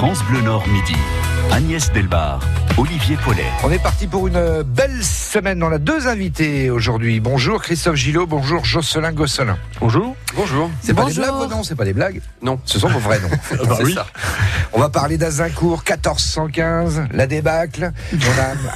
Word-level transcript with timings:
France 0.00 0.24
Bleu 0.24 0.40
Nord 0.40 0.66
Midi. 0.66 0.96
Agnès 1.52 1.90
Delbar, 1.92 2.40
Olivier 2.78 3.16
Paulet. 3.16 3.44
On 3.64 3.70
est 3.70 3.82
parti 3.82 4.06
pour 4.06 4.28
une 4.28 4.62
belle 4.62 5.02
semaine. 5.02 5.62
On 5.62 5.72
a 5.72 5.78
deux 5.78 6.06
invités 6.06 6.70
aujourd'hui. 6.70 7.18
Bonjour 7.20 7.60
Christophe 7.60 7.96
Gillot, 7.96 8.26
bonjour 8.26 8.64
Jocelyn 8.64 9.12
Gosselin. 9.12 9.58
Bonjour. 9.80 10.14
Bonjour. 10.36 10.70
C'est 10.80 10.94
pas 10.94 11.04
des 11.06 11.14
blagues 11.14 11.30
vos 11.34 11.46
noms, 11.46 11.62
c'est 11.64 11.74
pas 11.74 11.84
des 11.84 11.92
blagues 11.92 12.20
Non. 12.42 12.60
Ce 12.64 12.78
sont 12.78 12.88
vos 12.88 12.98
vrais 13.00 13.18
noms. 13.20 13.28
Ah 13.52 13.64
bah 13.66 13.74
C'est 13.78 13.84
oui. 13.84 13.94
ça. 13.94 14.06
On 14.72 14.78
va 14.78 14.88
parler 14.88 15.18
d'Azincourt 15.18 15.82
1415, 15.88 17.02
la 17.12 17.26
débâcle. 17.26 17.90
On 18.12 18.16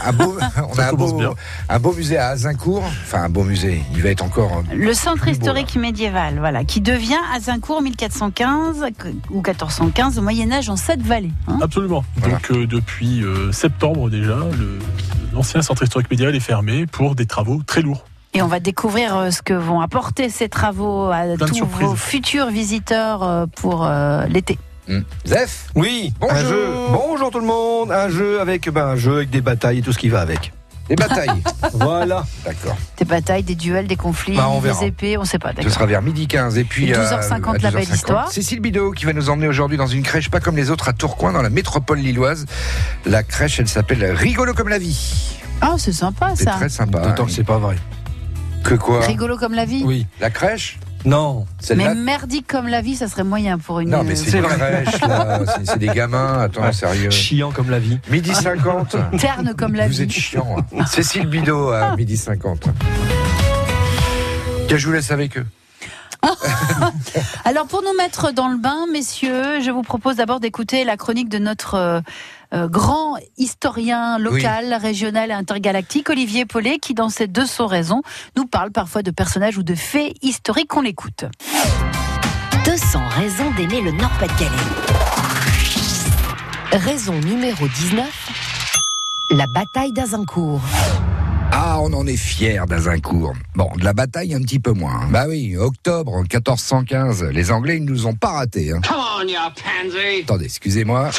a 0.04 0.08
un 0.08 0.12
beau, 0.12 0.36
on 0.74 0.78
a 0.78 0.86
un 0.86 0.90
commence 0.90 1.12
beau, 1.12 1.18
bien. 1.18 1.30
un 1.68 1.78
beau 1.78 1.92
musée 1.92 2.18
à 2.18 2.28
Azincourt. 2.30 2.82
Enfin, 3.04 3.22
un 3.22 3.28
beau 3.28 3.44
musée. 3.44 3.82
Il 3.94 4.02
va 4.02 4.10
être 4.10 4.24
encore. 4.24 4.62
euh, 4.72 4.74
Le 4.74 4.92
centre 4.94 5.22
Plus 5.22 5.32
beau, 5.38 5.38
historique 5.46 5.76
médiéval, 5.76 6.38
voilà, 6.40 6.64
qui 6.64 6.80
devient 6.80 7.14
Azincourt 7.34 7.82
1415 7.82 8.84
ou 9.30 9.34
1415 9.36 10.18
au 10.18 10.22
Moyen 10.22 10.50
Âge 10.50 10.68
en 10.68 10.76
sept 10.76 11.00
vallées. 11.00 11.30
hein. 11.46 11.58
Absolument. 11.62 12.04
Voilà. 12.16 12.34
Donc 12.34 12.50
euh, 12.50 12.63
depuis 12.66 13.22
euh, 13.22 13.52
septembre 13.52 14.10
déjà, 14.10 14.38
l'ancien 15.32 15.62
centre 15.62 15.82
historique 15.82 16.10
médiéval 16.10 16.34
est 16.34 16.40
fermé 16.40 16.86
pour 16.86 17.14
des 17.14 17.26
travaux 17.26 17.62
très 17.66 17.82
lourds. 17.82 18.04
Et 18.36 18.42
on 18.42 18.48
va 18.48 18.58
découvrir 18.58 19.16
euh, 19.16 19.30
ce 19.30 19.42
que 19.42 19.54
vont 19.54 19.80
apporter 19.80 20.28
ces 20.28 20.48
travaux 20.48 21.08
à 21.10 21.36
tous 21.38 21.64
vos 21.64 21.94
futurs 21.94 22.48
visiteurs 22.48 23.22
euh, 23.22 23.46
pour 23.46 23.86
euh, 23.86 24.26
l'été. 24.26 24.58
hmm. 24.88 25.02
Zef 25.24 25.68
Oui, 25.76 26.12
Bonjour. 26.18 26.36
un 26.36 26.40
jeu. 26.40 26.66
Bonjour 26.90 27.30
tout 27.30 27.38
le 27.38 27.46
monde. 27.46 27.92
Un 27.92 28.08
jeu 28.08 28.40
avec 28.40 28.68
ben, 28.68 28.86
un 28.88 28.96
jeu 28.96 29.16
avec 29.18 29.30
des 29.30 29.40
batailles 29.40 29.78
et 29.78 29.82
tout 29.82 29.92
ce 29.92 29.98
qui 29.98 30.08
va 30.08 30.20
avec. 30.20 30.52
Des 30.88 30.96
batailles. 30.96 31.42
voilà. 31.72 32.24
D'accord. 32.44 32.76
Des 32.98 33.04
batailles, 33.04 33.42
des 33.42 33.54
duels, 33.54 33.86
des 33.86 33.96
conflits, 33.96 34.36
Bah, 34.36 34.48
on 34.50 34.60
verra. 34.60 34.80
des 34.80 34.86
épées, 34.88 35.16
on 35.16 35.24
sait 35.24 35.38
pas. 35.38 35.52
Ce 35.62 35.70
sera 35.70 35.86
vers 35.86 36.02
midi 36.02 36.26
15 36.26 36.58
et 36.58 36.64
puis 36.64 36.90
Et 36.90 36.94
euh, 36.94 37.02
12h50, 37.04 37.56
à 37.56 37.58
la 37.58 37.70
belle 37.70 37.84
12h50, 37.84 37.94
histoire. 37.94 38.30
Cécile 38.30 38.60
Bidot 38.60 38.92
qui 38.92 39.06
va 39.06 39.12
nous 39.12 39.30
emmener 39.30 39.48
aujourd'hui 39.48 39.78
dans 39.78 39.86
une 39.86 40.02
crèche 40.02 40.30
pas 40.30 40.40
comme 40.40 40.56
les 40.56 40.70
autres 40.70 40.88
à 40.88 40.92
Tourcoing 40.92 41.32
dans 41.32 41.42
la 41.42 41.50
métropole 41.50 41.98
lilloise. 41.98 42.44
La 43.06 43.22
crèche, 43.22 43.60
elle 43.60 43.68
s'appelle 43.68 44.04
Rigolo 44.12 44.52
comme 44.54 44.68
la 44.68 44.78
vie. 44.78 45.38
Ah, 45.60 45.74
c'est 45.78 45.92
sympa 45.92 46.32
C'est 46.36 46.44
ça. 46.44 46.52
très 46.52 46.68
sympa. 46.68 46.98
D'autant 47.00 47.22
hein. 47.22 47.26
que 47.26 47.32
c'est 47.32 47.44
pas 47.44 47.58
vrai. 47.58 47.76
Que 48.62 48.74
quoi? 48.74 49.00
Rigolo 49.00 49.36
comme 49.36 49.54
la 49.54 49.64
vie? 49.64 49.82
Oui. 49.84 50.06
La 50.20 50.30
crèche? 50.30 50.78
Non. 51.04 51.46
Mais 51.76 51.94
merdique 51.94 52.46
comme 52.46 52.66
la 52.68 52.80
vie, 52.80 52.96
ça 52.96 53.08
serait 53.08 53.24
moyen 53.24 53.58
pour 53.58 53.80
une. 53.80 53.90
Non, 53.90 54.02
mais 54.04 54.16
c'est 54.16 54.30
C'est 54.30 54.38
une 54.38 54.44
vrai. 54.44 54.84
crèche, 54.84 55.00
là. 55.02 55.40
C'est- 55.64 55.78
des 55.78 55.88
gamins. 55.88 56.40
Attends, 56.40 56.72
sérieux. 56.72 57.10
Chiant 57.10 57.50
comme 57.52 57.70
la 57.70 57.78
vie. 57.78 57.98
Midi 58.10 58.34
50. 58.34 58.96
terne 59.18 59.54
comme 59.54 59.74
la 59.74 59.86
Vous 59.86 59.92
vie. 59.94 60.02
êtes 60.02 60.10
chiant. 60.12 60.56
hein. 60.78 60.86
Cécile 60.86 61.26
Bidot 61.26 61.70
à 61.72 61.94
midi 61.96 62.16
50. 62.16 62.68
Que 64.68 64.76
je 64.78 64.86
vous 64.86 64.92
laisse 64.92 65.10
avec 65.10 65.36
eux. 65.36 65.46
Alors 67.44 67.66
pour 67.66 67.82
nous 67.82 67.94
mettre 67.98 68.32
dans 68.32 68.48
le 68.48 68.56
bain, 68.56 68.86
messieurs, 68.90 69.60
je 69.62 69.70
vous 69.70 69.82
propose 69.82 70.16
d'abord 70.16 70.40
d'écouter 70.40 70.84
la 70.84 70.96
chronique 70.96 71.28
de 71.28 71.38
notre 71.38 72.02
euh, 72.54 72.68
grand 72.68 73.16
historien 73.36 74.18
local, 74.18 74.74
régional 74.80 75.30
et 75.30 75.34
intergalactique, 75.34 76.08
Olivier 76.10 76.46
Paulet, 76.46 76.78
qui 76.78 76.94
dans 76.94 77.08
ses 77.08 77.26
200 77.26 77.66
raisons 77.66 78.02
nous 78.36 78.46
parle 78.46 78.70
parfois 78.70 79.02
de 79.02 79.10
personnages 79.10 79.58
ou 79.58 79.62
de 79.62 79.74
faits 79.74 80.12
historiques. 80.22 80.74
On 80.76 80.80
l'écoute. 80.82 81.24
200 82.64 83.00
raisons 83.16 83.50
d'aimer 83.56 83.80
le 83.82 83.90
Nord-Pas-de-Calais. 83.92 84.48
Raison 86.72 87.14
numéro 87.20 87.66
19. 87.68 88.30
La 89.30 89.46
bataille 89.54 89.92
d'Azincourt. 89.92 90.60
Ah, 91.52 91.78
on 91.80 91.92
en 91.92 92.06
est 92.06 92.16
fiers 92.16 92.60
d'Azincourt. 92.66 93.32
Bon, 93.54 93.70
de 93.76 93.84
la 93.84 93.92
bataille 93.92 94.34
un 94.34 94.40
petit 94.40 94.58
peu 94.58 94.72
moins. 94.72 95.02
hein. 95.02 95.08
Bah 95.10 95.26
oui, 95.28 95.56
octobre 95.56 96.18
1415, 96.22 97.24
les 97.24 97.50
Anglais, 97.52 97.76
ils 97.76 97.84
nous 97.84 98.06
ont 98.06 98.14
pas 98.14 98.30
ratés. 98.32 98.72
hein. 98.72 98.80
Come 98.86 98.96
on, 99.20 99.28
you 99.28 99.34
pansy! 99.54 100.22
Attendez, 100.24 100.46
excusez-moi. 100.46 101.10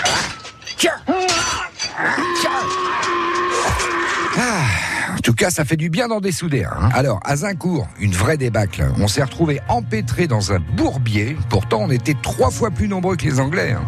Ah, 4.37 5.13
en 5.15 5.19
tout 5.21 5.33
cas, 5.33 5.49
ça 5.49 5.63
fait 5.65 5.77
du 5.77 5.89
bien 5.89 6.07
d'en 6.07 6.19
dessouder. 6.19 6.65
hein. 6.65 6.89
Alors, 6.93 7.19
à 7.23 7.37
Zincourt, 7.37 7.87
une 7.99 8.11
vraie 8.13 8.37
débâcle. 8.37 8.85
On 8.99 9.07
s'est 9.07 9.23
retrouvé 9.23 9.61
empêtré 9.69 10.27
dans 10.27 10.51
un 10.51 10.59
bourbier. 10.59 11.37
Pourtant, 11.49 11.79
on 11.83 11.89
était 11.89 12.15
trois 12.21 12.51
fois 12.51 12.69
plus 12.69 12.87
nombreux 12.87 13.15
que 13.15 13.23
les 13.23 13.39
Anglais. 13.39 13.71
hein. 13.77 13.83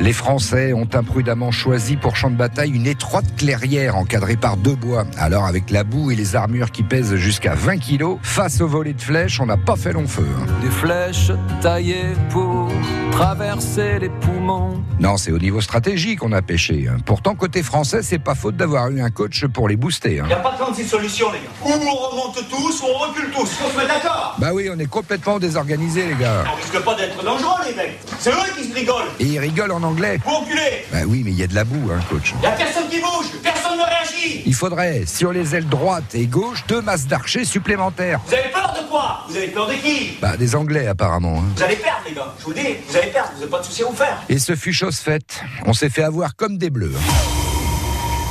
Les 0.00 0.12
Français 0.12 0.72
ont 0.72 0.88
imprudemment 0.92 1.50
choisi 1.50 1.96
pour 1.96 2.16
champ 2.16 2.30
de 2.30 2.36
bataille 2.36 2.70
une 2.72 2.86
étroite 2.86 3.24
clairière 3.36 3.96
encadrée 3.96 4.36
par 4.36 4.56
deux 4.56 4.74
bois. 4.74 5.04
Alors, 5.18 5.46
avec 5.46 5.70
la 5.70 5.84
boue 5.84 6.10
et 6.10 6.16
les 6.16 6.36
armures 6.36 6.72
qui 6.72 6.82
pèsent 6.82 7.14
jusqu'à 7.14 7.54
20 7.54 7.78
kilos, 7.78 8.18
face 8.22 8.60
aux 8.60 8.66
volets 8.66 8.92
de 8.92 9.00
flèches, 9.00 9.40
on 9.40 9.46
n'a 9.46 9.56
pas 9.56 9.76
fait 9.76 9.92
long 9.92 10.06
feu. 10.06 10.26
hein. 10.40 10.46
Des 10.62 10.70
flèches 10.70 11.30
taillées 11.62 12.12
pour 12.30 12.70
traverser 13.12 14.00
les 14.00 14.08
poumons. 14.08 14.82
Non, 14.98 15.16
c'est 15.16 15.30
au 15.32 15.38
niveau 15.38 15.60
stratégique 15.60 16.18
qu'on 16.20 16.32
a 16.32 16.42
pêché. 16.42 16.86
hein. 16.90 16.96
Pourtant, 17.06 17.34
côté 17.34 17.62
français, 17.62 18.02
c'est 18.02 18.18
pas 18.18 18.34
faute 18.34 18.56
d'avoir 18.56 18.90
eu 18.90 19.00
un 19.00 19.10
coach 19.10 19.46
pour 19.46 19.68
les 19.68 19.76
booster. 19.76 20.20
hein. 20.20 20.24
Il 20.24 20.28
n'y 20.28 20.32
a 20.34 20.36
pas 20.36 20.52
36 20.58 20.84
solutions, 20.86 21.28
les 21.32 21.38
gars. 21.38 21.76
Ou 21.76 21.88
on 21.88 21.94
remonte 22.10 22.48
tous, 22.50 22.82
ou 22.82 22.86
on 22.94 22.98
recule 22.98 23.30
tous. 23.30 23.48
On 23.64 23.70
se 23.72 23.76
met 23.78 23.86
d'accord. 23.86 24.36
Bah 24.38 24.50
oui, 24.52 24.68
on 24.74 24.78
est 24.78 24.86
complètement 24.90 25.38
désorganisés, 25.38 26.06
les 26.08 26.14
gars. 26.16 26.44
On 26.52 26.56
risque 26.56 26.84
pas 26.84 26.94
d'être 26.96 27.24
dangereux, 27.24 27.60
les 27.68 27.74
mecs. 27.76 27.98
C'est 28.18 28.30
eux 28.30 28.34
qui 28.58 28.68
se 28.68 28.74
rigolent. 28.74 29.08
Et 29.20 29.24
ils 29.24 29.38
rigolent 29.38 29.72
en 29.72 29.83
anglais. 29.84 30.18
Vous 30.24 30.34
reculez. 30.38 30.84
Bah 30.92 30.98
oui, 31.06 31.22
mais 31.24 31.30
il 31.30 31.38
y 31.38 31.42
a 31.42 31.46
de 31.46 31.54
la 31.54 31.64
boue, 31.64 31.90
hein, 31.92 32.00
coach. 32.10 32.32
Il 32.36 32.40
n'y 32.40 32.46
a 32.46 32.50
personne 32.52 32.88
qui 32.88 32.98
bouge. 33.00 33.26
Personne 33.42 33.78
ne 33.78 33.82
réagit. 33.84 34.42
Il 34.46 34.54
faudrait, 34.54 35.04
sur 35.06 35.32
les 35.32 35.54
ailes 35.54 35.68
droite 35.68 36.14
et 36.14 36.26
gauche, 36.26 36.64
deux 36.66 36.80
masses 36.82 37.06
d'archers 37.06 37.44
supplémentaires. 37.44 38.20
Vous 38.26 38.34
avez 38.34 38.48
peur 38.50 38.74
de 38.80 38.88
quoi? 38.88 39.24
Vous 39.28 39.36
avez 39.36 39.48
peur 39.48 39.66
de 39.68 39.74
qui? 39.74 40.16
Bah, 40.20 40.36
des 40.36 40.54
anglais, 40.56 40.86
apparemment. 40.86 41.38
hein. 41.38 41.52
Vous 41.56 41.62
allez 41.62 41.76
perdre, 41.76 42.00
les 42.08 42.14
gars. 42.14 42.34
Je 42.38 42.44
vous 42.44 42.54
dis, 42.54 42.60
vous 42.88 42.96
allez 42.96 43.08
perdre. 43.10 43.30
Vous 43.34 43.40
n'avez 43.40 43.50
pas 43.50 43.58
de 43.60 43.64
soucis 43.64 43.82
à 43.82 43.86
vous 43.86 43.96
faire. 43.96 44.22
Et 44.28 44.38
ce 44.38 44.54
fut 44.56 44.72
chose 44.72 44.96
faite. 44.96 45.40
On 45.66 45.72
s'est 45.72 45.90
fait 45.90 46.02
avoir 46.04 46.34
comme 46.36 46.58
des 46.58 46.70
bleus. 46.70 46.92
hein. 46.96 47.43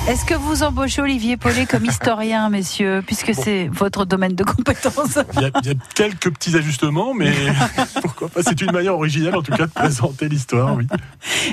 Est-ce 0.06 0.26
que 0.26 0.34
vous 0.34 0.64
embauchez 0.64 1.02
Olivier 1.02 1.38
Paulet 1.38 1.66
comme 1.66 1.86
historien, 1.90 2.50
messieurs, 2.50 3.02
puisque 3.08 3.34
c'est 3.34 3.70
votre 3.72 4.04
domaine 4.04 4.36
de 4.36 4.44
compétence 4.44 5.18
Il 5.36 5.42
y, 5.42 5.46
a, 5.46 5.50
il 5.64 5.68
y 5.68 5.72
a 5.72 5.76
quelques 5.96 6.30
petits 6.30 6.58
ajustements, 6.58 7.14
mais 7.14 7.32
pourquoi 8.02 8.28
pas 8.28 8.42
C'est 8.44 8.60
une 8.62 8.74
manière 8.74 8.96
originale 8.96 9.38
en 9.38 9.42
tout 9.42 9.54
cas 9.54 9.66
de 9.66 9.72
présenter 9.72 10.28
l'histoire, 10.28 10.76
oui. 10.76 10.88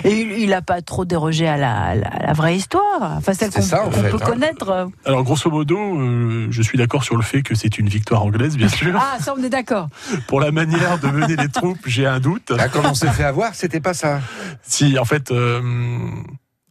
Et 0.02 0.42
il 0.42 0.50
n'a 0.50 0.62
pas 0.62 0.82
trop 0.82 1.04
dérogé 1.04 1.46
à 1.46 1.56
la, 1.56 1.76
à 1.80 1.94
la- 1.94 2.08
à 2.08 2.26
la 2.26 2.32
vraie 2.32 2.56
histoire, 2.56 3.00
enfin 3.16 3.34
celle 3.34 3.52
C'est 3.52 3.60
qu'on 3.60 3.66
ça, 3.66 3.86
en 3.86 3.90
fait, 3.92 4.10
peut 4.10 4.18
hein. 4.20 4.26
connaître. 4.26 4.88
Alors 5.04 5.22
grosso 5.22 5.48
modo, 5.48 5.78
euh, 5.78 6.48
je 6.50 6.62
suis 6.62 6.76
d'accord 6.76 7.04
sur 7.04 7.14
le 7.16 7.22
fait 7.22 7.42
que 7.42 7.54
c'est 7.54 7.78
une 7.78 7.88
victoire 7.88 8.24
anglaise, 8.24 8.56
bien 8.56 8.68
sûr. 8.68 8.94
Ah, 9.00 9.18
ça 9.20 9.32
on 9.38 9.42
est 9.44 9.48
d'accord. 9.48 9.88
Pour 10.26 10.40
la 10.40 10.50
manière 10.50 10.98
de 10.98 11.06
mener 11.06 11.36
les 11.36 11.48
troupes, 11.48 11.78
j'ai 11.86 12.04
un 12.06 12.18
doute. 12.18 12.52
Ah, 12.58 12.68
comme 12.68 12.86
on 12.86 12.94
s'est 12.94 13.10
fait 13.10 13.24
avoir, 13.24 13.54
c'était 13.54 13.80
pas 13.80 13.94
ça. 13.94 14.20
Si, 14.62 14.98
en 14.98 15.04
fait, 15.04 15.30
euh, 15.30 15.60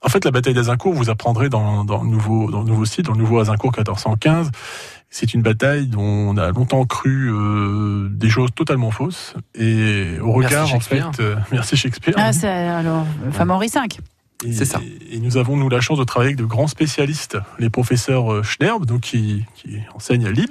en 0.01 0.09
fait, 0.09 0.23
la 0.25 0.31
bataille 0.31 0.53
d'Azincourt, 0.53 0.93
vous 0.93 1.09
apprendrez 1.09 1.49
dans, 1.49 1.83
dans 1.83 2.03
le 2.03 2.09
nouveau, 2.09 2.49
dans 2.51 2.61
le 2.61 2.67
nouveau 2.67 2.85
site, 2.85 3.05
dans 3.05 3.13
le 3.13 3.19
nouveau 3.19 3.39
Azincourt 3.39 3.71
1415. 3.75 4.51
C'est 5.09 5.33
une 5.33 5.41
bataille 5.41 5.87
dont 5.87 6.01
on 6.01 6.37
a 6.37 6.51
longtemps 6.51 6.85
cru 6.85 7.31
euh, 7.31 8.09
des 8.11 8.29
choses 8.29 8.51
totalement 8.55 8.91
fausses. 8.91 9.33
Et 9.55 10.19
au 10.21 10.31
regard, 10.31 10.73
en 10.73 10.79
fait, 10.79 11.03
euh, 11.19 11.35
merci 11.51 11.75
Shakespeare. 11.75 12.13
Ah, 12.17 12.31
c'est 12.31 12.47
alors 12.47 13.05
fameux 13.31 13.53
Henri 13.53 13.69
V. 13.73 13.79
Et- 14.45 14.53
C'est 14.53 14.65
ça. 14.65 14.79
Et 15.11 15.19
nous 15.19 15.37
avons, 15.37 15.57
nous, 15.57 15.69
la 15.69 15.81
chance 15.81 15.97
de 15.99 16.03
travailler 16.03 16.29
avec 16.29 16.37
de 16.39 16.45
grands 16.45 16.67
spécialistes. 16.67 17.37
Les 17.59 17.69
professeurs 17.69 18.31
euh, 18.33 18.43
Schnerb, 18.43 18.85
donc, 18.85 19.01
qui, 19.01 19.45
qui 19.55 19.77
enseignent 19.93 20.25
à 20.27 20.31
Lille, 20.31 20.47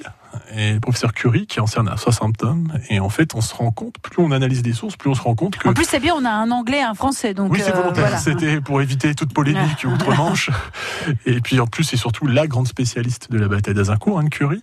et 0.54 0.75
le 0.75 0.81
professeur 0.81 1.15
Curie, 1.15 1.47
qui 1.47 1.59
enseigne 1.59 1.88
à 1.88 1.97
Southampton. 1.97 2.65
Et 2.91 3.00
en 3.00 3.09
fait, 3.09 3.34
on 3.34 3.41
se 3.41 3.54
rend 3.54 3.71
compte, 3.71 3.94
plus 4.03 4.22
on 4.22 4.31
analyse 4.31 4.62
des 4.62 4.75
sources, 4.75 4.97
plus 4.97 5.09
on 5.10 5.15
se 5.15 5.22
rend 5.22 5.34
compte 5.34 5.56
que 5.56 5.69
En 5.69 5.72
plus, 5.72 5.87
c'est 5.88 6.00
bien, 6.00 6.15
on 6.15 6.25
a 6.25 6.31
un 6.31 6.50
anglais, 6.50 6.82
un 6.82 6.93
français, 6.94 7.32
donc 7.32 7.50
oui, 7.53 7.60
c'est 7.65 7.72
euh, 7.72 7.77
volontaire. 7.77 8.03
voilà. 8.04 8.19
C'était 8.19 8.60
pour 8.60 8.82
éviter 8.82 9.15
toute 9.15 9.32
polémique 9.32 9.84
outre-Manche. 9.87 10.50
Et 11.27 11.41
puis 11.41 11.59
en 11.60 11.66
plus, 11.66 11.84
c'est 11.84 11.97
surtout 11.97 12.27
la 12.27 12.47
grande 12.47 12.69
spécialiste 12.69 13.31
de 13.32 13.38
la 13.38 13.48
bataille 13.48 13.75
d'Azincourt, 13.75 14.19
Anne 14.19 14.28
Curie. 14.31 14.62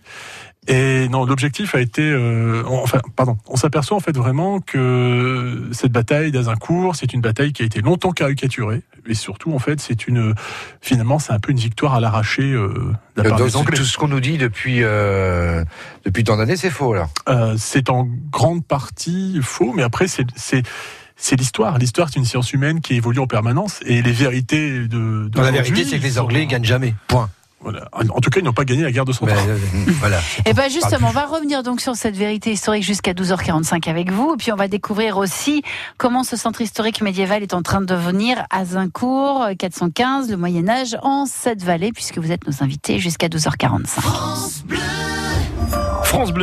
Et 0.68 1.08
non, 1.08 1.24
l'objectif 1.24 1.74
a 1.74 1.80
été, 1.80 2.02
euh, 2.02 2.62
enfin, 2.66 3.00
pardon, 3.14 3.38
on 3.46 3.56
s'aperçoit 3.56 3.96
en 3.96 4.00
fait 4.00 4.16
vraiment 4.16 4.60
que 4.60 5.68
cette 5.72 5.92
bataille 5.92 6.32
d'Azincourt, 6.32 6.96
c'est 6.96 7.12
une 7.12 7.20
bataille 7.20 7.52
qui 7.52 7.62
a 7.62 7.64
été 7.66 7.80
longtemps 7.80 8.10
caricaturée, 8.10 8.82
et 9.06 9.14
surtout 9.14 9.52
en 9.52 9.60
fait, 9.60 9.80
c'est 9.80 10.08
une, 10.08 10.34
finalement, 10.80 11.18
c'est 11.20 11.32
un 11.32 11.38
peu 11.38 11.52
une 11.52 11.58
victoire 11.58 11.94
à 11.94 12.00
l'arraché 12.00 12.42
euh, 12.42 12.68
de 13.16 13.22
la 13.22 13.28
part 13.28 13.38
Donc, 13.38 13.48
des 13.48 13.56
Anglais. 13.56 13.76
tout 13.76 13.84
ce 13.84 13.96
qu'on 13.96 14.08
nous 14.08 14.20
dit 14.20 14.38
depuis, 14.38 14.82
euh, 14.82 15.64
depuis 16.04 16.24
tant 16.24 16.36
d'années, 16.36 16.56
c'est 16.56 16.70
faux, 16.70 16.94
là. 16.94 17.08
Euh, 17.28 17.54
c'est 17.58 17.88
en 17.88 18.08
grande 18.32 18.64
partie 18.64 19.38
faux, 19.42 19.72
mais 19.74 19.84
après, 19.84 20.08
c'est, 20.08 20.26
c'est, 20.34 21.36
l'histoire. 21.36 21.78
L'histoire, 21.78 22.08
c'est 22.08 22.18
une 22.18 22.24
science 22.24 22.52
humaine 22.52 22.80
qui 22.80 22.94
évolue 22.94 23.20
en 23.20 23.28
permanence, 23.28 23.80
et 23.86 24.02
les 24.02 24.12
vérités 24.12 24.88
de. 24.88 25.30
Non, 25.32 25.42
la 25.42 25.50
vérité, 25.52 25.84
c'est 25.84 25.98
que 25.98 26.02
les 26.02 26.10
sont- 26.12 26.22
Anglais 26.22 26.46
gagnent 26.46 26.64
jamais. 26.64 26.94
Point. 27.06 27.30
Voilà. 27.60 27.88
En 27.92 28.20
tout 28.20 28.30
cas, 28.30 28.40
ils 28.40 28.44
n'ont 28.44 28.52
pas 28.52 28.64
gagné 28.64 28.82
la 28.82 28.92
guerre 28.92 29.04
de 29.06 29.12
100 29.12 29.26
Mais, 29.26 29.32
ans. 29.32 29.36
euh, 29.48 29.56
voilà. 29.98 30.20
Et 30.46 30.52
bien 30.52 30.68
justement, 30.68 31.08
on 31.08 31.12
va 31.12 31.26
revenir 31.26 31.62
donc 31.62 31.80
sur 31.80 31.96
cette 31.96 32.16
vérité 32.16 32.52
historique 32.52 32.84
jusqu'à 32.84 33.12
12h45 33.12 33.88
avec 33.88 34.12
vous. 34.12 34.34
Et 34.34 34.36
puis 34.36 34.52
on 34.52 34.56
va 34.56 34.68
découvrir 34.68 35.16
aussi 35.16 35.62
comment 35.96 36.22
ce 36.22 36.36
centre 36.36 36.60
historique 36.60 37.00
médiéval 37.00 37.42
est 37.42 37.54
en 37.54 37.62
train 37.62 37.80
de 37.80 37.86
devenir 37.86 38.44
Azincourt, 38.50 39.48
415, 39.58 40.30
le 40.30 40.36
Moyen-Âge, 40.36 40.96
en 41.02 41.26
sept 41.26 41.62
vallées, 41.62 41.92
puisque 41.92 42.18
vous 42.18 42.30
êtes 42.30 42.46
nos 42.46 42.62
invités 42.62 42.98
jusqu'à 42.98 43.28
12h45. 43.28 43.86
France 43.86 44.62
Bleu 44.66 44.78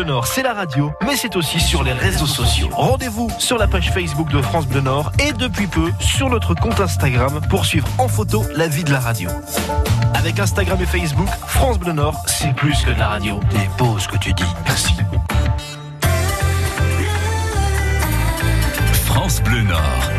Nord, 0.06 0.27
c'est 0.27 0.44
la 0.44 0.54
radio, 0.54 0.92
mais 1.06 1.15
c'est 1.15 1.36
aussi 1.36 1.60
sur 1.60 1.83
les 1.83 1.94
réseaux 1.94 2.25
sociaux. 2.25 2.68
Rendez-vous 2.71 3.30
sur 3.39 3.57
la 3.57 3.68
page 3.68 3.92
Facebook 3.92 4.30
de 4.30 4.42
France 4.42 4.68
Bleu 4.68 4.81
Nord 4.81 5.12
et 5.19 5.31
depuis 5.33 5.68
peu 5.68 5.92
sur 6.00 6.30
notre 6.30 6.54
compte 6.54 6.80
Instagram 6.80 7.42
pour 7.50 7.65
suivre 7.65 7.88
en 7.98 8.07
photo 8.07 8.44
la 8.56 8.68
vie 8.68 8.83
de 8.83 8.92
la 8.92 9.00
radio. 9.00 9.30
Avec 10.13 10.39
Instagram 10.39 10.77
et 10.81 10.86
Facebook, 10.86 11.27
France 11.48 11.80
Bleu 11.80 11.94
Nord, 11.94 12.15
c'est 12.27 12.54
plus 12.56 12.83
que 12.83 12.92
de 12.92 13.00
la 13.00 13.07
radio. 13.07 13.39
Beau 13.77 13.98
ce 14.00 14.07
que 14.07 14.18
tu 14.18 14.33
dis. 14.33 14.44
Merci. 14.65 14.94
France 19.06 19.42
Bleu 19.42 19.62
Nord. 19.62 20.12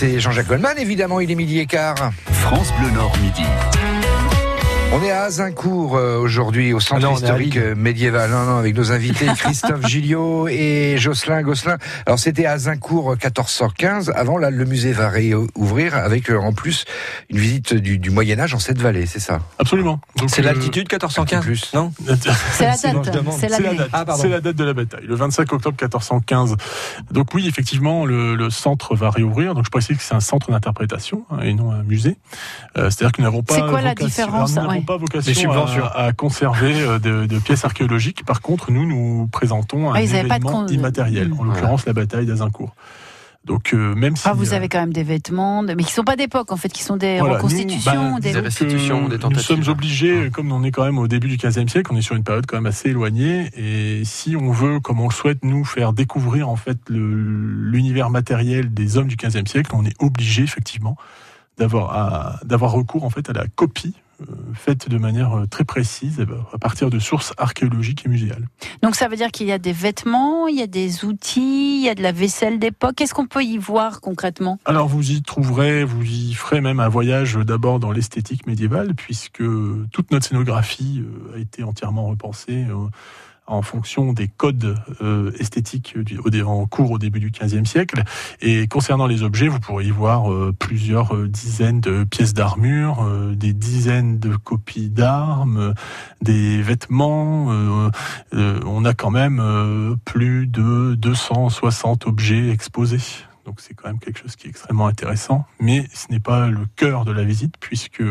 C'est 0.00 0.18
Jean-Jacques 0.18 0.46
Goldman, 0.46 0.78
évidemment, 0.78 1.20
il 1.20 1.30
est 1.30 1.34
midi 1.34 1.58
et 1.58 1.66
quart. 1.66 2.10
France 2.32 2.72
Bleu 2.78 2.90
Nord 2.90 3.14
midi. 3.18 3.44
On 4.92 5.00
est 5.04 5.12
à 5.12 5.22
Azincourt 5.22 5.96
euh, 5.96 6.18
aujourd'hui, 6.18 6.72
au 6.72 6.80
centre 6.80 7.02
Ah 7.04 7.10
non, 7.10 7.14
historique 7.14 7.56
euh, 7.56 7.76
médiéval, 7.76 8.28
non, 8.28 8.44
non, 8.44 8.56
avec 8.56 8.74
nos 8.74 8.90
invités 8.90 9.26
Christophe 9.36 9.86
Gilliot 9.86 10.48
et 10.48 10.96
Jocelyn 10.98 11.42
Gosselin. 11.42 11.76
Alors 12.06 12.18
c'était 12.18 12.44
à 12.44 12.52
Azincourt 12.52 13.12
euh, 13.12 13.14
1415. 13.14 14.10
Avant, 14.16 14.36
là, 14.36 14.50
le 14.50 14.64
musée 14.64 14.90
va 14.92 15.08
réouvrir 15.08 15.94
avec 15.94 16.28
euh, 16.28 16.38
en 16.40 16.52
plus 16.52 16.86
une 17.28 17.38
visite 17.38 17.72
du, 17.72 17.98
du 17.98 18.10
Moyen 18.10 18.40
Âge 18.40 18.52
en 18.52 18.58
cette 18.58 18.78
vallée, 18.78 19.06
c'est 19.06 19.20
ça? 19.20 19.38
Absolument. 19.60 20.00
C'est 20.26 20.40
euh, 20.40 20.46
l'altitude 20.46 20.90
1415 20.90 21.44
plus. 21.44 21.72
Non? 21.72 21.92
C'est 22.54 22.64
la 22.64 22.76
date, 22.76 23.24
c'est 23.38 23.48
la 23.48 23.58
Ah, 23.92 24.04
la 24.24 24.40
date 24.40 24.56
de 24.56 24.64
la 24.64 24.72
bataille, 24.72 25.06
le 25.06 25.14
25 25.14 25.52
octobre 25.52 25.76
1415. 25.80 26.56
Donc 27.12 27.32
oui, 27.34 27.46
effectivement, 27.46 28.06
le, 28.06 28.34
le 28.34 28.50
centre 28.50 28.96
va 28.96 29.10
réouvrir. 29.10 29.54
Donc 29.54 29.66
je 29.66 29.70
précise 29.70 29.96
que 29.96 30.02
c'est 30.02 30.16
un 30.16 30.20
centre 30.20 30.50
d'interprétation 30.50 31.24
hein, 31.30 31.38
et 31.44 31.54
non 31.54 31.70
un 31.70 31.84
musée. 31.84 32.16
Euh, 32.76 32.90
C'est-à-dire 32.90 33.12
que 33.12 33.22
nous 33.22 33.28
n'avons 33.28 33.44
pas 33.44 33.54
C'est 33.54 33.60
quoi 33.60 33.82
la 33.82 33.94
différence? 33.94 34.58
Pas 34.82 34.96
vocation 34.96 35.52
à, 35.52 35.88
à 36.06 36.12
conserver 36.12 36.80
euh, 36.80 36.98
de, 36.98 37.26
de 37.26 37.38
pièces 37.38 37.64
archéologiques. 37.64 38.24
Par 38.24 38.40
contre, 38.40 38.70
nous 38.72 38.86
nous 38.86 39.26
présentons 39.28 39.90
un 39.90 39.94
Ah, 39.94 40.00
de 40.00 40.04
événement 40.04 40.38
con- 40.38 40.66
immatériel, 40.66 41.32
en 41.38 41.44
l'occurrence 41.44 41.86
la 41.86 41.92
bataille 41.92 42.26
d'Azincourt. 42.26 42.74
Donc 43.46 43.72
euh, 43.72 43.94
même 43.94 44.16
si 44.16 44.28
Ah, 44.28 44.34
vous 44.34 44.52
euh, 44.52 44.56
avez 44.56 44.68
quand 44.68 44.80
même 44.80 44.92
des 44.92 45.02
vêtements, 45.02 45.62
de- 45.62 45.72
mais 45.72 45.82
qui 45.82 45.92
sont 45.94 46.04
pas 46.04 46.14
d'époque 46.16 46.52
en 46.52 46.56
fait, 46.58 46.68
qui 46.68 46.82
sont 46.82 46.98
des 46.98 47.20
Voilà, 47.20 47.36
reconstitutions. 47.36 48.04
nous, 48.08 48.14
bah, 48.16 48.20
des... 48.20 48.32
des 48.34 48.40
restitutions, 48.40 49.08
des 49.08 49.18
tentatives. 49.18 49.56
Nous 49.56 49.64
sommes 49.64 49.72
obligés, 49.72 50.28
comme 50.30 50.52
on 50.52 50.62
est 50.62 50.70
quand 50.70 50.84
même 50.84 50.98
au 50.98 51.08
début 51.08 51.28
du 51.28 51.38
XVe 51.38 51.66
siècle, 51.66 51.90
on 51.90 51.96
est 51.96 52.02
sur 52.02 52.14
une 52.16 52.22
période 52.22 52.44
quand 52.46 52.58
même 52.58 52.66
assez 52.66 52.90
éloignée, 52.90 53.50
et 53.56 54.02
si 54.04 54.36
on 54.36 54.50
veut, 54.52 54.78
comme 54.80 55.00
on 55.00 55.08
le 55.08 55.14
souhaite, 55.14 55.38
nous 55.42 55.64
faire 55.64 55.94
découvrir 55.94 56.50
en 56.50 56.56
fait 56.56 56.76
l'univers 56.90 58.10
matériel 58.10 58.74
des 58.74 58.98
hommes 58.98 59.08
du 59.08 59.16
XVe 59.16 59.46
siècle, 59.46 59.70
on 59.74 59.84
est 59.86 59.96
obligé 60.02 60.42
effectivement 60.42 60.96
d'avoir 61.58 62.40
d'avoir 62.44 62.72
recours 62.72 63.04
en 63.04 63.10
fait 63.10 63.28
à 63.30 63.32
la 63.32 63.46
copie 63.46 63.94
euh, 64.22 64.34
faite 64.54 64.88
de 64.88 64.98
manière 64.98 65.38
euh, 65.38 65.46
très 65.46 65.64
précise 65.64 66.18
eh 66.20 66.24
ben, 66.24 66.44
à 66.52 66.58
partir 66.58 66.90
de 66.90 66.98
sources 66.98 67.32
archéologiques 67.38 68.04
et 68.06 68.08
muséales. 68.08 68.48
Donc 68.82 68.94
ça 68.94 69.08
veut 69.08 69.16
dire 69.16 69.30
qu'il 69.30 69.46
y 69.46 69.52
a 69.52 69.58
des 69.58 69.72
vêtements, 69.72 70.48
il 70.48 70.56
y 70.56 70.62
a 70.62 70.66
des 70.66 71.04
outils, 71.04 71.80
il 71.80 71.84
y 71.84 71.88
a 71.88 71.94
de 71.94 72.02
la 72.02 72.12
vaisselle 72.12 72.58
d'époque. 72.58 72.94
Qu'est-ce 72.96 73.14
qu'on 73.14 73.26
peut 73.26 73.44
y 73.44 73.58
voir 73.58 74.00
concrètement? 74.00 74.58
Alors 74.64 74.88
vous 74.88 75.10
y 75.10 75.22
trouverez, 75.22 75.84
vous 75.84 76.02
y 76.02 76.34
ferez 76.34 76.60
même 76.60 76.80
un 76.80 76.88
voyage 76.88 77.36
euh, 77.36 77.44
d'abord 77.44 77.80
dans 77.80 77.92
l'esthétique 77.92 78.46
médiévale, 78.46 78.94
puisque 78.94 79.42
toute 79.92 80.10
notre 80.10 80.26
scénographie 80.26 81.02
a 81.34 81.38
été 81.38 81.62
entièrement 81.62 82.06
repensée 82.06 82.66
en 83.50 83.62
fonction 83.62 84.12
des 84.12 84.28
codes 84.28 84.76
euh, 85.02 85.32
esthétiques 85.38 85.98
du- 85.98 86.18
en 86.42 86.66
cours 86.66 86.92
au 86.92 86.98
début 86.98 87.20
du 87.20 87.30
XVe 87.30 87.64
siècle. 87.64 88.02
Et 88.40 88.66
concernant 88.68 89.06
les 89.06 89.22
objets, 89.22 89.48
vous 89.48 89.60
pourrez 89.60 89.86
y 89.86 89.90
voir 89.90 90.32
euh, 90.32 90.54
plusieurs 90.58 91.14
euh, 91.14 91.28
dizaines 91.28 91.80
de 91.80 92.04
pièces 92.04 92.32
d'armure, 92.32 93.04
des 93.34 93.52
dizaines 93.52 94.18
de 94.18 94.36
copies 94.36 94.88
d'armes, 94.88 95.74
des 96.22 96.62
vêtements. 96.62 97.46
on 98.32 98.84
a 98.84 98.94
quand 98.94 99.10
même 99.10 99.96
plus 100.04 100.46
de 100.46 100.94
260 100.94 102.06
objets 102.06 102.50
exposés. 102.50 102.98
Donc 103.46 103.60
c'est 103.60 103.74
quand 103.74 103.88
même 103.88 103.98
quelque 103.98 104.18
chose 104.20 104.36
qui 104.36 104.46
est 104.46 104.50
extrêmement 104.50 104.86
intéressant, 104.86 105.44
mais 105.60 105.86
ce 105.94 106.06
n'est 106.12 106.20
pas 106.20 106.48
le 106.48 106.66
cœur 106.76 107.04
de 107.04 107.12
la 107.12 107.24
visite 107.24 107.54
puisque 107.58 108.02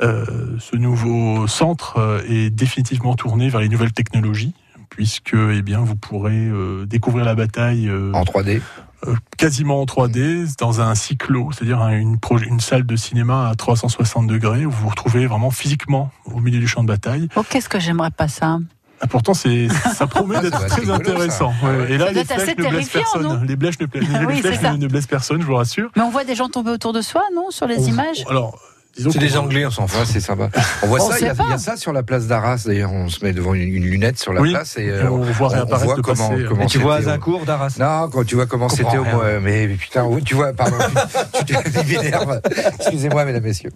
ce 0.00 0.76
nouveau 0.76 1.46
centre 1.46 1.98
euh, 1.98 2.22
est 2.28 2.50
définitivement 2.50 3.14
tourné 3.14 3.48
vers 3.48 3.60
les 3.60 3.68
nouvelles 3.68 3.92
technologies 3.92 4.54
puisque 4.88 5.34
eh 5.34 5.62
bien 5.62 5.80
vous 5.80 5.94
pourrez 5.96 6.32
euh, 6.48 6.84
découvrir 6.86 7.24
la 7.24 7.34
bataille 7.34 7.88
euh, 7.88 8.12
En 8.12 8.24
3D 8.24 8.60
euh, 9.06 9.14
quasiment 9.38 9.80
en 9.80 9.84
3D 9.86 10.56
dans 10.58 10.82
un 10.82 10.94
cyclo, 10.94 11.50
c'est-à-dire 11.52 11.80
un- 11.80 11.92
une, 11.98 12.60
salle 12.60 12.84
de 12.84 12.96
cinéma 12.96 13.48
à 13.48 13.54
360 13.54 14.26
degrés 14.26 14.66
où 14.66 14.70
vous 14.70 14.82
vous 14.82 14.88
retrouvez 14.90 15.26
vraiment 15.26 15.50
physiquement 15.50 16.10
au 16.26 16.40
milieu 16.40 16.58
du 16.58 16.68
champ 16.68 16.82
de 16.82 16.88
bataille. 16.88 17.28
Oh, 17.36 17.42
qu'est-ce 17.48 17.68
que 17.70 17.80
j'aimerais 17.80 18.10
pas 18.10 18.28
ça? 18.28 18.58
Ah, 19.00 19.06
pourtant, 19.06 19.32
c'est, 19.32 19.68
ça 19.94 20.06
promet 20.06 20.34
Ah, 20.36 20.42
d'être 20.42 20.66
très 20.66 20.80
rigolo, 20.82 20.98
intéressant. 20.98 21.54
Ouais. 21.62 21.92
Et 21.92 21.96
là, 21.96 22.06
Ça 22.08 22.12
les 22.12 22.24
flèches 22.24 22.56
ne 22.58 22.68
blessent 22.68 22.88
personne. 22.90 23.46
Les 23.48 23.56
flèches, 23.56 23.78
ne, 23.80 24.26
oui, 24.26 24.42
blessent 24.88 25.06
personne, 25.06 25.40
je 25.40 25.46
vous 25.46 25.54
rassure. 25.54 25.90
Mais 25.96 26.02
on 26.02 26.10
voit 26.10 26.24
des 26.24 26.34
gens 26.34 26.50
tomber 26.50 26.70
autour 26.70 26.92
de 26.92 27.00
soi, 27.00 27.22
non 27.34 27.46
Sur 27.50 27.66
les 27.66 27.78
On- 27.78 27.86
images? 27.86 28.24
Alors, 28.28 28.58
C'est 28.96 29.18
des 29.18 29.36
Anglais, 29.36 29.64
on 29.64 29.70
s'en 29.70 29.82
Ouais, 29.84 29.88
fout. 29.88 30.06
c'est 30.06 30.20
sympa. 30.20 30.50
On 30.82 30.86
voit 30.88 31.00
On 31.02 31.10
ça, 31.10 31.18
il 31.18 31.24
y, 31.24 31.28
a- 31.28 31.30
sait 31.30 31.36
pas. 31.38 31.44
il 31.46 31.50
y 31.50 31.54
a 31.54 31.58
ça 31.58 31.76
sur 31.76 31.92
la 31.92 32.02
place 32.02 32.26
d'Arras. 32.26 32.64
D'ailleurs, 32.66 32.92
on 32.92 33.08
se 33.08 33.24
met 33.24 33.32
devant 33.32 33.54
une, 33.54 33.62
une 33.74 33.84
lunette 33.84 34.18
sur 34.18 34.32
la 34.32 34.40
Oui, 34.40 34.50
place 34.52 34.76
et 34.78 34.82
et 34.86 34.90
euh, 34.90 35.10
on 35.10 35.20
voit 35.22 35.48
réapparaître 35.48 35.96
le 35.96 36.02
comment, 36.02 36.30
comment 36.48 36.62
Et 36.64 36.66
tu 36.66 36.78
vois 36.78 36.94
au- 36.94 36.98
Azincourt 36.98 37.44
d'Arras? 37.46 37.76
Non, 37.78 38.10
quand 38.10 38.24
tu 38.24 38.34
vois 38.34 38.46
comment 38.46 38.68
c'était 38.68 38.98
au 38.98 39.04
mois. 39.04 39.40
Mais 39.40 39.68
putain, 39.68 40.04
oui, 40.04 40.22
tu 40.24 40.34
vois, 40.34 40.52
pardon, 40.52 40.76
tu, 41.46 41.54
tu, 41.54 41.54
tu 41.86 41.86
m'énerves. 41.98 42.40
Excusez-moi, 42.78 43.24
mesdames, 43.24 43.42
messieurs. 43.44 43.70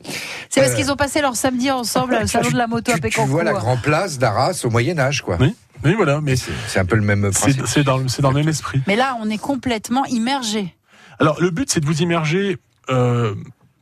C'est 0.50 0.61
parce 0.61 0.73
Euh, 0.73 0.76
qu'ils 0.76 0.90
ont 0.92 0.97
passé 0.97 1.21
leur 1.21 1.37
samedi 1.37 1.71
ensemble 1.71 2.18
au 2.23 2.26
salon 2.26 2.50
de 2.50 2.56
la 2.56 2.66
moto 2.66 2.90
à 2.90 2.94
Tu, 2.94 3.00
tu 3.00 3.02
Pécancourt. 3.02 3.30
vois 3.30 3.44
la 3.44 3.52
grande 3.52 3.83
place 3.83 4.18
d'Arras 4.18 4.61
au 4.64 4.71
Moyen-Âge, 4.71 5.23
quoi. 5.23 5.37
Oui, 5.40 5.54
oui, 5.85 5.94
voilà, 5.94 6.21
mais 6.21 6.35
c'est 6.37 6.78
un 6.80 6.85
peu 6.85 6.97
le 6.97 7.02
même 7.02 7.30
c'est, 7.33 7.40
principe. 7.40 7.66
c'est 7.66 7.85
dans, 7.85 7.99
le- 7.99 8.09
c'est 8.09 8.21
dans 8.23 8.30
le 8.30 8.37
même 8.40 8.49
esprit. 8.49 8.83
Mais 8.87 8.97
là, 8.97 9.16
on 9.23 9.30
est 9.30 9.38
complètement 9.38 10.04
immergé. 10.06 10.75
Alors, 11.21 11.40
le 11.40 11.50
but, 11.50 11.71
c'est 11.71 11.80
de 11.80 11.87
vous 11.87 12.02
immerger, 12.02 12.59
euh, 12.90 13.35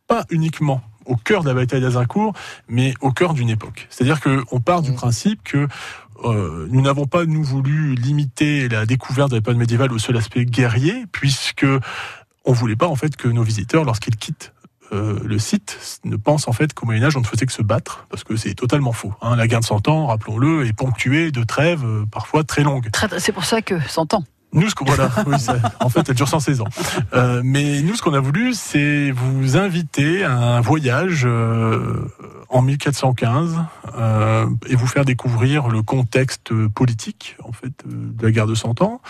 pas 0.09 0.25
uniquement 0.31 0.83
au 1.07 1.17
cœur 1.17 1.43
de 1.43 1.49
la 1.49 1.55
bataille 1.55 1.81
d'Azincourt, 1.81 2.33
mais 2.69 2.95
au 3.01 3.11
cœur 3.13 3.35
d'une 3.35 3.49
époque. 3.51 3.87
C'est-à-dire 3.91 4.21
qu'on 4.21 4.61
part 4.61 4.83
du 4.83 4.91
Mm. 4.93 4.95
principe 4.95 5.43
que 5.45 5.67
euh, 6.25 6.69
nous 6.71 6.83
n'avons 6.83 7.07
pas, 7.07 7.25
nous, 7.25 7.43
voulu 7.43 7.95
limiter 7.97 8.69
la 8.69 8.87
découverte 8.87 9.31
de 9.31 9.37
l'époque 9.37 9.57
médiévale 9.57 9.93
au 9.93 9.99
seul 9.99 10.17
aspect 10.17 10.45
guerrier, 10.45 11.05
puisque 11.11 11.67
on 12.45 12.53
voulait 12.53 12.77
pas, 12.77 12.87
en 12.87 12.95
fait, 12.97 13.17
que 13.17 13.29
nos 13.29 13.43
visiteurs, 13.43 13.85
lorsqu'ils 13.85 14.17
quittent 14.17 14.53
euh, 14.93 15.19
le 15.25 15.39
site, 15.39 16.01
ne 16.05 16.17
pensent 16.17 16.47
en 16.49 16.53
fait 16.53 16.75
qu'au 16.75 16.85
Moyen-Âge, 16.87 17.17
on 17.17 17.21
ne 17.21 17.25
faisait 17.27 17.47
que 17.47 17.53
se 17.53 17.63
battre, 17.63 18.07
parce 18.11 18.25
que 18.25 18.37
c'est 18.37 18.55
totalement 18.55 18.93
faux. 18.93 19.15
hein. 19.23 19.37
La 19.37 19.47
guerre 19.49 19.61
de 19.61 19.65
Cent 19.65 19.89
Ans, 19.89 20.07
rappelons-le, 20.09 20.67
est 20.67 20.73
ponctuée 20.75 21.33
de 21.33 21.43
trêves 21.45 21.85
euh, 21.85 22.05
parfois 22.11 22.45
très 22.45 22.63
longues. 22.63 22.89
C'est 23.19 23.33
pour 23.33 23.45
ça 23.45 23.63
que 23.63 23.81
100 23.81 24.15
ans. 24.15 24.25
Nous, 24.53 24.69
ce 24.69 24.75
qu'on 24.75 24.85
voilà, 24.85 25.11
en 25.81 25.89
fait, 25.89 26.09
elle 26.09 26.15
dure 26.15 26.29
116 26.29 26.61
ans. 26.61 26.69
Euh, 27.15 27.41
mais 27.45 27.81
nous, 27.83 27.95
ce 27.95 28.03
qu'on 28.03 28.15
a 28.15 28.21
voulu, 28.21 28.53
c'est 28.55 29.11
vous 29.11 29.57
inviter 29.57 30.25
à 30.25 30.37
un 30.37 30.61
voyage 30.61 31.23
euh, 31.25 32.07
en 32.53 32.63
1415 32.63 33.57
euh, 33.97 34.47
et 34.69 34.77
vous 34.77 34.87
faire 34.87 35.05
découvrir 35.05 35.69
le 35.69 35.83
contexte 35.83 36.53
politique, 36.69 37.37
en 37.43 37.53
fait, 37.53 37.73
euh, 37.87 38.13
de 38.13 38.23
la 38.23 38.31
guerre 38.31 38.47
de 38.47 38.55
100 38.55 38.83
ans. 38.83 39.01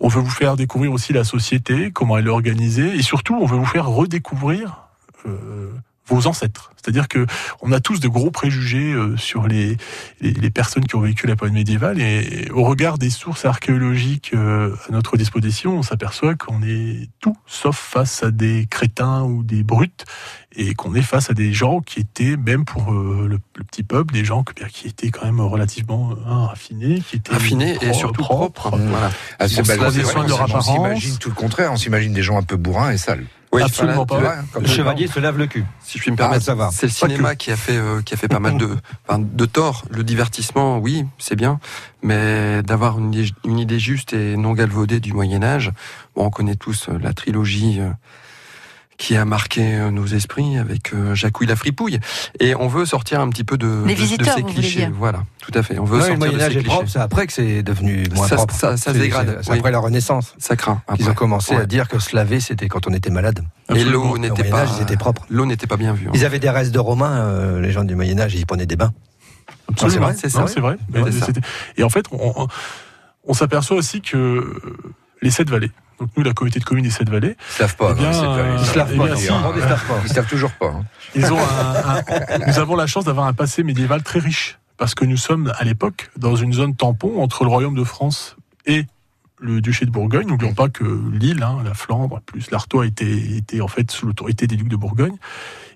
On 0.00 0.08
veut 0.08 0.20
vous 0.20 0.30
faire 0.30 0.56
découvrir 0.56 0.92
aussi 0.92 1.12
la 1.12 1.24
société, 1.24 1.92
comment 1.92 2.18
elle 2.18 2.26
est 2.26 2.30
organisée, 2.30 2.94
et 2.94 3.02
surtout, 3.02 3.36
on 3.40 3.46
veut 3.46 3.56
vous 3.56 3.64
faire 3.64 3.86
redécouvrir 3.86 4.88
euh, 5.26 5.70
vos 6.08 6.26
ancêtres. 6.26 6.72
C'est-à-dire 6.76 7.08
que 7.08 7.26
on 7.60 7.72
a 7.72 7.80
tous 7.80 8.00
de 8.00 8.08
gros 8.08 8.30
préjugés 8.30 8.92
euh, 8.92 9.16
sur 9.16 9.46
les, 9.46 9.76
les, 10.20 10.30
les 10.32 10.50
personnes 10.50 10.84
qui 10.84 10.94
ont 10.96 11.00
vécu 11.00 11.26
la 11.26 11.36
période 11.36 11.54
médiévale 11.54 12.00
et 12.00 12.48
au 12.52 12.64
regard 12.64 12.98
des 12.98 13.10
sources 13.10 13.44
archéologiques 13.44 14.30
euh, 14.34 14.74
à 14.88 14.92
notre 14.92 15.16
disposition, 15.16 15.76
on 15.78 15.82
s'aperçoit 15.82 16.34
qu'on 16.34 16.62
est 16.62 17.08
tout 17.20 17.36
sauf 17.46 17.76
face 17.76 18.22
à 18.22 18.30
des 18.30 18.66
crétins 18.70 19.22
ou 19.24 19.42
des 19.42 19.62
brutes 19.62 20.04
et 20.56 20.74
qu'on 20.74 20.94
est 20.94 21.02
face 21.02 21.30
à 21.30 21.34
des 21.34 21.52
gens 21.52 21.80
qui 21.80 22.00
étaient, 22.00 22.36
même 22.36 22.64
pour 22.64 22.92
euh, 22.92 23.26
le, 23.28 23.38
le 23.56 23.64
petit 23.64 23.82
peuple, 23.82 24.14
des 24.14 24.24
gens 24.24 24.42
que- 24.44 24.54
bien, 24.54 24.66
qui 24.68 24.86
étaient 24.88 25.10
quand 25.10 25.26
même 25.26 25.40
relativement 25.40 26.12
hein, 26.26 26.46
raffinés, 26.46 27.00
qui 27.00 27.16
étaient 27.16 27.32
Raffinés 27.32 27.76
et 27.82 27.92
surtout 27.92 28.22
propres. 28.22 28.70
Voilà. 28.76 29.10
Ah, 29.38 29.46
c'est 29.48 29.60
On. 29.60 30.48
On 30.56 30.60
s'imagine 30.62 31.18
tout 31.18 31.28
le 31.28 31.34
contraire. 31.34 31.70
On 31.72 31.76
s'imagine 31.76 32.12
des 32.14 32.22
gens 32.22 32.38
un 32.38 32.42
peu 32.42 32.56
bourrins 32.56 32.90
et 32.90 32.98
sales. 32.98 33.24
Oui, 33.50 33.62
Absolument 33.62 34.04
pas. 34.04 34.20
Le 34.60 34.66
chevalier 34.66 35.06
se 35.06 35.18
lave 35.20 35.38
le 35.38 35.46
cul. 35.46 35.64
Si 35.82 35.96
je 35.96 36.02
puis 36.02 36.10
me 36.10 36.16
Ah, 36.16 36.18
permettre, 36.18 36.44
ça 36.44 36.54
va. 36.54 36.68
c'est 36.70 36.86
le 36.86 36.92
cinéma 36.92 37.34
qui 37.34 37.50
a 37.50 37.56
fait 37.56 37.76
euh, 37.78 38.02
qui 38.02 38.12
a 38.12 38.16
fait 38.18 38.28
pas 38.28 38.40
mal 38.40 38.58
de 38.58 38.76
enfin, 39.08 39.18
de 39.18 39.44
tort. 39.46 39.84
Le 39.90 40.04
divertissement, 40.04 40.78
oui, 40.78 41.06
c'est 41.18 41.34
bien, 41.36 41.58
mais 42.02 42.62
d'avoir 42.62 42.98
une, 42.98 43.14
idée- 43.14 43.32
une 43.46 43.58
idée 43.58 43.78
juste 43.78 44.12
et 44.12 44.36
non 44.36 44.52
galvaudée 44.52 45.00
du 45.00 45.12
Moyen 45.14 45.42
Âge. 45.42 45.72
Bon, 46.14 46.26
on 46.26 46.30
connaît 46.30 46.56
tous 46.56 46.88
euh, 46.90 46.98
la 47.00 47.14
trilogie. 47.14 47.80
euh, 47.80 47.90
qui 48.98 49.16
a 49.16 49.24
marqué 49.24 49.76
euh, 49.76 49.90
nos 49.92 50.06
esprits 50.06 50.58
avec 50.58 50.92
euh, 50.92 51.14
Jacouille 51.14 51.46
la 51.46 51.54
fripouille. 51.56 52.00
Et 52.40 52.54
on 52.56 52.66
veut 52.68 52.84
sortir 52.84 53.20
un 53.20 53.28
petit 53.30 53.44
peu 53.44 53.56
de, 53.56 53.66
Les 53.86 53.94
de- 53.94 53.98
de 54.00 54.04
visiteurs, 54.04 54.34
ces 54.34 54.42
clichés. 54.42 54.80
dire. 54.80 54.90
Voilà, 54.92 55.24
tout 55.40 55.52
à 55.54 55.62
fait. 55.62 55.78
On 55.78 55.84
veut 55.84 55.98
Ouais, 55.98 56.08
sortir 56.08 56.18
de 56.18 56.24
Moyen-Âge 56.26 56.52
ces 56.52 56.58
est 56.58 56.62
propre, 56.64 56.80
clichés. 56.82 56.92
c'est 56.94 56.98
après 56.98 57.26
que 57.28 57.32
c'est 57.32 57.62
devenu 57.62 58.04
moins 58.14 58.26
Ça- 58.26 58.34
propre. 58.36 58.54
ça- 58.54 58.76
ça 58.76 58.92
se 58.92 58.98
dégrade, 58.98 59.38
C'est 59.42 59.52
oui. 59.52 59.58
après 59.58 59.70
la 59.70 59.78
Renaissance. 59.78 60.34
Ça 60.38 60.56
craint. 60.56 60.82
Ils 60.98 61.08
ont 61.08 61.14
commencé 61.14 61.54
Ouais. 61.54 61.62
à 61.62 61.66
dire 61.66 61.86
que 61.88 61.98
se 62.00 62.14
laver, 62.16 62.40
c'était 62.40 62.66
quand 62.68 62.86
on 62.88 62.92
était 62.92 63.10
malade. 63.10 63.40
Et 63.74 63.84
l'eau 63.84 64.02
Au 64.14 64.18
n'était 64.18 64.44
pas. 64.44 64.66
Ils 64.76 64.82
étaient 64.82 64.96
propres. 64.96 65.24
L'eau 65.30 65.46
n'était 65.46 65.68
pas 65.68 65.76
bien 65.76 65.92
vue. 65.94 66.08
hein. 66.08 66.12
Ils 66.14 66.24
avaient 66.24 66.40
des 66.40 66.50
restes 66.50 66.72
de 66.72 66.78
Romains, 66.80 67.18
euh, 67.20 67.60
les 67.60 67.70
gens 67.70 67.84
du 67.84 67.94
Moyen-Âge, 67.94 68.34
ils 68.34 68.46
prenaient 68.46 68.66
des 68.66 68.76
bains. 68.76 68.92
Absolument. 69.70 70.06
vrai, 70.06 70.16
c'est 70.18 70.28
ça. 70.28 70.40
Non, 70.40 70.46
c'est 70.48 70.60
vrai. 70.60 70.76
C'était- 71.24 71.40
Et 71.76 71.84
en 71.84 71.88
fait, 71.88 72.06
on, 72.10 72.48
s'aperçoit 73.34 73.76
aussi 73.76 74.00
que 74.00 74.60
les 75.22 75.30
sept 75.30 75.48
vallées, 75.50 75.70
donc 76.00 76.10
nous, 76.16 76.22
la 76.22 76.32
communauté 76.32 76.60
de 76.60 76.64
communes 76.64 76.84
des 76.84 76.90
sept 76.90 77.08
vallées, 77.08 77.36
Ils 77.50 77.52
se 77.54 77.62
lavent 77.62 77.76
pas. 77.76 77.90
Eh 77.92 77.94
bien, 78.00 78.10
non, 78.12 78.34
euh, 78.36 78.56
ils 78.60 78.66
se 78.66 78.76
lavent 78.78 78.90
eh 78.92 78.96
pas. 78.96 79.04
bien, 79.06 79.16
si. 79.16 79.24
Ils 79.24 79.28
pas. 79.30 80.00
Ils 80.04 80.08
se 80.10 80.14
lavent 80.16 80.28
toujours 80.28 80.52
pas. 80.52 80.66
hein. 80.68 80.84
ils 81.14 81.32
ont 81.32 81.38
un- 81.38 81.96
un- 81.96 82.46
nous 82.46 82.58
avons 82.58 82.76
la 82.76 82.86
chance 82.86 83.04
d'avoir 83.04 83.26
un 83.26 83.32
passé 83.32 83.62
médiéval 83.62 84.02
très 84.02 84.18
riche, 84.20 84.58
parce 84.76 84.94
que 84.94 85.04
nous 85.04 85.16
sommes 85.16 85.52
à 85.58 85.64
l'époque 85.64 86.10
dans 86.16 86.36
une 86.36 86.52
zone 86.52 86.74
tampon 86.76 87.20
entre 87.22 87.44
le 87.44 87.50
royaume 87.50 87.74
de 87.74 87.84
France 87.84 88.36
et 88.66 88.86
le 89.40 89.60
duché 89.60 89.86
de 89.86 89.90
Bourgogne. 89.90 90.26
N'oublions 90.26 90.54
pas 90.54 90.68
que 90.68 90.84
l'île, 91.12 91.42
hein, 91.44 91.58
la 91.64 91.72
Flandre, 91.74 92.20
plus 92.26 92.50
l'Artois 92.50 92.86
était, 92.86 93.06
était 93.36 93.60
en 93.60 93.68
fait 93.68 93.88
sous 93.90 94.06
l'autorité 94.06 94.46
des 94.48 94.56
ducs 94.56 94.68
de 94.68 94.76
Bourgogne. 94.76 95.16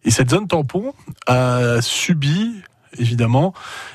Et 0.04 0.10
cette 0.10 0.30
zone 0.30 0.48
tampon 0.48 0.94
a 1.28 1.80
subi 1.80 2.60
évidemment, 2.98 3.54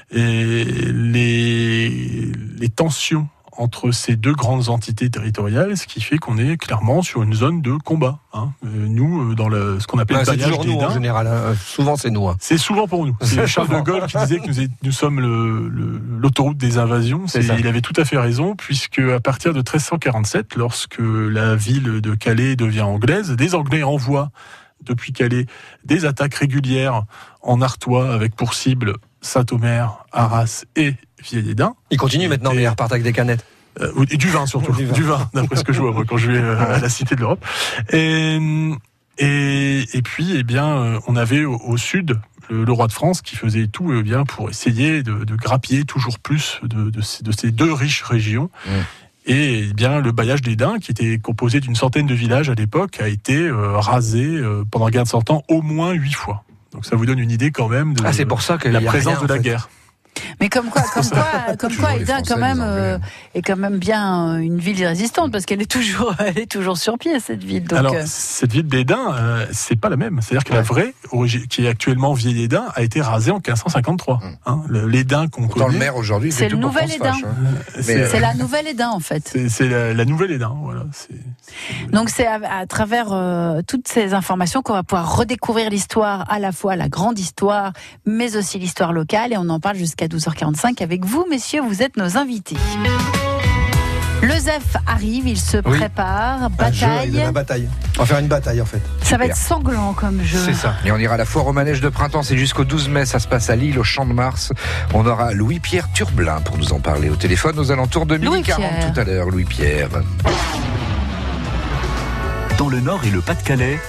et 0.09 0.63
les, 0.65 2.31
les 2.59 2.69
tensions 2.69 3.27
entre 3.57 3.91
ces 3.91 4.15
deux 4.15 4.33
grandes 4.33 4.69
entités 4.69 5.09
territoriales, 5.09 5.75
ce 5.77 5.87
qui 5.87 5.99
fait 6.01 6.17
qu'on 6.19 6.37
est 6.37 6.57
clairement 6.57 7.01
sur 7.01 7.23
une 7.23 7.33
zone 7.33 7.61
de 7.61 7.73
combat. 7.73 8.19
hein. 8.33 8.51
Euh, 8.65 8.69
nous, 8.87 9.31
euh, 9.31 9.35
dans 9.35 9.49
le, 9.49 9.79
ce 9.79 9.87
qu'on 9.87 9.97
appelle 9.99 10.17
le 10.17 10.25
c'est 10.25 10.31
bailliage 10.31 10.59
des 10.59 10.67
nous 10.67 10.79
en 10.79 10.93
général. 10.93 11.27
hein. 11.27 11.55
Souvent 11.65 11.95
c'est 11.95 12.11
nous. 12.11 12.27
hein. 12.27 12.37
c'est 12.39 12.57
souvent 12.57 12.87
pour 12.87 13.05
nous. 13.05 13.15
C'est 13.21 13.47
Charles 13.47 13.69
de 13.69 13.79
Gaulle 13.81 14.05
qui 14.07 14.17
disait 14.17 14.39
que 14.39 14.47
nous, 14.47 14.61
est- 14.61 14.71
nous 14.83 14.91
sommes 14.91 15.19
l'autoroute 16.19 16.57
des 16.57 16.77
invasions. 16.77 17.25
Il 17.59 17.67
avait 17.67 17.81
tout 17.81 17.93
à 17.97 18.05
fait 18.05 18.17
raison, 18.17 18.55
puisque 18.55 18.99
à 18.99 19.19
partir 19.19 19.51
de 19.53 19.57
1347, 19.59 20.55
lorsque 20.55 20.99
la 20.99 21.55
ville 21.55 22.01
de 22.01 22.15
Calais 22.15 22.55
devient 22.55 22.81
anglaise, 22.81 23.31
des 23.31 23.55
Anglais 23.55 23.83
envoient 23.83 24.29
depuis 24.83 25.11
Calais 25.13 25.47
des 25.85 26.05
attaques 26.05 26.35
régulières 26.35 27.03
en 27.41 27.61
Artois 27.61 28.13
avec 28.13 28.35
pour 28.35 28.53
cible 28.53 28.93
Saint-Omer, 29.27 30.05
Arras 30.11 30.65
et 30.75 30.95
Vieil-Édin. 31.23 31.75
Ils 31.91 31.97
continuent 31.97 32.29
maintenant, 32.29 32.53
mais 32.53 32.63
ils 32.63 32.67
repartent 32.67 32.91
avec 32.91 33.03
des 33.03 33.13
canettes. 33.13 33.45
Euh, 33.79 34.05
et 34.09 34.17
du 34.17 34.29
vin 34.29 34.45
surtout, 34.47 34.71
Du 34.71 34.85
vin. 34.85 35.17
vin, 35.17 35.29
d'après 35.33 35.55
ce 35.55 35.63
que 35.63 35.73
je 35.73 35.81
vois 35.81 35.91
moi, 35.91 36.03
quand 36.07 36.17
je 36.17 36.31
vais 36.31 36.39
euh, 36.39 36.59
à 36.75 36.79
la 36.79 36.89
Cité 36.89 37.15
de 37.15 37.19
l'Europe. 37.19 37.45
Et, 37.91 38.39
et, 39.19 39.85
et 39.93 40.01
puis, 40.01 40.35
eh 40.35 40.43
bien, 40.43 40.67
euh, 40.67 40.99
on 41.07 41.15
avait 41.15 41.45
au, 41.45 41.57
au 41.57 41.77
sud 41.77 42.19
le, 42.49 42.63
le 42.63 42.71
roi 42.71 42.87
de 42.87 42.91
France 42.93 43.21
qui 43.21 43.35
faisait 43.35 43.67
tout 43.67 43.93
eh 43.93 44.01
bien 44.01 44.23
pour 44.23 44.49
essayer 44.49 45.03
de, 45.03 45.23
de 45.25 45.35
grappiller 45.35 45.83
toujours 45.83 46.17
plus 46.17 46.59
de, 46.63 46.89
de, 46.89 47.01
ces, 47.01 47.23
de 47.23 47.31
ces 47.31 47.51
deux 47.51 47.73
riches 47.73 48.01
régions. 48.03 48.49
Et 49.29 49.67
eh 49.69 49.73
bien, 49.73 49.99
le 49.99 50.13
bailliage 50.13 50.41
des 50.41 50.55
Daims, 50.55 50.79
qui 50.79 50.91
était 50.91 51.19
composé 51.19 51.59
d'une 51.59 51.75
centaine 51.75 52.07
de 52.07 52.13
villages 52.15 52.49
à 52.49 52.53
l'époque, 52.55 53.01
a 53.01 53.09
été 53.09 53.35
euh, 53.37 53.77
rasé 53.77 54.23
euh, 54.23 54.63
pendant 54.71 54.85
la 54.85 54.91
guerre 54.91 55.03
de 55.03 55.09
Cent 55.09 55.29
Ans 55.29 55.43
au 55.49 55.61
moins 55.61 55.91
huit 55.91 56.13
fois. 56.13 56.45
Donc 56.73 56.85
ça 56.85 56.95
vous 56.95 57.05
donne 57.05 57.19
une 57.19 57.31
idée 57.31 57.51
quand 57.51 57.67
même 57.69 57.93
de 57.93 58.01
Ah, 58.05 58.11
pour 58.25 58.41
ça 58.41 58.57
la 58.69 58.81
présence 58.81 59.17
rien, 59.17 59.23
de 59.23 59.27
la 59.29 59.35
fait. 59.35 59.41
guerre. 59.41 59.69
Mais 60.39 60.49
comme 60.49 60.67
quoi, 60.69 60.81
comme 60.93 61.03
quoi, 61.09 61.55
comme 61.59 61.75
quoi, 61.75 61.95
Edin 61.95 62.21
quand 62.27 62.37
même 62.37 62.61
euh, 62.61 62.97
est 63.35 63.41
quand 63.41 63.55
même 63.57 63.77
bien 63.77 64.35
euh, 64.35 64.37
une 64.37 64.59
ville 64.59 64.85
résistante 64.85 65.31
parce 65.31 65.45
qu'elle 65.45 65.61
est 65.61 65.69
toujours, 65.71 66.13
elle 66.19 66.37
est 66.39 66.51
toujours 66.51 66.77
sur 66.77 66.97
pied 66.97 67.19
cette 67.19 67.43
ville. 67.43 67.63
Donc, 67.63 67.79
Alors, 67.79 67.93
euh, 67.95 68.03
cette 68.05 68.51
ville 68.53 68.67
d'Édin, 68.67 69.13
euh, 69.13 69.45
c'est 69.51 69.79
pas 69.79 69.89
la 69.89 69.97
même. 69.97 70.19
C'est-à-dire 70.21 70.43
que 70.43 70.53
la 70.53 70.61
vraie, 70.61 70.93
qui 71.49 71.65
est 71.65 71.69
actuellement 71.69 72.13
vieille 72.13 72.43
Édin, 72.43 72.65
a 72.75 72.81
été 72.83 73.01
rasée 73.01 73.31
en 73.31 73.35
1553. 73.37 74.19
Hein, 74.45 74.61
le- 74.67 74.87
L'Édin 74.87 75.27
qu'on 75.27 75.47
Pourtant, 75.47 75.65
le 75.67 75.73
connaît, 75.73 75.79
maire 75.79 75.95
aujourd'hui, 75.97 76.31
C'est 76.31 76.49
le 76.49 76.57
nouvel 76.57 76.91
Édin. 76.91 77.11
hein. 77.13 77.81
c'est 77.81 78.15
euh, 78.15 78.19
la 78.19 78.33
nouvelle 78.33 78.67
Edin 78.67 78.89
en 78.89 78.99
fait. 78.99 79.37
c'est- 79.49 79.67
la, 79.67 79.93
la 79.93 80.05
nouvelle 80.05 80.31
Édin. 80.31 80.55
Voilà. 80.61 80.83
Donc 81.91 82.09
c'est 82.09 82.25
à, 82.27 82.39
à 82.59 82.65
travers 82.65 83.07
euh, 83.11 83.61
toutes 83.67 83.87
ces 83.87 84.13
informations 84.13 84.61
qu'on 84.61 84.73
va 84.73 84.83
pouvoir 84.83 85.15
redécouvrir 85.17 85.69
l'histoire, 85.69 86.25
à 86.31 86.39
la 86.39 86.51
fois 86.51 86.75
la 86.75 86.89
grande 86.89 87.19
histoire, 87.19 87.73
mais 88.05 88.35
aussi 88.35 88.59
l'histoire 88.59 88.93
locale. 88.93 89.33
Et 89.33 89.37
on 89.37 89.49
en 89.49 89.59
parle 89.59 89.75
jusqu'à 89.77 90.06
12h45 90.07 90.81
avec 90.81 91.05
vous, 91.05 91.25
messieurs. 91.29 91.61
Vous 91.67 91.81
êtes 91.81 91.97
nos 91.97 92.17
invités. 92.17 92.57
Le 94.23 94.33
ZEF 94.33 94.75
arrive, 94.87 95.27
il 95.27 95.39
se 95.39 95.57
Oui. 95.57 95.77
prépare, 95.77 96.39
jeu 96.71 96.87
bataille. 96.87 97.31
bataille. 97.31 97.69
On 97.97 98.01
va 98.01 98.05
faire 98.07 98.17
une 98.17 98.27
bataille 98.27 98.59
en 98.61 98.65
fait. 98.65 98.81
Ça 99.03 99.15
va 99.15 99.25
être 99.25 99.35
sanglant 99.37 99.93
comme 99.93 100.23
jeu. 100.23 100.39
C'est 100.43 100.55
ça. 100.55 100.73
Et 100.85 100.91
on 100.91 100.97
ira 100.97 101.13
à 101.13 101.17
la 101.17 101.25
foire 101.25 101.45
au 101.45 101.53
manège 101.53 101.81
de 101.81 101.89
printemps, 101.89 102.23
c'est 102.23 102.35
jusqu'au 102.37 102.63
12 102.63 102.89
mai, 102.89 103.05
ça 103.05 103.19
se 103.19 103.27
passe 103.27 103.51
à 103.51 103.55
Lille, 103.55 103.77
au 103.77 103.83
Champ 103.83 104.07
de 104.07 104.13
Mars. 104.13 104.53
On 104.95 105.05
aura 105.05 105.33
Louis-Pierre 105.33 105.91
Turblin 105.93 106.41
pour 106.41 106.57
nous 106.57 106.73
en 106.73 106.79
parler 106.79 107.09
au 107.11 107.15
téléphone 107.15 107.59
aux 107.59 107.71
alentours 107.71 108.07
de 108.07 108.17
midi 108.17 108.41
40 108.41 108.59
Louis-Pierre. 108.71 108.93
tout 108.93 108.99
à 108.99 109.03
l'heure, 109.03 109.29
Louis-Pierre. 109.29 109.89
Dans 112.57 112.69
le 112.69 112.79
Nord 112.79 113.01
et 113.05 113.11
le 113.11 113.21
Pas-de-Calais, 113.21 113.79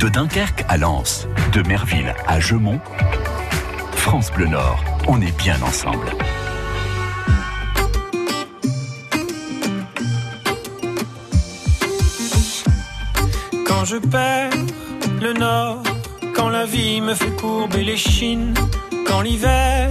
de 0.00 0.08
Dunkerque 0.08 0.64
à 0.68 0.76
Lens, 0.76 1.28
de 1.52 1.62
Merville 1.62 2.14
à 2.26 2.40
Gemont, 2.40 2.80
France 4.00 4.32
Bleu 4.32 4.46
Nord, 4.46 4.82
on 5.08 5.20
est 5.20 5.36
bien 5.36 5.60
ensemble. 5.62 6.06
Quand 13.66 13.84
je 13.84 13.96
perds 13.98 14.50
le 15.20 15.34
nord, 15.34 15.82
quand 16.34 16.48
la 16.48 16.64
vie 16.64 17.02
me 17.02 17.14
fait 17.14 17.36
courber 17.36 17.84
les 17.84 17.98
chines, 17.98 18.54
quand 19.06 19.20
l'hiver 19.20 19.90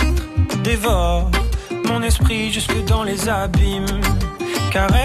dévore 0.64 1.29
mon 1.86 2.01
esprit 2.01 2.51
jusque 2.51 2.83
dans 2.86 3.03
les 3.03 3.29
abîmes, 3.29 4.01
caresse, 4.72 4.96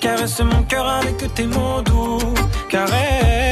caresse 0.00 0.40
mon 0.40 0.62
cœur 0.62 0.86
avec 0.86 1.34
tes 1.34 1.46
mots 1.46 1.82
doux, 1.84 2.20
caresse, 2.68 3.51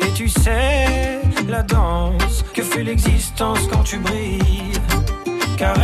Tu 0.15 0.27
sais 0.29 1.21
la 1.47 1.63
danse 1.63 2.43
que 2.53 2.61
fait 2.61 2.83
l'existence 2.83 3.59
quand 3.71 3.83
tu 3.83 3.97
brilles. 3.97 4.73
Caresse, 5.57 5.81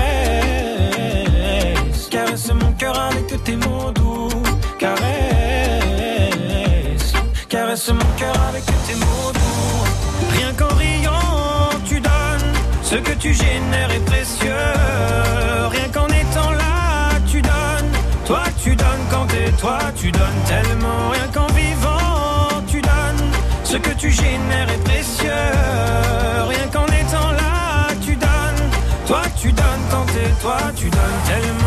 caresse 2.09 2.51
mon 2.53 2.71
cœur 2.73 2.99
avec 2.99 3.43
tes 3.43 3.55
mots 3.55 3.91
doux. 3.91 4.29
Caresse, 4.77 5.07
caresse 7.49 7.89
mon 7.89 8.11
cœur 8.17 8.35
avec 8.49 8.63
tes 8.65 8.95
mots 8.95 9.31
doux. 9.33 9.85
Rien 10.37 10.53
qu'en 10.53 10.75
riant, 10.75 11.69
tu 11.85 11.99
donnes. 11.99 12.53
Ce 12.83 12.95
que 12.95 13.13
tu 13.13 13.33
génères 13.33 13.91
est 13.91 14.05
précieux. 14.05 14.53
Rien 15.71 15.89
qu'en 15.93 16.07
étant 16.07 16.51
là, 16.51 17.19
tu 17.31 17.41
donnes. 17.41 17.91
Toi, 18.25 18.43
tu 18.63 18.75
donnes 18.75 19.05
quand 19.09 19.25
t'es 19.27 19.51
toi, 19.59 19.79
tu 19.95 20.11
donnes 20.11 20.43
tellement. 20.47 21.16
Tu 23.97 24.11
génères 24.11 24.69
est 24.69 24.83
précieux. 24.83 25.31
Rien 26.47 26.67
qu'en 26.71 26.85
étant 26.85 27.31
là, 27.31 27.87
tu 28.05 28.15
donnes. 28.15 28.69
Toi, 29.07 29.21
tu 29.41 29.51
donnes 29.51 29.85
quand 29.91 30.05
t'es 30.05 30.29
toi, 30.41 30.57
tu 30.75 30.89
donnes 30.89 31.21
tellement. 31.27 31.66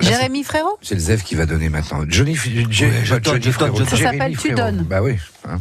Jérémy 0.00 0.44
Frérot 0.44 0.78
C'est 0.82 0.94
le 0.94 1.00
Zef 1.00 1.24
qui 1.24 1.34
va 1.34 1.46
donner 1.46 1.68
maintenant. 1.68 2.00
Johnny, 2.08 2.34
Johnny, 2.34 3.52
Frérot. 3.52 3.84
Ça 3.84 3.96
s'appelle 3.96 4.36
Tu 4.36 4.52
donnes. 4.52 4.84
Bah 4.88 5.02
oui. 5.02 5.16
Hein. 5.48 5.58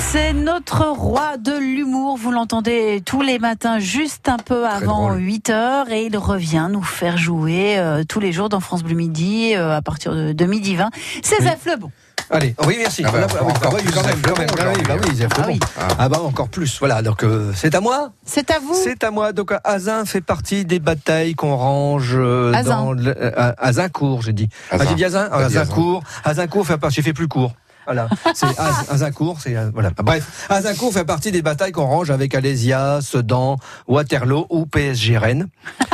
C'est 0.00 0.32
notre 0.32 0.86
roi 0.86 1.36
de 1.38 1.58
l'humour, 1.58 2.16
vous 2.16 2.30
l'entendez 2.30 3.02
tous 3.04 3.20
les 3.20 3.40
matins 3.40 3.80
juste 3.80 4.28
un 4.28 4.36
peu 4.36 4.64
avant 4.64 5.16
8h 5.16 5.90
et 5.90 6.06
il 6.06 6.16
revient 6.16 6.68
nous 6.70 6.82
faire 6.82 7.16
jouer 7.16 7.78
euh, 7.78 8.04
tous 8.08 8.20
les 8.20 8.30
jours 8.30 8.48
dans 8.48 8.60
France 8.60 8.84
Bleu 8.84 8.94
Midi 8.94 9.54
euh, 9.56 9.76
à 9.76 9.82
partir 9.82 10.14
de, 10.14 10.44
midi 10.44 10.76
20. 10.76 10.90
C'est. 11.22 11.42
Zef 11.42 11.66
Lebon. 11.66 11.90
Allez, 12.30 12.54
oui, 12.66 12.76
merci. 12.78 13.02
Ah 13.06 13.10
bah, 13.12 13.26
Ah 13.30 13.44
oui, 13.44 13.52
encore 13.52 13.74
oui, 13.74 13.82
plus 13.82 13.92
quand 13.92 14.06
même, 14.06 14.16
Zef 14.16 14.22
quand 14.22 14.38
même. 14.38 14.48
Lebon 14.48 14.56
Ah 14.58 14.64
bah 14.64 14.94
oui, 15.04 15.26
Ah 15.36 15.44
oui. 15.48 15.60
Ah 15.98 16.08
bah 16.08 16.20
encore 16.22 16.48
plus. 16.48 16.78
Voilà, 16.78 17.02
donc 17.02 17.22
euh, 17.24 17.52
c'est 17.54 17.74
à 17.74 17.80
moi 17.80 18.12
C'est 18.24 18.50
à 18.50 18.58
vous. 18.58 18.74
C'est 18.74 19.04
à 19.04 19.10
moi. 19.10 19.32
Donc 19.32 19.52
Azin 19.64 20.04
fait 20.04 20.20
partie 20.20 20.64
des 20.64 20.78
batailles 20.78 21.34
qu'on 21.34 21.56
range 21.56 22.14
euh, 22.14 22.52
Azin. 22.54 22.76
dans 22.76 22.92
le, 22.92 23.14
euh, 23.16 23.52
Azincourt, 23.58 24.22
j'ai 24.22 24.32
dit. 24.32 24.48
Azin. 24.70 24.84
Ah, 24.84 24.88
j'ai 24.88 24.94
dit 24.94 25.04
Azin 25.04 25.28
Azincourt. 25.30 26.02
Azincourt 26.24 26.66
fait 26.66 26.78
partie, 26.78 26.96
j'ai 26.96 27.02
fait 27.02 27.12
plus 27.12 27.28
court. 27.28 27.52
Voilà, 27.86 28.08
c'est 28.34 28.46
Az- 28.46 28.86
Azincourt, 28.90 29.38
c'est 29.40 29.56
euh, 29.56 29.70
voilà. 29.74 29.90
Bref, 29.90 30.46
Azincourt 30.48 30.92
fait 30.92 31.04
partie 31.04 31.32
des 31.32 31.42
batailles 31.42 31.72
qu'on 31.72 31.86
range 31.86 32.10
avec 32.10 32.34
Alésia, 32.34 33.00
Sedan, 33.02 33.58
Waterloo 33.88 34.46
ou 34.50 34.66
PSG 34.66 35.18
Rennes. 35.18 35.48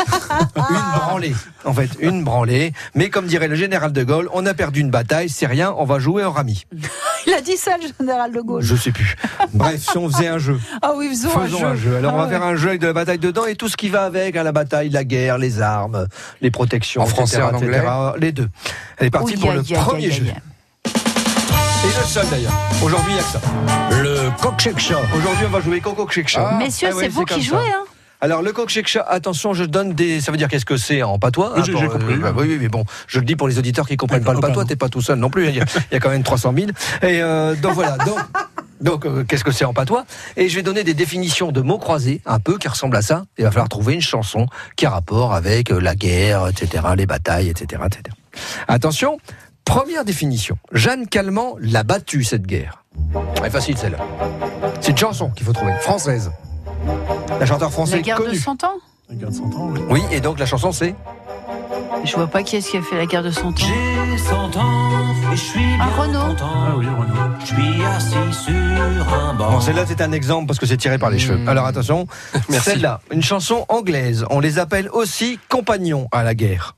une 0.56 0.74
branlée, 0.98 1.34
en 1.64 1.72
fait, 1.72 1.90
une 2.00 2.22
branlée. 2.24 2.72
Mais 2.94 3.08
comme 3.08 3.26
dirait 3.26 3.48
le 3.48 3.54
général 3.54 3.92
de 3.92 4.04
Gaulle, 4.04 4.28
on 4.32 4.44
a 4.46 4.54
perdu 4.54 4.80
une 4.80 4.90
bataille, 4.90 5.28
c'est 5.30 5.46
rien, 5.46 5.74
on 5.78 5.84
va 5.84 5.98
jouer 5.98 6.24
au 6.24 6.30
rami. 6.30 6.66
Il 7.26 7.32
a 7.34 7.40
dit 7.40 7.56
ça, 7.56 7.76
le 7.80 7.88
général 7.98 8.32
de 8.32 8.40
Gaulle. 8.40 8.62
Je 8.62 8.76
sais 8.76 8.92
plus. 8.92 9.16
Bref, 9.54 9.80
si 9.90 9.96
on 9.98 10.08
faisait 10.10 10.28
un 10.28 10.38
jeu. 10.38 10.58
Ah 10.82 10.92
oui, 10.96 11.08
faisons, 11.08 11.30
Faisons 11.30 11.64
un 11.66 11.74
jeu. 11.74 11.96
Alors, 11.96 12.14
on 12.14 12.16
Ah 12.16 12.20
va 12.20 12.24
ouais. 12.26 12.30
faire 12.30 12.42
un 12.42 12.56
jeu 12.56 12.68
avec 12.68 12.80
de 12.80 12.86
la 12.86 12.92
bataille 12.92 13.18
dedans 13.18 13.46
et 13.46 13.56
tout 13.56 13.68
ce 13.68 13.76
qui 13.76 13.88
va 13.88 14.04
avec 14.04 14.36
à 14.36 14.42
la 14.42 14.52
bataille, 14.52 14.90
la 14.90 15.04
guerre, 15.04 15.38
les 15.38 15.60
armes, 15.60 16.06
les 16.40 16.50
protections. 16.50 17.02
En 17.02 17.06
français, 17.06 17.36
etc., 17.38 17.48
en 17.52 17.56
anglais 17.56 17.78
etc., 17.78 17.92
Les 18.18 18.32
deux. 18.32 18.48
Elle 18.98 19.06
est 19.06 19.10
partie 19.10 19.34
Oui, 19.34 19.40
pour 19.40 19.52
le 19.52 19.62
premier 19.62 20.10
jeu. 20.10 20.24
Et 21.84 21.86
le 22.00 22.04
seul 22.06 22.26
d'ailleurs. 22.30 22.52
Aujourd'hui, 22.82 23.12
il 23.12 23.14
n'y 23.14 23.20
a 23.20 23.22
que 23.22 23.28
ça. 23.30 23.40
Le 24.02 24.30
coq-shake 24.42 24.92
Aujourd'hui, 25.16 25.44
on 25.46 25.50
va 25.50 25.60
jouer 25.60 25.80
coq-shake 25.80 26.34
Ah. 26.36 26.56
Messieurs, 26.58 26.88
Ah 26.92 26.96
ouais, 26.96 27.02
c'est 27.04 27.08
vous 27.08 27.24
qui 27.24 27.42
jouez, 27.42 27.56
ça. 27.58 27.62
hein 27.78 27.84
Alors, 28.20 28.42
le 28.42 28.52
coq-shake 28.52 28.98
attention, 29.06 29.54
je 29.54 29.64
donne 29.64 29.92
des. 29.92 30.20
Ça 30.20 30.30
veut 30.32 30.38
dire 30.38 30.48
qu'est-ce 30.48 30.64
que 30.64 30.76
c'est 30.76 31.02
en 31.02 31.18
patois 31.18 31.52
Oui, 31.56 31.62
j'ai- 31.64 31.72
pour, 31.72 31.88
compris. 31.88 32.16
bah 32.16 32.32
oui, 32.36 32.46
oui, 32.48 32.58
mais 32.60 32.68
bon, 32.68 32.84
je 33.06 33.18
le 33.20 33.24
dis 33.24 33.36
pour 33.36 33.48
les 33.48 33.58
auditeurs 33.58 33.86
qui 33.86 33.96
comprennent 33.96 34.24
pas 34.24 34.34
le 34.34 34.40
patois, 34.40 34.64
t'es 34.64 34.76
pas 34.76 34.88
tout 34.88 35.00
seul 35.02 35.18
non 35.18 35.30
plus. 35.30 35.48
Il 35.48 35.54
y 35.56 35.60
a, 35.60 35.64
il 35.90 35.94
y 35.94 35.96
a 35.96 36.00
quand 36.00 36.10
même 36.10 36.22
300 36.22 36.52
000. 36.56 36.68
Et 37.02 37.22
euh, 37.22 37.54
donc 37.54 37.72
voilà. 37.74 37.96
Donc, 37.98 38.18
donc 38.80 39.06
euh, 39.06 39.24
qu'est-ce 39.24 39.44
que 39.44 39.52
c'est 39.52 39.64
en 39.64 39.72
patois? 39.74 40.04
Et 40.36 40.48
je 40.48 40.56
vais 40.56 40.62
donner 40.62 40.84
des 40.84 40.94
définitions 40.94 41.52
de 41.52 41.60
mots 41.60 41.78
croisés, 41.78 42.20
un 42.26 42.38
peu 42.40 42.58
qui 42.58 42.68
ressemblent 42.68 42.96
à 42.96 43.02
ça. 43.02 43.24
Il 43.38 43.44
va 43.44 43.50
falloir 43.50 43.68
trouver 43.68 43.94
une 43.94 44.00
chanson 44.02 44.46
qui 44.76 44.84
a 44.86 44.90
rapport 44.90 45.32
avec 45.34 45.70
euh, 45.70 45.80
la 45.80 45.94
guerre, 45.94 46.48
etc., 46.48 46.84
les 46.96 47.06
batailles, 47.06 47.48
etc., 47.48 47.82
etc. 47.86 48.02
Attention. 48.68 49.18
Première 49.68 50.02
définition. 50.06 50.56
Jeanne 50.72 51.06
Calment 51.06 51.56
l'a 51.60 51.82
battue 51.82 52.24
cette 52.24 52.46
guerre. 52.46 52.84
Elle 53.36 53.44
est 53.44 53.50
facile 53.50 53.76
celle-là. 53.76 53.98
C'est 54.80 54.92
une 54.92 54.96
chanson 54.96 55.28
qu'il 55.28 55.44
faut 55.44 55.52
trouver, 55.52 55.74
française. 55.82 56.30
La 57.38 57.44
chanteur 57.44 57.70
français 57.70 57.96
La 57.96 58.02
guerre 58.02 58.18
de 58.18 58.24
connu. 58.24 58.36
100 58.38 58.64
ans 58.64 58.72
Regarde 59.10 59.34
100 59.34 59.44
ans, 59.56 59.70
oui. 59.70 59.80
Oui, 59.90 60.02
et 60.10 60.20
donc 60.20 60.38
la 60.38 60.46
chanson 60.46 60.72
c'est 60.72 60.94
Je 62.02 62.14
vois 62.14 62.26
pas 62.28 62.42
qui 62.42 62.56
est-ce 62.56 62.70
qui 62.70 62.78
a 62.78 62.82
fait 62.82 62.96
la 62.96 63.04
guerre 63.04 63.22
de 63.22 63.30
100 63.30 63.46
ans. 63.48 63.52
J'ai 63.56 64.16
100 64.18 64.56
ans 64.56 65.04
et 65.32 65.36
je 65.36 65.40
suis 65.42 65.58
bien 65.60 65.80
Un 65.82 66.00
Renault. 66.02 66.26
content. 66.30 66.46
Ah 66.50 66.74
oui, 66.78 66.86
Renaud. 66.86 67.34
Je 67.40 67.46
suis 67.46 67.84
assis 67.84 68.34
sur 68.44 69.14
un 69.14 69.34
banc. 69.34 69.50
Bon, 69.52 69.60
celle-là 69.60 69.84
c'est 69.86 70.00
un 70.00 70.12
exemple 70.12 70.46
parce 70.46 70.58
que 70.58 70.64
c'est 70.66 70.78
tiré 70.78 70.96
par 70.98 71.10
les 71.10 71.18
cheveux. 71.18 71.46
Alors 71.46 71.66
attention, 71.66 72.06
Merci. 72.48 72.70
celle-là, 72.70 73.00
une 73.12 73.22
chanson 73.22 73.66
anglaise. 73.68 74.24
On 74.30 74.40
les 74.40 74.58
appelle 74.58 74.88
aussi 74.90 75.38
compagnons 75.50 76.08
à 76.10 76.22
la 76.22 76.34
guerre. 76.34 76.74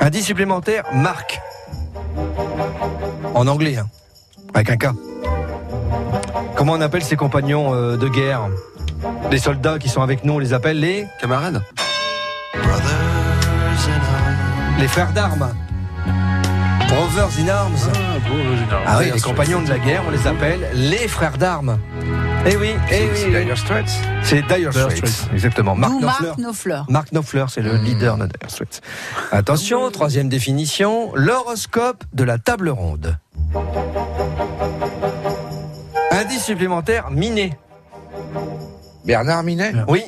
Indice 0.00 0.26
supplémentaire, 0.26 0.84
Marc. 0.92 1.40
En 3.34 3.46
anglais, 3.46 3.76
hein, 3.76 3.86
avec 4.54 4.70
un 4.70 4.76
K. 4.76 4.94
Comment 6.56 6.72
on 6.72 6.80
appelle 6.80 7.02
ces 7.02 7.16
compagnons 7.16 7.74
euh, 7.74 7.96
de 7.96 8.08
guerre? 8.08 8.48
Les 9.30 9.38
soldats 9.38 9.78
qui 9.78 9.88
sont 9.88 10.02
avec 10.02 10.24
nous, 10.24 10.34
on 10.34 10.38
les 10.38 10.52
appelle 10.52 10.80
les 10.80 11.06
Camarades 11.20 11.62
les 14.80 14.88
frères 14.88 15.12
d'armes. 15.12 15.52
Brothers 16.90 17.38
in 17.38 17.48
Arms. 17.48 17.88
Ah. 17.94 18.00
Ah 18.84 18.98
oui, 18.98 19.12
les 19.14 19.20
compagnons 19.20 19.62
de 19.62 19.68
la 19.68 19.78
guerre, 19.78 20.02
on 20.08 20.10
les 20.10 20.26
appelle 20.26 20.68
les 20.74 21.06
frères 21.06 21.38
d'armes. 21.38 21.78
Eh 22.44 22.56
oui, 22.56 22.70
eh 22.90 23.10
C'est 23.14 23.26
oui. 23.26 23.44
Dire 23.44 23.56
Straits. 23.56 23.90
C'est 24.24 24.42
Dire 24.42 24.72
Straits. 24.72 25.28
Exactement. 25.32 25.76
Mark 25.76 25.92
Knopfler. 26.36 26.82
Mark 26.88 27.12
Knopfler, 27.12 27.44
c'est 27.48 27.62
le 27.62 27.76
leader 27.76 28.16
de 28.16 28.26
Dire 28.26 28.50
Straits. 28.50 28.80
Attention, 29.30 29.88
troisième 29.92 30.28
définition, 30.28 31.12
l'horoscope 31.14 32.02
de 32.12 32.24
la 32.24 32.38
table 32.38 32.70
ronde. 32.70 33.16
Indice 36.10 36.44
supplémentaire, 36.44 37.10
miné. 37.12 37.56
Bernard 39.04 39.44
Minet. 39.44 39.72
Oui. 39.86 40.02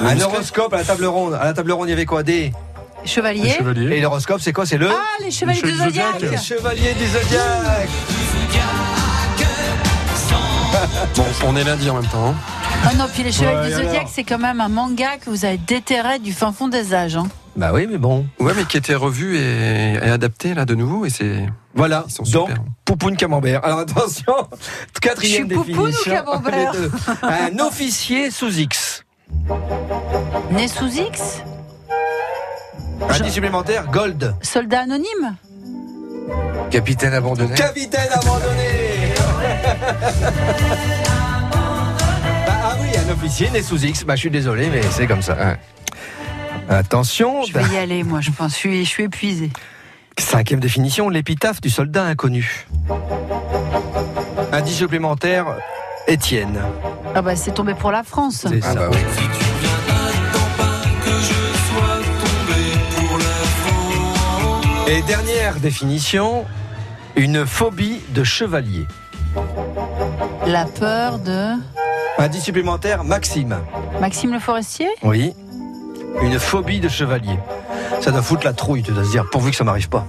Un 0.00 0.20
horoscope 0.20 0.72
à 0.72 0.78
la 0.78 0.84
table 0.84 1.04
ronde. 1.04 1.34
À 1.34 1.44
la 1.44 1.52
table 1.52 1.72
ronde, 1.72 1.88
il 1.88 1.90
y 1.90 1.92
avait 1.92 2.06
quoi? 2.06 2.22
Des. 2.22 2.52
Les 3.02 3.08
Chevalier. 3.08 3.50
chevaliers. 3.50 3.96
Et 3.96 4.00
l'horoscope, 4.00 4.40
c'est 4.40 4.52
quoi 4.52 4.66
C'est 4.66 4.76
le. 4.78 4.88
Ah, 4.90 5.22
les 5.22 5.30
chevaliers 5.30 5.60
Les 5.62 5.70
du 5.70 5.76
chevaliers 5.76 5.90
du 5.92 5.96
Zodiac. 5.96 6.12
Zodiac. 6.20 6.30
Les 6.32 6.38
chevaliers 6.38 6.94
du 6.94 7.06
Zodiac. 7.06 7.88
Bon, 11.16 11.24
on 11.46 11.56
est 11.56 11.64
lundi 11.64 11.88
en 11.90 11.94
même 11.94 12.06
temps. 12.10 12.28
hein. 12.28 12.34
Ah 12.84 12.94
non, 12.94 13.06
puis 13.12 13.22
les 13.24 13.32
chevaliers 13.32 13.74
Ouais, 13.74 13.82
du 13.82 13.88
alors 13.96 14.08
c'est 14.12 14.22
quand 14.22 14.38
même 14.38 14.60
un 14.60 14.68
manga 14.68 15.16
que 15.16 15.30
vous 15.30 15.44
avez 15.44 15.56
déterré 15.58 16.18
du 16.18 16.32
fin 16.32 16.52
fond 16.52 16.68
des 16.68 16.94
âges. 16.94 17.16
hein. 17.16 17.26
Bah 17.56 17.70
oui, 17.72 17.86
mais 17.90 17.98
bon. 17.98 18.26
Ouais, 18.38 18.52
mais 18.54 18.64
qui 18.64 18.76
était 18.76 18.94
revu 18.94 19.36
et, 19.38 19.94
et 19.94 19.98
adapté 20.10 20.54
là 20.54 20.64
de 20.64 20.74
nouveau 20.76 21.04
et 21.06 21.10
c'est 21.10 21.44
Voilà. 21.74 22.04
ils 22.06 22.12
sont 22.12 22.22
Donc, 22.24 22.48
super. 22.50 22.62
Poupoune 22.84 23.16
Camembert. 23.16 23.64
Alors 23.64 23.80
attention, 23.80 24.34
quatrième 25.00 25.48
Je 25.50 25.54
suis 25.54 25.72
Poupoune 25.72 25.92
ou 25.92 26.04
Camembert. 26.04 26.72
Un 27.22 27.58
officier 27.58 28.30
sous 28.30 28.56
X. 28.58 29.04
Né 30.52 30.68
sous 30.68 30.88
X? 30.88 31.42
Indice 33.08 33.32
supplémentaire, 33.34 33.86
Gold. 33.90 34.34
Soldat 34.42 34.80
anonyme 34.80 35.36
Capitaine 36.70 37.14
abandonné. 37.14 37.54
Capitaine 37.54 38.08
abandonné 38.12 39.12
Bah, 42.46 42.52
Ah 42.62 42.76
oui, 42.80 42.88
un 42.98 43.12
officier 43.12 43.50
né 43.50 43.62
sous 43.62 43.84
X. 43.84 44.04
Bah, 44.04 44.14
je 44.16 44.20
suis 44.20 44.30
désolé, 44.30 44.68
mais 44.70 44.82
c'est 44.90 45.06
comme 45.06 45.22
ça. 45.22 45.36
hein. 45.40 45.56
Attention, 46.68 47.44
Je 47.44 47.52
vais 47.54 47.74
y 47.74 47.78
aller, 47.78 48.02
moi, 48.04 48.20
je 48.20 48.30
pense. 48.30 48.52
Je 48.52 48.56
suis, 48.56 48.84
je 48.84 48.88
suis 48.90 49.04
épuisée. 49.04 49.50
cinquième 50.18 50.60
définition, 50.60 51.08
l'épitaphe 51.08 51.60
du 51.62 51.70
soldat 51.70 52.04
inconnu. 52.04 52.66
Indice 54.52 54.76
supplémentaire, 54.76 55.46
Étienne. 56.06 56.60
Ah 57.14 57.22
bah, 57.22 57.36
c'est 57.36 57.52
tombé 57.52 57.72
pour 57.74 57.90
la 57.90 58.02
France. 58.02 58.46
C'est 58.48 58.60
Ah 58.62 58.72
ça. 58.72 58.74
bah 58.74 58.88
oui. 58.92 58.98
Et 64.90 65.02
dernière 65.02 65.56
définition, 65.60 66.46
une 67.14 67.44
phobie 67.44 68.00
de 68.14 68.24
chevalier. 68.24 68.86
La 70.46 70.64
peur 70.64 71.18
de 71.18 71.52
Indice 72.16 72.44
supplémentaire, 72.44 73.04
Maxime. 73.04 73.58
Maxime 74.00 74.32
Le 74.32 74.38
Forestier 74.38 74.88
Oui. 75.02 75.34
Une 76.22 76.38
phobie 76.38 76.80
de 76.80 76.88
chevalier. 76.88 77.38
Ça 78.00 78.10
doit 78.10 78.22
foutre 78.22 78.46
la 78.46 78.54
trouille, 78.54 78.82
tu 78.82 78.92
dois 78.92 79.04
se 79.04 79.10
dire, 79.10 79.28
pourvu 79.30 79.50
que 79.50 79.56
ça 79.56 79.64
m'arrive 79.64 79.90
pas. 79.90 80.06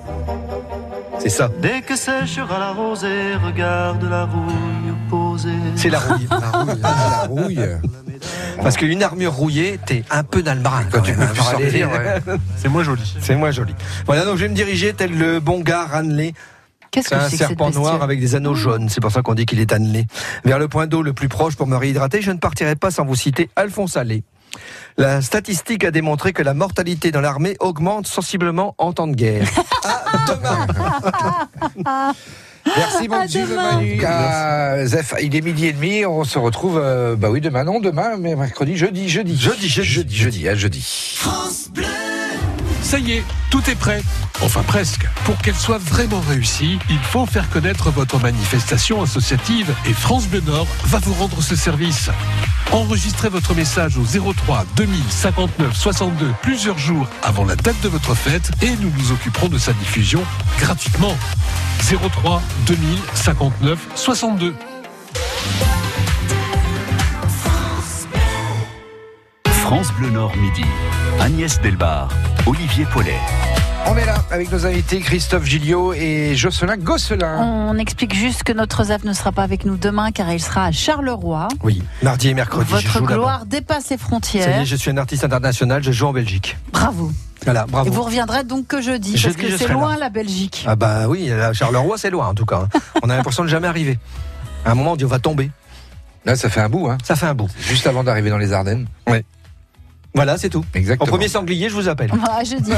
C'est 1.19 1.29
ça. 1.29 1.49
Dès 1.59 1.81
que 1.81 1.97
séchera 1.97 2.57
la 2.57 2.71
rosée, 2.71 3.35
regarde 3.35 4.03
la 4.03 4.23
rouille 4.23 4.95
posée. 5.09 5.49
C'est 5.75 5.89
la 5.89 5.99
rouille. 5.99 6.27
La 6.31 6.47
rouille. 6.47 6.81
La 6.81 7.25
rouille. 7.27 7.59
Parce 8.61 8.77
qu'une 8.77 9.01
armure 9.03 9.33
rouillée, 9.33 9.79
t'es 9.85 10.03
un 10.11 10.23
peu 10.23 10.43
dans 10.43 10.53
le 10.53 10.59
bras. 10.61 10.83
Quand 10.91 10.97
quand 10.99 11.03
tu 11.03 11.11
même, 11.11 11.19
peux 11.27 11.33
plus 11.33 11.37
pour 11.39 11.49
aller- 11.49 11.63
sortir, 11.63 11.91
ouais. 12.27 12.35
C'est 12.57 12.69
moins 12.69 12.83
joli. 12.83 13.15
C'est 13.21 13.35
moins 13.35 13.51
joli. 13.51 13.73
Voilà, 14.05 14.25
donc 14.25 14.35
je 14.37 14.43
vais 14.43 14.49
me 14.49 14.55
diriger 14.55 14.93
tel 14.93 15.17
le 15.17 15.39
bon 15.39 15.61
gars 15.61 15.85
Raneley. 15.85 16.33
Qu'est-ce 16.91 17.09
C'est 17.09 17.15
que 17.15 17.19
un 17.21 17.23
c'est 17.25 17.31
que 17.31 17.37
cette 17.37 17.47
serpent 17.49 17.69
noir 17.71 18.01
avec 18.03 18.19
des 18.19 18.35
anneaux 18.35 18.55
jaunes. 18.55 18.89
C'est 18.89 18.99
pour 19.01 19.11
ça 19.11 19.21
qu'on 19.21 19.35
dit 19.35 19.45
qu'il 19.45 19.59
est 19.59 19.71
annelé. 19.73 20.07
Vers 20.43 20.57
le 20.59 20.67
point 20.67 20.87
d'eau 20.87 21.01
le 21.03 21.13
plus 21.13 21.29
proche 21.29 21.55
pour 21.55 21.67
me 21.67 21.75
réhydrater, 21.77 22.21
je 22.21 22.31
ne 22.31 22.37
partirai 22.37 22.75
pas 22.75 22.89
sans 22.91 23.05
vous 23.05 23.15
citer 23.15 23.49
Alphonse 23.55 23.95
Allais. 23.95 24.23
La 24.97 25.21
statistique 25.21 25.83
a 25.85 25.91
démontré 25.91 26.33
que 26.33 26.43
la 26.43 26.53
mortalité 26.53 27.11
dans 27.11 27.21
l'armée 27.21 27.55
augmente 27.59 28.07
sensiblement 28.07 28.75
en 28.77 28.93
temps 28.93 29.07
de 29.07 29.15
guerre. 29.15 29.47
À 29.83 30.25
demain. 31.85 32.13
Merci 32.77 33.07
mon 33.07 33.21
petit. 33.21 33.43
Manu. 33.43 34.01
Ah, 34.05 34.85
Zef, 34.85 35.13
il 35.21 35.35
est 35.35 35.41
midi 35.41 35.67
et 35.67 35.73
demi. 35.73 36.05
On 36.05 36.23
se 36.23 36.37
retrouve, 36.37 36.77
euh, 36.77 37.15
bah 37.15 37.29
oui, 37.29 37.41
demain, 37.41 37.63
non, 37.63 37.79
demain, 37.79 38.17
mais 38.17 38.35
mercredi, 38.35 38.77
jeudi, 38.77 39.09
jeudi. 39.09 39.35
Jeudi, 39.37 39.69
jeudi. 39.69 39.89
Jeudi, 39.89 40.15
jeudi, 40.15 40.49
à 40.49 40.55
jeudi. 40.55 41.15
France 41.15 41.69
Bleu 41.73 42.08
Ça 42.89 42.97
y 42.97 43.11
est, 43.11 43.23
tout 43.51 43.61
est 43.69 43.75
prêt. 43.75 44.01
Enfin 44.41 44.63
presque. 44.63 45.07
Pour 45.23 45.37
qu'elle 45.37 45.53
soit 45.53 45.77
vraiment 45.77 46.21
réussie, 46.21 46.79
il 46.89 46.97
faut 46.97 47.27
faire 47.27 47.47
connaître 47.51 47.91
votre 47.91 48.17
manifestation 48.17 49.03
associative 49.03 49.71
et 49.85 49.93
France 49.93 50.25
Bleu 50.27 50.41
Nord 50.41 50.65
va 50.85 50.97
vous 50.97 51.13
rendre 51.13 51.39
ce 51.43 51.55
service. 51.55 52.09
Enregistrez 52.71 53.29
votre 53.29 53.53
message 53.53 53.95
au 53.99 54.33
03 54.33 54.65
2059 54.75 55.71
62 55.71 56.33
plusieurs 56.41 56.79
jours 56.79 57.07
avant 57.21 57.45
la 57.45 57.55
date 57.55 57.79
de 57.81 57.89
votre 57.89 58.15
fête 58.15 58.49
et 58.63 58.71
nous 58.77 58.91
nous 58.97 59.11
occuperons 59.11 59.49
de 59.49 59.59
sa 59.59 59.73
diffusion 59.73 60.23
gratuitement. 60.57 61.15
03 61.83 62.41
2059 62.65 63.87
62. 63.93 64.55
France 69.45 69.93
Bleu 69.93 70.09
Nord 70.09 70.35
midi. 70.37 70.65
Agnès 71.19 71.59
Delbar, 71.61 72.09
Olivier 72.45 72.85
Paulet. 72.85 73.17
On 73.87 73.95
est 73.97 74.05
là 74.05 74.15
avec 74.31 74.51
nos 74.51 74.65
invités 74.65 74.99
Christophe 74.99 75.45
Gilliot 75.45 75.93
et 75.93 76.35
Jocelyn 76.35 76.77
Gosselin. 76.77 77.37
On 77.41 77.77
explique 77.77 78.13
juste 78.13 78.43
que 78.43 78.53
notre 78.53 78.83
ZAF 78.85 79.03
ne 79.03 79.13
sera 79.13 79.31
pas 79.31 79.43
avec 79.43 79.65
nous 79.65 79.77
demain 79.77 80.11
car 80.11 80.31
il 80.31 80.39
sera 80.41 80.65
à 80.65 80.71
Charleroi. 80.71 81.47
Oui, 81.63 81.81
mardi 82.03 82.29
et 82.29 82.33
mercredi. 82.33 82.69
je 82.69 82.87
Votre 82.87 83.01
gloire 83.01 83.45
dépasse 83.45 83.89
les 83.89 83.89
Ça 83.89 83.95
y 83.95 83.97
frontières. 83.97 84.61
est, 84.61 84.65
je 84.65 84.75
suis 84.75 84.91
un 84.91 84.97
artiste 84.97 85.23
international, 85.23 85.83
je 85.83 85.91
joue 85.91 86.07
en 86.07 86.13
Belgique. 86.13 86.57
Bravo. 86.71 87.11
Voilà, 87.45 87.65
bravo. 87.67 87.87
Et 87.87 87.93
vous 87.93 88.03
reviendrez 88.03 88.43
donc 88.43 88.67
que 88.67 88.81
jeudi, 88.81 89.17
Jeudi, 89.17 89.35
parce 89.37 89.47
je 89.47 89.51
que 89.53 89.57
c'est 89.57 89.71
loin 89.71 89.93
là. 89.93 89.99
la 90.01 90.09
Belgique. 90.09 90.65
Ah 90.67 90.75
bah 90.75 91.07
oui, 91.07 91.31
Charleroi, 91.53 91.97
c'est 91.97 92.09
loin 92.09 92.27
en 92.27 92.33
tout 92.33 92.45
cas. 92.45 92.67
hein. 92.73 92.79
On 93.03 93.09
a 93.09 93.15
l'impression 93.15 93.43
de 93.43 93.49
jamais 93.49 93.67
arriver. 93.67 93.97
À 94.65 94.71
un 94.71 94.75
moment, 94.75 94.91
on 94.91 94.95
dit 94.97 95.05
on 95.05 95.09
va 95.09 95.19
tomber. 95.19 95.49
Là, 96.25 96.35
ça 96.35 96.49
fait 96.49 96.59
un 96.59 96.67
bout, 96.67 96.89
hein. 96.89 96.97
Ça 97.01 97.15
fait 97.15 97.27
un 97.27 97.33
bout. 97.33 97.47
Juste 97.61 97.87
avant 97.87 98.03
d'arriver 98.03 98.29
dans 98.29 98.37
les 98.37 98.51
Ardennes. 98.51 98.87
Voilà, 100.13 100.37
c'est 100.37 100.49
tout. 100.49 100.65
Exactement. 100.73 101.07
En 101.07 101.09
premier 101.09 101.27
sanglier, 101.27 101.69
je 101.69 101.75
vous 101.75 101.87
appelle. 101.87 102.11
Ah, 102.27 102.43
jeudi. 102.43 102.71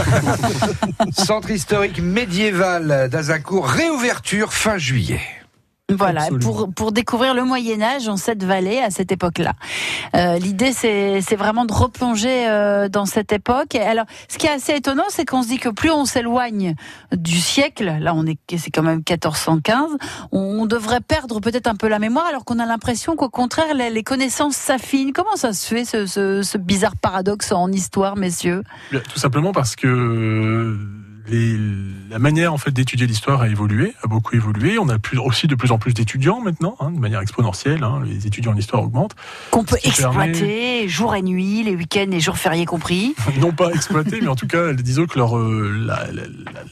Centre 1.18 1.50
historique 1.50 2.02
médiéval 2.02 3.10
d'Azincourt, 3.10 3.68
réouverture 3.68 4.54
fin 4.54 4.78
juillet. 4.78 5.22
Voilà, 5.96 6.22
Absolument. 6.24 6.52
pour, 6.52 6.74
pour 6.74 6.92
découvrir 6.92 7.34
le 7.34 7.44
Moyen 7.44 7.82
Âge 7.82 8.08
en 8.08 8.18
cette 8.18 8.44
vallée 8.44 8.80
à 8.80 8.90
cette 8.90 9.12
époque-là. 9.12 9.54
Euh, 10.16 10.38
L'idée, 10.40 10.74
c'est 10.74 11.22
c'est 11.22 11.36
vraiment 11.36 11.66
de 11.66 11.74
replonger 11.74 12.48
euh, 12.48 12.90
dans 12.90 13.06
cette 13.06 13.32
époque. 13.32 13.76
Et 13.76 13.82
alors, 13.82 14.06
ce 14.28 14.38
qui 14.38 14.48
est 14.48 14.52
assez 14.52 14.74
étonnant, 14.74 15.04
c'est 15.10 15.26
qu'on 15.26 15.44
se 15.44 15.48
dit 15.48 15.60
que 15.60 15.70
plus 15.70 15.92
on 15.92 16.06
s'éloigne 16.06 16.76
du 17.16 17.40
siècle, 17.40 17.98
là, 18.00 18.14
on 18.16 18.26
est, 18.26 18.38
c'est 18.58 18.72
quand 18.72 18.84
même 18.84 18.98
1415, 19.08 19.90
on, 20.32 20.40
on 20.62 20.66
devrait 20.66 21.02
perdre 21.02 21.40
peut-être 21.40 21.68
un 21.68 21.76
peu 21.76 21.88
la 21.88 22.00
mémoire, 22.00 22.26
alors 22.28 22.46
qu'on 22.46 22.60
a 22.60 22.66
l'impression 22.66 23.16
qu'au 23.16 23.30
contraire, 23.30 23.74
les, 23.74 23.90
les 23.90 24.04
connaissances 24.04 24.56
s'affinent. 24.56 25.14
Comment 25.14 25.36
ça 25.36 25.54
se 25.54 25.68
fait, 25.68 25.86
ce, 25.86 26.06
ce, 26.06 26.42
ce 26.42 26.58
bizarre 26.58 26.96
paradoxe 26.96 27.52
en 27.52 27.72
histoire, 27.72 28.16
messieurs? 28.16 28.64
Tout 28.92 29.20
simplement 29.20 29.52
parce 29.52 29.76
que 29.76 29.88
euh, 29.88 30.78
les- 31.28 31.58
la 32.10 32.20
manière 32.20 32.54
en 32.54 32.58
fait 32.58 32.72
d'étudier 32.72 33.08
l'histoire 33.08 33.42
a 33.42 33.48
évolué, 33.48 33.94
a 34.04 34.08
beaucoup 34.08 34.36
évolué. 34.36 34.78
On 34.80 34.90
a 34.90 35.00
plus, 35.00 35.18
aussi 35.18 35.48
de 35.48 35.56
plus 35.56 35.72
en 35.72 35.78
plus 35.78 35.94
d'étudiants 35.94 36.42
maintenant, 36.42 36.76
hein, 36.80 36.92
de 36.92 37.00
manière 37.00 37.22
exponentielle. 37.22 37.84
hein. 37.84 38.02
les 38.06 38.28
étudiants 38.28 38.52
en 38.54 38.58
histoire 38.58 38.84
augmentent. 38.84 39.16
Qu'on 39.52 39.64
peut 39.64 39.78
permet- 39.98 40.30
exploiter 40.30 40.88
jour 40.90 41.16
et 41.16 41.22
nuit, 41.22 41.64
les 41.64 41.76
week-ends 41.76 42.10
et 42.12 42.20
jours 42.20 42.38
fériés 42.38 42.66
compris. 42.66 43.16
non 43.40 43.52
pas 43.52 43.70
exploités, 43.72 44.20
mais 44.22 44.28
en 44.28 44.36
tout 44.36 44.48
cas, 44.48 44.74
disons 44.74 45.06
que 45.06 45.18
leur, 45.18 45.38
euh, 45.38 45.72
la, 45.86 46.08
la- 46.12 46.24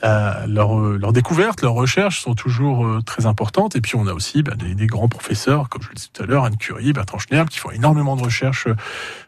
la- 0.02 0.48
leur, 0.48 0.80
euh, 0.80 0.98
leur 1.00 1.14
découverte, 1.14 1.62
leurs 1.62 1.74
recherches 1.74 2.22
sont 2.22 2.34
toujours 2.36 2.86
euh, 2.86 3.02
très 3.06 3.26
importantes. 3.26 3.76
Et 3.76 3.82
puis, 3.82 3.96
on 3.96 4.08
a 4.08 4.14
aussi 4.14 4.42
bah, 4.44 4.56
des, 4.56 4.74
des 4.76 4.88
grands 4.88 5.08
professeurs, 5.08 5.70
comme 5.70 5.82
je 5.84 5.90
le 5.90 5.96
disais 5.96 6.10
tout 6.12 6.24
à 6.24 6.26
l'heure, 6.26 6.44
Anne 6.46 6.58
Curie, 6.58 6.92
Bertrand 6.94 7.20
Schnerb, 7.20 7.50
qui 7.50 7.60
font 7.60 7.72
énormément 7.72 8.16
de 8.16 8.24
recherches 8.24 8.68
euh, 8.68 8.76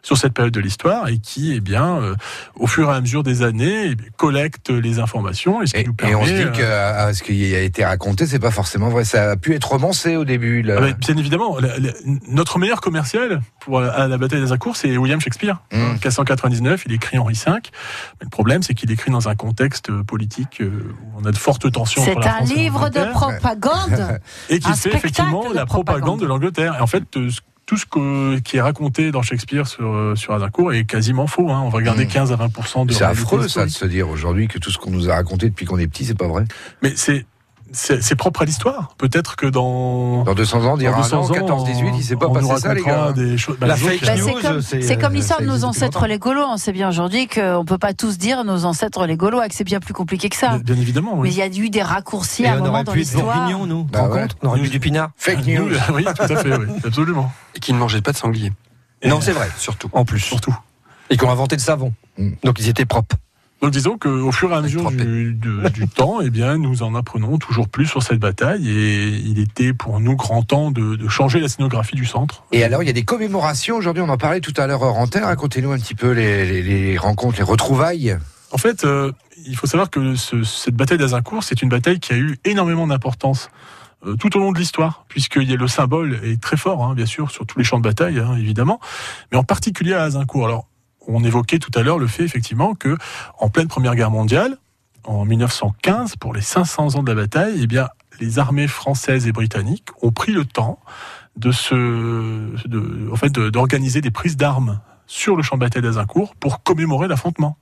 sur 0.02 0.16
cette 0.18 0.34
période 0.34 0.52
de 0.54 0.60
l'histoire 0.60 1.08
et 1.08 1.18
qui, 1.18 1.52
eh 1.54 1.60
bien, 1.60 1.96
euh, 2.00 2.14
au 2.56 2.66
fur 2.66 2.90
et 2.90 2.94
à 2.94 3.00
mesure 3.00 3.22
des 3.22 3.42
années, 3.42 3.86
eh 3.90 3.94
bien, 3.94 4.06
collectent 4.16 4.70
les 4.70 4.98
informations. 4.98 5.11
Et, 5.62 5.66
ce 5.66 5.74
qui 5.74 5.80
Et, 5.80 5.84
nous 5.84 5.94
et 6.08 6.14
on 6.14 6.24
se 6.24 6.30
dit 6.30 6.42
euh, 6.42 6.50
que 6.50 6.62
ah, 6.62 7.12
ce 7.12 7.22
qui 7.22 7.54
a 7.54 7.60
été 7.60 7.84
raconté, 7.84 8.26
c'est 8.26 8.38
pas 8.38 8.50
forcément 8.50 8.88
vrai. 8.88 9.04
Ça 9.04 9.30
a 9.32 9.36
pu 9.36 9.54
être 9.54 9.68
romancé 9.70 10.16
au 10.16 10.24
début. 10.24 10.62
là. 10.62 10.74
Ah 10.78 10.80
bah, 10.80 10.92
bien 10.98 11.16
évidemment, 11.16 11.58
la- 11.58 11.78
la- 11.78 11.92
notre 12.28 12.58
meilleur 12.58 12.80
commercial 12.80 13.40
pour 13.60 13.78
euh, 13.78 13.90
à 13.94 14.08
la 14.08 14.16
bataille 14.18 14.40
d'Azincourt, 14.40 14.76
c'est 14.76 14.96
William 14.96 15.20
Shakespeare. 15.20 15.58
Mm. 15.72 15.76
En 15.82 15.88
1499, 15.92 16.82
il 16.86 16.92
écrit 16.92 17.18
Henri 17.18 17.34
V. 17.34 17.42
Mais 17.52 17.60
le 18.22 18.28
problème, 18.30 18.62
c'est 18.62 18.74
qu'il 18.74 18.90
écrit 18.90 19.10
dans 19.10 19.28
un 19.28 19.34
contexte 19.34 19.90
euh, 19.90 20.02
politique 20.02 20.60
euh, 20.60 20.94
où 21.04 21.20
on 21.20 21.24
a 21.26 21.30
de 21.32 21.36
fortes 21.36 21.70
tensions. 21.70 22.02
C'est 22.04 22.16
un 22.26 22.40
livre 22.44 22.88
de 22.88 23.10
propagande. 23.12 24.18
et 24.48 24.58
qui 24.58 24.72
fait 24.72 24.94
effectivement 24.94 25.44
la 25.52 25.66
propagande 25.66 25.66
propagande. 25.66 26.20
de 26.20 26.26
l'Angleterre. 26.26 26.76
Et 26.78 26.80
en 26.80 26.86
fait, 26.86 27.04
euh, 27.16 27.30
ce- 27.30 27.40
tout 27.72 27.78
ce 27.78 27.86
que- 27.86 28.38
qui 28.40 28.58
est 28.58 28.60
raconté 28.60 29.12
dans 29.12 29.22
Shakespeare 29.22 29.66
sur, 29.66 29.94
euh, 29.94 30.14
sur 30.14 30.34
Azincourt 30.34 30.74
est 30.74 30.84
quasiment 30.84 31.26
faux. 31.26 31.50
hein. 31.50 31.62
On 31.64 31.70
va 31.70 31.80
garder 31.80 32.04
Mm. 32.04 32.08
15 32.08 32.30
à 32.30 32.36
20 32.36 32.84
de 32.84 32.92
C'est 32.92 33.02
affreux, 33.02 33.48
ça, 33.48 33.64
de 33.64 33.70
se 33.70 33.86
dire 33.86 34.10
aujourd'hui 34.10 34.46
que 34.46 34.58
tout 34.58 34.70
ce 34.70 34.76
qu'on 34.76 34.90
nous 34.90 35.08
a 35.08 35.14
raconté 35.14 35.48
depuis 35.48 35.64
qu'on 35.64 35.78
est 35.78 35.86
petit, 35.86 36.04
c'est 36.04 36.14
pas 36.18 36.28
vrai. 36.28 36.44
Mais 36.82 36.92
c'est 36.96 37.24
c'est 37.72 38.02
c'est 38.02 38.14
propre 38.16 38.42
à 38.42 38.44
l'histoire. 38.44 38.94
Peut-être 38.98 39.36
que 39.36 39.46
dans 39.46 40.24
Dans 40.24 40.34
200 40.34 40.64
ans, 40.64 40.74
on 40.74 40.76
dira 40.76 40.92
dans 40.92 41.02
200 41.02 41.16
non, 41.28 41.34
14, 41.34 41.64
18, 41.64 41.90
il 41.96 42.02
s'est 42.04 42.16
pas 42.16 42.26
on 42.28 42.34
nous 42.40 42.48
passé 42.48 42.60
ça, 42.62 42.74
les 42.74 42.80
racontera 42.82 43.06
gars. 43.08 43.12
Des 43.12 43.38
choses, 43.38 43.56
bah, 43.58 43.66
La 43.66 43.76
fake 43.76 44.04
Bah, 44.04 44.16
news, 44.16 44.24
c'est 44.26 44.42
comme, 44.48 44.60
c'est, 44.62 44.82
c'est 44.82 44.96
comme 44.96 45.12
euh, 45.12 45.16
l'histoire 45.16 45.38
ça 45.40 45.44
de 45.44 45.50
nos 45.50 45.64
ancêtres 45.64 46.06
les 46.06 46.18
Gaulois. 46.18 46.48
On 46.50 46.56
sait 46.56 46.72
bien 46.72 46.88
aujourd'hui 46.88 47.28
qu'on 47.28 47.64
peut 47.66 47.78
pas 47.78 47.94
tous 47.94 48.18
dire 48.18 48.44
nos 48.44 48.64
ancêtres 48.64 49.06
les 49.06 49.16
Gaulois, 49.16 49.46
et 49.46 49.48
que 49.48 49.54
c'est 49.54 49.64
bien 49.64 49.80
plus 49.80 49.94
compliqué 49.94 50.28
que 50.28 50.36
ça. 50.36 50.48
Bien, 50.58 50.74
bien 50.74 50.76
évidemment, 50.76 51.16
Mais 51.16 51.22
oui. 51.22 51.30
il 51.30 51.36
y 51.36 51.42
a 51.42 51.46
eu 51.46 51.70
des 51.70 51.82
raccourcis 51.82 52.42
Et 52.44 52.46
à 52.46 52.52
un 52.52 52.56
on 52.56 52.58
moment 52.60 52.72
aurait 52.74 52.84
dans 52.84 52.92
pu 52.92 53.00
être 53.00 53.04
l'histoire. 53.06 53.36
bourguignons, 53.36 53.66
nous. 53.66 53.84
Bah 53.84 54.08
ouais. 54.08 54.22
compte 54.22 54.36
On 54.42 54.48
aurait 54.48 54.60
bu 54.60 54.68
du 54.68 54.80
pinard. 54.80 55.10
Fake 55.16 55.46
news. 55.46 55.70
oui, 55.94 56.04
tout 56.04 56.22
à 56.22 56.36
fait, 56.36 56.56
oui, 56.56 56.66
absolument. 56.84 57.32
Et 57.54 57.60
qui 57.60 57.72
ne 57.72 57.78
mangeaient 57.78 58.00
pas 58.02 58.12
de 58.12 58.16
sanglier, 58.16 58.52
Non, 59.04 59.20
c'est 59.20 59.32
vrai. 59.32 59.48
surtout. 59.58 59.88
En 59.92 60.04
plus. 60.04 60.20
Surtout. 60.20 60.54
Et 61.10 61.16
qui 61.16 61.24
ont 61.24 61.30
inventé 61.30 61.56
le 61.56 61.60
savon. 61.62 61.92
Mm. 62.18 62.30
Donc 62.44 62.58
ils 62.60 62.68
étaient 62.68 62.84
propres. 62.86 63.16
Donc 63.62 63.70
disons 63.70 63.96
qu'au 63.96 64.32
fur 64.32 64.50
et 64.50 64.56
à 64.56 64.60
mesure 64.60 64.90
du, 64.90 65.38
temps, 65.94 66.20
eh 66.20 66.30
bien, 66.30 66.58
nous 66.58 66.82
en 66.82 66.96
apprenons 66.96 67.38
toujours 67.38 67.68
plus 67.68 67.86
sur 67.86 68.02
cette 68.02 68.18
bataille 68.18 68.68
et 68.68 69.06
il 69.08 69.38
était 69.38 69.72
pour 69.72 70.00
nous 70.00 70.16
grand 70.16 70.42
temps 70.42 70.72
de, 70.72 70.96
de 70.96 71.08
changer 71.08 71.38
la 71.38 71.48
scénographie 71.48 71.94
du 71.94 72.04
centre. 72.04 72.42
Et 72.50 72.64
alors, 72.64 72.82
il 72.82 72.86
y 72.86 72.90
a 72.90 72.92
des 72.92 73.04
commémorations 73.04 73.76
aujourd'hui. 73.76 74.02
On 74.02 74.08
en 74.08 74.18
parlait 74.18 74.40
tout 74.40 74.52
à 74.56 74.66
l'heure 74.66 74.82
hors 74.82 74.98
antenne. 74.98 75.22
Racontez-nous 75.22 75.70
un 75.70 75.78
petit 75.78 75.94
peu 75.94 76.10
les, 76.10 76.44
les- 76.44 76.62
les 76.62 76.98
rencontres, 76.98 77.38
les 77.38 77.44
retrouvailles. 77.44 78.18
En 78.50 78.58
fait, 78.58 78.84
euh, 78.84 79.12
il 79.46 79.54
faut 79.56 79.68
savoir 79.68 79.90
que 79.90 80.16
ce- 80.16 80.42
cette 80.42 80.74
bataille 80.74 80.98
d'Azincourt, 80.98 81.44
c'est 81.44 81.62
une 81.62 81.68
bataille 81.68 82.00
qui 82.00 82.12
a 82.12 82.16
eu 82.16 82.38
énormément 82.44 82.86
d'importance 82.88 83.48
euh, 84.04 84.16
tout 84.16 84.36
au 84.36 84.40
long 84.40 84.50
de 84.50 84.58
l'histoire, 84.58 85.04
puisqu'il 85.08 85.48
y 85.48 85.52
a 85.52 85.56
le 85.56 85.68
symbole 85.68 86.18
est 86.24 86.42
très 86.42 86.56
fort, 86.56 86.82
hein, 86.84 86.94
bien 86.96 87.06
sûr, 87.06 87.30
sur 87.30 87.46
tous 87.46 87.58
les 87.58 87.64
champs 87.64 87.78
de 87.78 87.84
bataille, 87.84 88.18
hein, 88.18 88.34
évidemment, 88.36 88.80
mais 89.30 89.38
en 89.38 89.44
particulier 89.44 89.94
à 89.94 90.02
Azincourt. 90.02 90.46
Alors, 90.46 90.66
on 91.08 91.24
évoquait 91.24 91.58
tout 91.58 91.70
à 91.74 91.82
l'heure 91.82 91.98
le 91.98 92.06
fait, 92.06 92.24
effectivement, 92.24 92.74
que 92.74 92.96
en 93.38 93.48
pleine 93.48 93.68
Première 93.68 93.94
Guerre 93.94 94.10
mondiale, 94.10 94.58
en 95.04 95.24
1915, 95.24 96.16
pour 96.16 96.32
les 96.32 96.40
500 96.40 96.96
ans 96.96 97.02
de 97.02 97.08
la 97.08 97.14
bataille, 97.14 97.60
eh 97.62 97.66
bien, 97.66 97.88
les 98.20 98.38
armées 98.38 98.68
françaises 98.68 99.26
et 99.26 99.32
britanniques 99.32 99.88
ont 100.00 100.12
pris 100.12 100.32
le 100.32 100.44
temps 100.44 100.78
de 101.36 101.50
se, 101.50 103.10
en 103.10 103.16
fait, 103.16 103.32
d'organiser 103.32 104.00
des 104.00 104.10
prises 104.10 104.36
d'armes 104.36 104.80
sur 105.06 105.36
le 105.36 105.42
champ 105.42 105.56
de 105.56 105.60
bataille 105.60 105.82
d'Azincourt 105.82 106.34
pour 106.36 106.62
commémorer 106.62 107.08
l'affrontement. 107.08 107.56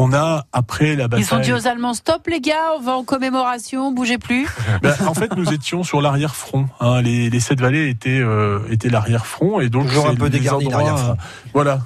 On 0.00 0.12
a, 0.12 0.44
après 0.52 0.94
la 0.94 1.08
bataille... 1.08 1.26
Ils 1.28 1.34
ont 1.34 1.40
dit 1.40 1.52
aux 1.52 1.66
Allemands 1.66 1.92
stop 1.94 2.28
les 2.28 2.40
gars, 2.40 2.54
on 2.78 2.80
va 2.80 2.92
en 2.96 3.02
commémoration, 3.02 3.90
bougez 3.90 4.18
plus. 4.18 4.46
Ben, 4.82 4.94
en 5.06 5.14
fait, 5.14 5.34
nous 5.36 5.52
étions 5.52 5.82
sur 5.82 6.00
l'arrière-front. 6.00 6.68
hein. 6.78 7.02
Les, 7.02 7.30
les 7.30 7.40
sept 7.40 7.60
vallées 7.60 7.88
étaient, 7.88 8.20
euh, 8.20 8.60
étaient 8.70 8.90
l'arrière-front. 8.90 9.60
Et 9.60 9.68
donc, 9.70 9.88
Toujours 9.88 10.06
un 10.06 10.14
peu 10.14 10.30
dégarni, 10.30 10.68
l'arrière-front. 10.68 11.16
Voilà. 11.52 11.80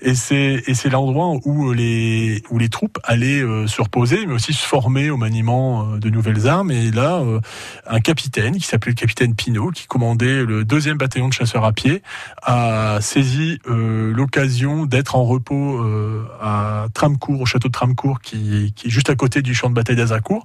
Et 0.00 0.14
c'est, 0.14 0.62
et 0.66 0.74
c'est 0.74 0.88
l'endroit 0.88 1.34
où 1.44 1.72
les, 1.72 2.42
où 2.50 2.58
les 2.58 2.70
troupes 2.70 2.98
allaient 3.04 3.42
euh, 3.42 3.66
se 3.66 3.82
reposer, 3.82 4.24
mais 4.26 4.32
aussi 4.32 4.54
se 4.54 4.64
former 4.66 5.10
au 5.10 5.18
maniement 5.18 5.82
euh, 5.92 5.98
de 5.98 6.08
nouvelles 6.08 6.48
armes. 6.48 6.70
Et 6.70 6.90
là, 6.90 7.16
euh, 7.16 7.40
un 7.86 8.00
capitaine 8.00 8.56
qui 8.56 8.66
s'appelait 8.66 8.92
le 8.92 8.96
capitaine 8.96 9.34
Pinault, 9.34 9.72
qui 9.72 9.86
commandait 9.86 10.42
le 10.42 10.64
deuxième 10.64 10.96
bataillon 10.96 11.28
de 11.28 11.34
chasseurs 11.34 11.64
à 11.66 11.72
pied, 11.72 12.02
a 12.42 12.98
saisi 13.02 13.58
euh, 13.68 14.12
l'occasion 14.14 14.86
d'être 14.86 15.16
en 15.16 15.24
repos 15.24 15.80
euh, 15.82 16.24
à 16.40 16.86
Tramcourt, 16.94 17.25
au 17.34 17.46
château 17.46 17.68
de 17.68 17.72
Tramcourt, 17.72 18.20
qui, 18.20 18.72
qui 18.76 18.86
est 18.88 18.90
juste 18.90 19.10
à 19.10 19.14
côté 19.16 19.42
du 19.42 19.54
champ 19.54 19.68
de 19.70 19.74
bataille 19.74 19.96
d'Azincourt, 19.96 20.44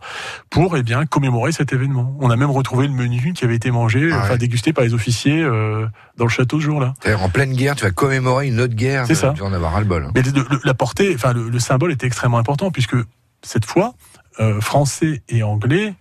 pour 0.49 0.77
eh 0.77 0.83
bien 0.83 1.05
commémorer 1.05 1.51
cet 1.51 1.73
événement. 1.73 2.15
On 2.19 2.29
a 2.29 2.35
même 2.35 2.51
retrouvé 2.51 2.87
le 2.87 2.93
menu 2.93 3.33
qui 3.33 3.43
avait 3.45 3.55
été 3.55 3.71
mangé, 3.71 4.09
Ah 4.11 4.19
enfin 4.23 4.37
dégusté 4.37 4.73
par 4.73 4.83
les 4.83 4.93
officiers 4.93 5.41
euh, 5.41 5.85
dans 6.17 6.25
le 6.25 6.29
château 6.31 6.59
ce 6.59 6.65
jour-là. 6.65 6.93
En 7.19 7.29
pleine 7.29 7.53
guerre, 7.53 7.75
tu 7.75 7.83
vas 7.83 7.91
commémorer 7.91 8.47
une 8.47 8.59
autre 8.59 8.73
guerre. 8.75 9.05
C'est 9.07 9.15
ça. 9.15 9.33
Tu 9.35 9.41
vas 9.41 9.47
en 9.47 9.53
avoir. 9.53 9.71
Mais 10.15 10.21
le- 10.21 10.31
le- 10.49 10.59
la 10.63 10.73
portée, 10.73 11.13
enfin 11.15 11.33
le, 11.33 11.49
le 11.49 11.59
symbole 11.59 11.91
était 11.91 12.07
extrêmement 12.07 12.37
important 12.37 12.71
puisque 12.71 12.95
cette 13.43 13.65
fois, 13.65 13.93
euh, 14.39 14.61
Français 14.61 15.21
et 15.29 15.43
Anglais 15.43 15.87
euh, 15.89 16.00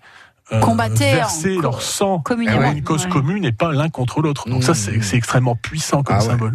Combattaient 0.60 1.14
versaient 1.14 1.56
en- 1.58 1.62
leur 1.62 1.82
sang 1.82 2.18
pour 2.20 2.36
une 2.38 2.82
cause 2.82 3.04
ouais. 3.04 3.10
commune 3.10 3.44
et 3.44 3.52
pas 3.52 3.72
l'un 3.72 3.88
contre 3.88 4.20
l'autre. 4.20 4.48
Donc 4.48 4.60
Mmh. 4.60 4.62
ça, 4.62 4.74
c'est 4.74 5.00
c'est 5.02 5.16
extrêmement 5.16 5.54
puissant 5.56 6.02
comme 6.02 6.16
Ah 6.18 6.22
ouais. 6.22 6.26
symbole. 6.30 6.54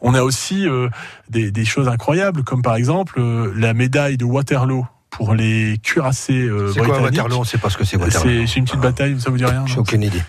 On 0.00 0.14
a 0.14 0.22
aussi 0.22 0.66
euh, 0.68 0.88
des, 1.28 1.50
des 1.50 1.64
choses 1.64 1.88
incroyables, 1.88 2.44
comme 2.44 2.62
par 2.62 2.76
exemple 2.76 3.20
euh, 3.20 3.52
la 3.56 3.74
médaille 3.74 4.16
de 4.16 4.24
Waterloo 4.24 4.86
pour 5.10 5.34
les 5.34 5.78
cuirassés 5.82 6.42
euh, 6.46 6.72
C'est 6.72 6.80
quoi. 6.80 7.00
Waterloo? 7.00 7.36
On 7.38 7.44
sait 7.44 7.58
pas 7.58 7.70
ce 7.70 7.76
que 7.76 7.84
c'est 7.84 7.96
Waterloo. 7.96 8.46
C'est 8.46 8.56
une 8.56 8.64
petite 8.64 8.80
bataille, 8.80 9.20
ça 9.20 9.30
vous 9.30 9.36
dit 9.38 9.44
rien 9.44 9.64
J'ai 9.66 9.78
aucune 9.78 10.02
idée. 10.02 10.22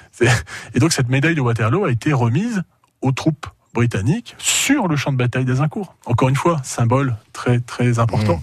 Et 0.74 0.80
donc 0.80 0.91
cette 0.93 1.10
médaille 1.10 1.36
de 1.36 1.41
Waterloo 1.41 1.86
a 1.86 1.91
été 1.91 2.13
remise 2.13 2.62
aux 3.02 3.12
troupes 3.12 3.48
britanniques 3.74 4.36
sur 4.39 4.88
le 4.88 4.96
champ 4.96 5.12
de 5.12 5.17
bataille 5.17 5.46
d'Azincourt. 5.46 5.93
Encore 6.06 6.30
une 6.30 6.36
fois, 6.36 6.60
symbole 6.63 7.15
très 7.34 7.60
très 7.60 8.00
important. 8.00 8.41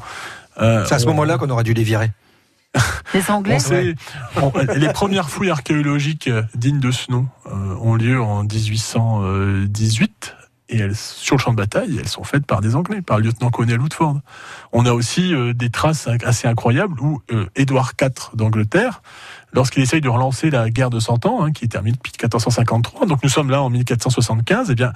Euh, 0.60 0.84
C'est 0.86 0.94
à 0.94 0.98
ce 1.00 1.06
on- 1.06 1.08
moment-là 1.08 1.38
qu'on 1.38 1.50
aurait 1.50 1.64
dû 1.64 1.74
les 1.74 1.82
virer. 1.82 2.10
Les 3.14 3.30
Anglais 3.30 3.56
on 3.56 3.58
sait- 3.60 3.94
on- 4.42 4.52
les 4.74 4.88
premières 4.92 5.30
fouilles 5.30 5.50
archéologiques 5.50 6.28
euh, 6.28 6.42
dignes 6.54 6.80
de 6.80 6.90
ce 6.90 7.10
nom 7.12 7.28
euh, 7.46 7.76
ont 7.80 7.94
lieu 7.94 8.20
en 8.20 8.42
1818 8.42 10.34
et 10.70 10.78
elles, 10.78 10.96
sur 10.96 11.36
le 11.36 11.40
champ 11.42 11.50
de 11.52 11.56
bataille, 11.58 11.98
elles 12.00 12.08
sont 12.08 12.24
faites 12.24 12.46
par 12.46 12.62
des 12.62 12.74
Anglais, 12.74 13.02
par 13.02 13.18
le 13.18 13.24
lieutenant 13.24 13.50
colonel 13.50 13.80
Woodford. 13.80 14.20
On 14.72 14.86
a 14.86 14.92
aussi 14.92 15.34
euh, 15.34 15.52
des 15.52 15.68
traces 15.68 16.08
assez 16.24 16.48
incroyables 16.48 16.98
où 17.00 17.20
euh, 17.32 17.46
Édouard 17.54 17.92
IV 18.00 18.30
d'Angleterre, 18.34 19.02
lorsqu'il 19.54 19.82
essaye 19.82 20.00
de 20.00 20.08
relancer 20.08 20.50
la 20.50 20.68
guerre 20.68 20.90
de 20.90 21.00
Cent 21.00 21.24
Ans, 21.26 21.44
hein, 21.44 21.52
qui 21.52 21.68
termine 21.68 21.94
depuis 21.94 22.12
1453, 22.12 23.06
donc 23.06 23.22
nous 23.22 23.28
sommes 23.28 23.50
là 23.50 23.62
en 23.62 23.70
1475, 23.70 24.68
eh 24.70 24.74
bien, 24.74 24.92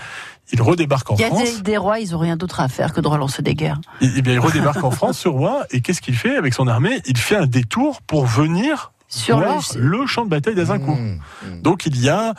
il 0.53 0.61
redébarque 0.61 1.11
en 1.11 1.14
Il 1.16 1.21
y 1.21 1.25
a 1.25 1.29
France. 1.29 1.57
des, 1.57 1.62
des 1.62 1.77
rois, 1.77 2.01
ils 2.01 2.14
ont 2.14 2.18
rien 2.18 2.37
d'autre 2.37 2.61
à 2.61 2.68
faire 2.68 2.92
que 2.92 3.01
de 3.01 3.09
relancer 3.09 3.42
des 3.42 3.55
guerres. 3.55 3.81
Il, 4.01 4.12
eh 4.16 4.23
bien, 4.23 4.35
il 4.35 4.40
redébarque 4.40 4.83
en 4.85 4.90
France, 4.90 5.18
ce 5.21 5.29
roi, 5.29 5.64
et 5.71 5.81
qu'est-ce 5.81 6.01
qu'il 6.03 6.16
fait 6.16 6.37
avec 6.37 6.53
son 6.55 6.66
armée? 6.68 7.01
Il 7.07 7.16
fait 7.16 7.37
un 7.37 7.47
détour 7.47 8.03
pour 8.03 8.27
venir 8.27 8.92
Sur 9.09 9.38
voir 9.38 9.61
le- 9.77 9.81
le... 10.01 10.07
champ 10.07 10.25
de 10.25 10.31
bataille 10.31 10.55
d'Azincourt. 10.55 10.97
Mmh. 10.97 11.62
Donc 11.62 11.87
il 11.87 11.99
y 12.01 12.09
a, 12.09 12.35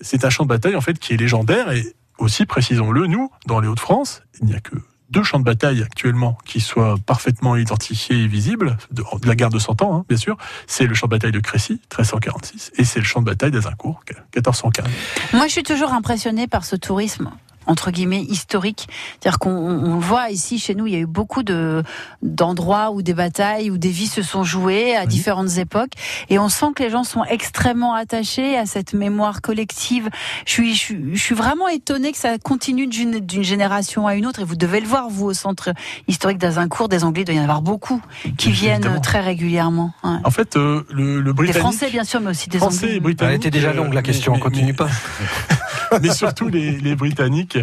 c'est 0.00 0.24
un 0.24 0.30
champ 0.30 0.44
de 0.44 0.48
bataille 0.48 0.76
en 0.76 0.80
fait 0.80 0.98
qui 0.98 1.12
est 1.12 1.16
légendaire 1.16 1.70
et 1.72 1.94
aussi 2.18 2.46
précisons-le, 2.46 3.06
nous 3.08 3.30
dans 3.46 3.60
les 3.60 3.68
Hauts-de-France, 3.68 4.22
il 4.40 4.46
n'y 4.46 4.54
a 4.54 4.60
que 4.60 4.76
deux 5.10 5.22
champs 5.22 5.38
de 5.38 5.44
bataille 5.44 5.82
actuellement 5.82 6.38
qui 6.44 6.60
soient 6.60 6.96
parfaitement 7.04 7.56
identifiés 7.56 8.16
et 8.16 8.26
visibles 8.26 8.76
de, 8.90 9.04
la 9.24 9.34
guerre 9.34 9.50
de 9.50 9.58
Cent 9.58 9.80
Ans, 9.82 9.96
hein, 9.96 10.04
bien 10.08 10.18
sûr. 10.18 10.36
C'est 10.66 10.86
le 10.86 10.94
champ 10.94 11.06
de 11.06 11.12
bataille 11.12 11.32
de 11.32 11.40
Crécy, 11.40 11.74
1346, 11.92 12.72
et 12.76 12.84
c'est 12.84 13.00
le 13.00 13.04
champ 13.04 13.20
de 13.20 13.26
bataille 13.26 13.50
d'Azincourt, 13.50 14.02
1415. 14.34 14.86
Moi, 15.32 15.46
je 15.46 15.52
suis 15.52 15.62
toujours 15.62 15.92
impressionnée 15.92 16.46
par 16.46 16.64
ce 16.64 16.76
tourisme 16.76 17.30
entre 17.66 17.90
guillemets 17.90 18.22
historique, 18.22 18.86
c'est-à-dire 19.20 19.38
qu'on 19.38 19.50
on 19.50 19.98
voit 19.98 20.30
ici 20.30 20.58
chez 20.58 20.74
nous, 20.74 20.86
il 20.86 20.92
y 20.92 20.96
a 20.96 21.00
eu 21.00 21.06
beaucoup 21.06 21.42
de 21.42 21.82
d'endroits 22.22 22.90
où 22.90 23.02
des 23.02 23.14
batailles, 23.14 23.70
où 23.70 23.78
des 23.78 23.90
vies 23.90 24.06
se 24.06 24.22
sont 24.22 24.44
jouées 24.44 24.96
à 24.96 25.06
différentes 25.06 25.56
époques, 25.58 25.92
et 26.30 26.38
on 26.38 26.48
sent 26.48 26.66
que 26.76 26.82
les 26.82 26.90
gens 26.90 27.04
sont 27.04 27.24
extrêmement 27.24 27.94
attachés 27.94 28.56
à 28.58 28.66
cette 28.66 28.92
mémoire 28.94 29.40
collective. 29.42 30.08
Je 30.46 30.52
suis, 30.52 30.74
je 30.74 30.78
suis, 30.78 31.02
je 31.14 31.20
suis 31.22 31.34
vraiment 31.34 31.68
étonnée 31.68 32.12
que 32.12 32.18
ça 32.18 32.38
continue 32.38 32.86
d'une 32.86 33.20
d'une 33.20 33.44
génération 33.44 34.06
à 34.06 34.14
une 34.14 34.26
autre, 34.26 34.40
et 34.40 34.44
vous 34.44 34.56
devez 34.56 34.80
le 34.80 34.86
voir 34.86 35.08
vous 35.08 35.26
au 35.26 35.34
centre 35.34 35.70
historique 36.08 36.38
d'Azincourt, 36.38 36.88
des 36.88 37.04
Anglais, 37.04 37.22
il 37.22 37.24
doit 37.26 37.34
y 37.34 37.40
en 37.40 37.42
avoir 37.44 37.62
beaucoup 37.62 38.00
qui 38.38 38.50
viennent 38.50 38.74
Évidemment. 38.82 39.00
très 39.00 39.20
régulièrement. 39.20 39.92
ouais. 40.04 40.16
En 40.24 40.30
fait, 40.30 40.56
euh, 40.56 40.84
le, 40.92 41.16
le 41.20 41.24
Des 41.24 41.32
Britannique... 41.32 41.60
Français 41.60 41.90
bien 41.90 42.04
sûr, 42.04 42.20
mais 42.20 42.30
aussi 42.30 42.48
des 42.48 42.58
Français 42.58 42.84
Anglais. 42.86 42.96
et 42.96 43.00
Britanniques. 43.00 43.30
Elle 43.34 43.36
était 43.36 43.50
déjà 43.50 43.68
euh, 43.70 43.74
longue 43.74 43.92
la 43.94 44.00
mais- 44.00 44.06
question, 44.06 44.32
on 44.32 44.36
mais- 44.36 44.40
continue 44.40 44.66
mais- 44.66 44.72
pas. 44.74 44.88
mais 46.02 46.10
surtout 46.12 46.48
les, 46.48 46.72
les 46.78 46.94
Britanniques 46.94 47.58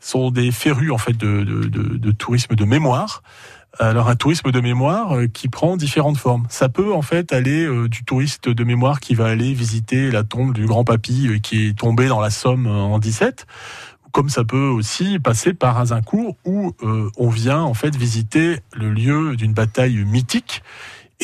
sont 0.00 0.30
des 0.30 0.50
férus 0.52 0.90
en 0.92 0.98
fait 0.98 1.12
de, 1.16 1.42
de, 1.44 1.64
de- 1.68 1.96
de 1.96 2.10
tourisme 2.12 2.54
de 2.54 2.64
mémoire. 2.64 3.22
Alors 3.78 4.08
un 4.10 4.16
tourisme 4.16 4.50
de 4.50 4.60
mémoire 4.60 5.16
euh, 5.16 5.26
qui 5.28 5.48
prend 5.48 5.78
différentes 5.78 6.18
formes. 6.18 6.46
Ça 6.50 6.68
peut 6.68 6.92
en 6.92 7.00
fait 7.00 7.32
aller 7.32 7.64
euh, 7.64 7.88
du 7.88 8.04
touriste 8.04 8.48
de 8.50 8.64
mémoire 8.64 9.00
qui 9.00 9.14
va 9.14 9.26
aller 9.26 9.54
visiter 9.54 10.10
la 10.10 10.24
tombe 10.24 10.52
du 10.52 10.66
grand 10.66 10.84
papy 10.84 11.28
euh, 11.28 11.38
qui 11.38 11.68
est 11.68 11.78
tombé 11.78 12.06
dans 12.06 12.20
la 12.20 12.28
Somme 12.30 12.66
en 12.66 12.98
17 12.98 13.46
comme 14.12 14.28
ça 14.28 14.44
peut 14.44 14.66
aussi 14.66 15.18
passer 15.18 15.54
par 15.54 15.78
Azincourt 15.78 16.36
où 16.44 16.74
on 17.16 17.30
vient 17.30 17.62
en 17.62 17.72
fait 17.72 17.96
visiter 17.96 18.58
le 18.74 18.90
lieu 18.92 19.36
d'une 19.36 19.54
bataille 19.54 20.04
mythique 20.04 20.62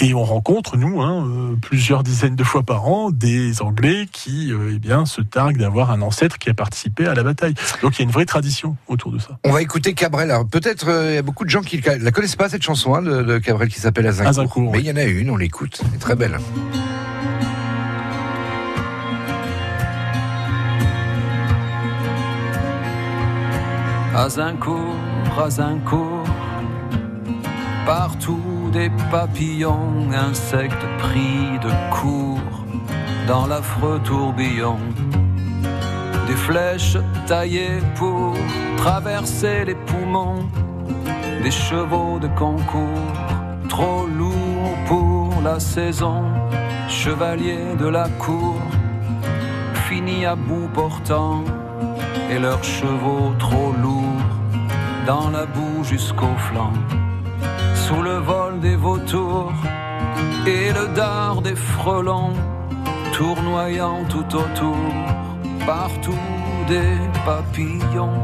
et 0.01 0.15
on 0.15 0.23
rencontre, 0.23 0.77
nous, 0.77 1.01
hein, 1.01 1.27
euh, 1.27 1.57
plusieurs 1.61 2.03
dizaines 2.03 2.37
de 2.37 2.45
fois 2.45 2.63
par 2.63 2.87
an, 2.89 3.11
des 3.11 3.63
Anglais 3.63 4.07
qui 4.11 4.53
euh, 4.53 4.73
eh 4.75 4.79
bien, 4.79 5.07
se 5.07 5.21
targuent 5.21 5.59
d'avoir 5.59 5.91
un 5.91 6.03
ancêtre 6.03 6.39
qui 6.39 6.51
a 6.51 6.55
participé 6.55 7.07
à 7.07 7.15
la 7.15 7.23
bataille. 7.23 7.55
Donc 7.83 7.97
il 7.97 7.99
y 8.01 8.03
a 8.03 8.05
une 8.05 8.13
vraie 8.13 8.27
tradition 8.27 8.77
autour 8.87 9.11
de 9.11 9.19
ça. 9.19 9.39
On 9.45 9.51
va 9.51 9.61
écouter 9.61 9.95
Cabrel. 9.95 10.31
Alors 10.31 10.47
peut-être 10.47 10.89
euh, 10.89 11.11
il 11.11 11.15
y 11.17 11.19
a 11.19 11.23
beaucoup 11.23 11.45
de 11.45 11.51
gens 11.51 11.63
qui 11.63 11.81
la 11.81 12.11
connaissent 12.13 12.37
pas 12.37 12.49
cette 12.49 12.63
chanson 12.63 12.95
hein, 12.95 13.03
de, 13.03 13.23
de 13.23 13.39
Cabrel 13.39 13.69
qui 13.69 13.81
s'appelle 13.81 14.07
Azincourt. 14.07 14.29
Azincourt, 14.29 14.73
Mais 14.73 14.79
oui. 14.79 14.85
il 14.85 14.89
y 14.89 14.93
en 14.93 14.97
a 14.97 15.05
une, 15.05 15.31
on 15.31 15.37
l'écoute. 15.37 15.81
Elle 15.85 15.95
est 15.95 15.99
très 15.99 16.15
belle. 16.15 16.39
Azincourt, 24.15 24.97
Azincourt, 25.39 26.25
partout 27.87 28.58
des 28.73 28.91
papillons, 29.11 30.11
insectes 30.13 30.87
pris 30.99 31.59
de 31.63 31.71
court 31.91 32.65
dans 33.27 33.47
l'affreux 33.47 34.01
tourbillon. 34.05 34.79
Des 36.27 36.37
flèches 36.37 36.99
taillées 37.27 37.81
pour 37.95 38.35
traverser 38.77 39.65
les 39.65 39.75
poumons, 39.75 40.49
des 41.43 41.51
chevaux 41.51 42.19
de 42.19 42.29
concours, 42.29 43.13
trop 43.69 44.07
lourds 44.07 44.79
pour 44.87 45.43
la 45.43 45.59
saison, 45.61 46.23
chevaliers 46.89 47.75
de 47.79 47.87
la 47.87 48.09
cour, 48.19 48.61
finis 49.89 50.27
à 50.27 50.35
bout 50.35 50.69
portant 50.75 51.45
et 52.31 52.39
leurs 52.39 52.65
chevaux 52.65 53.33
trop 53.39 53.73
lourds 53.83 54.27
dans 55.07 55.31
la 55.31 55.47
boue 55.47 55.83
jusqu'au 55.83 56.35
flanc, 56.49 56.73
sous 57.75 58.03
le 58.03 58.19
vol 58.19 58.38
des 58.61 58.77
vautours 58.77 59.53
et 60.47 60.73
le 60.73 60.95
dard 60.95 61.43
des 61.43 61.55
frelons, 61.55 62.33
tournoyant 63.13 64.05
tout 64.09 64.37
autour, 64.37 64.77
partout 65.67 66.27
des 66.69 66.97
papillons. 67.25 68.23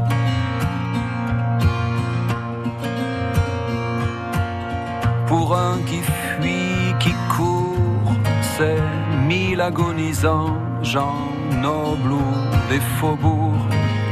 Pour 5.27 5.55
un 5.55 5.77
qui 5.87 5.99
fuit, 6.01 6.93
qui 6.99 7.13
court, 7.35 8.13
c'est 8.57 8.81
mille 9.27 9.61
agonisants, 9.61 10.57
gens 10.81 11.27
nobles 11.61 12.13
ou 12.13 12.27
des 12.69 12.81
faubourgs, 12.99 13.67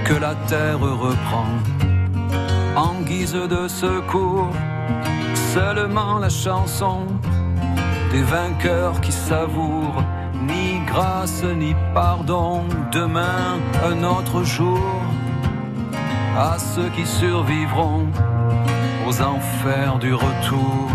que 0.05 0.13
la 0.13 0.35
terre 0.47 0.79
reprend 0.79 1.47
en 2.75 3.01
guise 3.01 3.33
de 3.33 3.67
secours. 3.67 4.51
Seulement 5.53 6.17
la 6.17 6.29
chanson 6.29 7.01
des 8.11 8.23
vainqueurs 8.23 8.99
qui 9.01 9.11
savourent 9.11 10.03
ni 10.47 10.79
grâce 10.87 11.43
ni 11.43 11.75
pardon. 11.93 12.63
Demain, 12.91 13.59
un 13.85 14.03
autre 14.03 14.41
jour, 14.41 14.81
à 16.35 16.57
ceux 16.57 16.89
qui 16.95 17.05
survivront 17.05 18.07
aux 19.07 19.21
enfers 19.21 19.99
du 19.99 20.15
retour, 20.15 20.89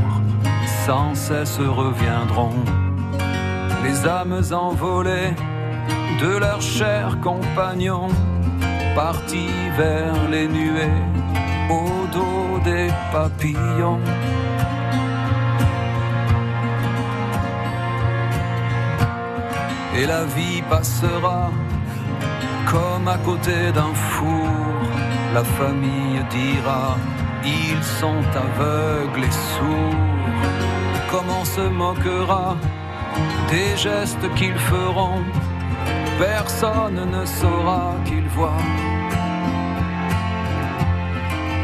sans 0.85 1.15
cesse 1.15 1.61
reviendront 1.61 2.65
les 3.85 4.09
âmes 4.09 4.43
envolées 4.51 5.35
de 6.21 6.37
leurs 6.37 6.63
chers 6.63 7.21
compagnons, 7.21 8.09
partis 8.97 9.55
vers 9.77 10.29
les 10.29 10.49
nuées 10.49 10.99
au 11.71 11.87
dos 12.13 12.59
des 12.65 12.89
papillons. 13.13 14.01
Et 19.99 20.07
la 20.07 20.25
vie 20.37 20.63
passera 20.71 21.51
comme 22.71 23.09
à 23.09 23.19
côté 23.19 23.73
d'un 23.75 23.93
four. 23.95 24.49
La 25.35 25.43
famille 25.43 26.21
dira, 26.31 26.97
ils 27.45 27.83
sont 28.01 28.25
aveugles 28.47 29.25
et 29.25 29.37
sourds. 29.55 29.99
Comment 31.11 31.45
se 31.45 31.63
moquera 31.83 32.57
des 33.51 33.77
gestes 33.77 34.27
qu'ils 34.37 34.61
feront 34.73 35.23
Personne 36.19 37.01
ne 37.11 37.25
saura 37.25 37.95
qu'ils 38.05 38.29
voient 38.37 38.65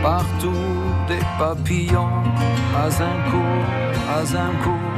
partout 0.03 0.69
des 1.09 1.25
papillons, 1.39 2.23
Azincourt, 2.85 3.65
Azincourt, 4.19 4.93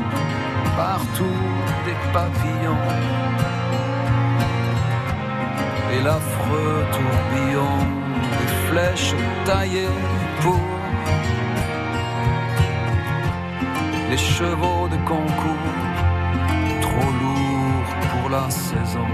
partout 0.76 1.42
des 1.86 1.96
papillons. 2.12 3.25
Et 5.96 6.02
l'affreux 6.02 6.84
tourbillon 6.92 7.78
des 8.38 8.52
flèches 8.68 9.14
taillées 9.46 9.88
pour 10.42 10.60
les 14.10 14.18
chevaux 14.18 14.88
de 14.88 14.96
concours, 15.08 15.72
trop 16.82 17.10
lourds 17.20 17.94
pour 18.10 18.30
la 18.30 18.50
saison. 18.50 19.06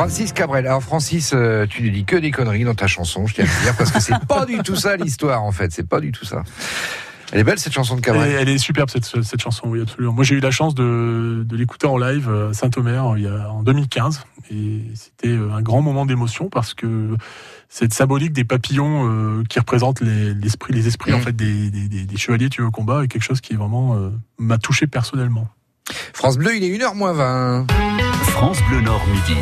Francis 0.00 0.32
Cabrel. 0.32 0.66
Alors 0.66 0.82
Francis, 0.82 1.32
euh, 1.34 1.66
tu 1.68 1.82
ne 1.82 1.90
dis 1.90 2.04
que 2.04 2.16
des 2.16 2.30
conneries 2.30 2.64
dans 2.64 2.74
ta 2.74 2.86
chanson, 2.86 3.26
je 3.26 3.34
tiens 3.34 3.44
à 3.44 3.48
te 3.48 3.62
dire, 3.62 3.76
parce 3.76 3.90
que 3.90 4.00
c'est 4.00 4.18
pas 4.26 4.44
du 4.46 4.58
tout 4.58 4.76
ça 4.76 4.96
l'histoire 4.96 5.42
en 5.42 5.52
fait, 5.52 5.72
c'est 5.72 5.88
pas 5.88 6.00
du 6.00 6.12
tout 6.12 6.24
ça. 6.24 6.42
Elle 7.32 7.38
est 7.40 7.44
belle 7.44 7.60
cette 7.60 7.72
chanson 7.72 7.94
de 7.94 8.00
Et 8.00 8.02
Cabrel. 8.02 8.34
elle 8.40 8.48
est 8.48 8.58
superbe 8.58 8.90
cette, 8.90 9.04
cette 9.22 9.40
chanson, 9.40 9.68
oui 9.68 9.80
absolument. 9.82 10.12
Moi 10.12 10.24
j'ai 10.24 10.34
eu 10.34 10.40
la 10.40 10.50
chance 10.50 10.74
de, 10.74 11.44
de 11.46 11.56
l'écouter 11.56 11.86
en 11.86 11.96
live 11.96 12.28
à 12.28 12.52
Saint-Omer 12.54 13.14
il 13.18 13.22
y 13.22 13.28
a, 13.28 13.50
en 13.52 13.62
2015 13.62 14.22
et 14.50 14.80
c'était 14.94 15.28
euh, 15.28 15.52
un 15.52 15.62
grand 15.62 15.80
moment 15.80 16.06
d'émotion 16.06 16.48
parce 16.48 16.74
que 16.74 17.14
cette 17.68 17.94
symbolique 17.94 18.32
des 18.32 18.42
papillons 18.44 19.06
euh, 19.08 19.44
qui 19.48 19.60
représentent 19.60 20.00
les, 20.00 20.34
l'esprit, 20.34 20.72
les 20.72 20.88
esprits 20.88 21.12
en 21.12 21.20
fait 21.20 21.36
des, 21.36 21.70
des, 21.70 21.86
des- 21.86 22.04
des 22.04 22.16
chevaliers 22.16 22.48
tués 22.48 22.64
au 22.64 22.72
combat 22.72 23.04
est 23.04 23.08
quelque 23.08 23.22
chose 23.22 23.40
qui 23.40 23.54
vraiment 23.54 23.94
euh, 23.94 24.10
m'a 24.38 24.58
touché 24.58 24.88
personnellement. 24.88 25.46
France 26.12 26.36
Bleu, 26.36 26.56
il 26.56 26.64
est 26.64 26.76
1h 26.78 26.96
moins 26.96 27.12
20. 27.12 27.66
France 28.22 28.58
Bleu 28.68 28.80
Nord 28.80 29.02
midi. 29.08 29.38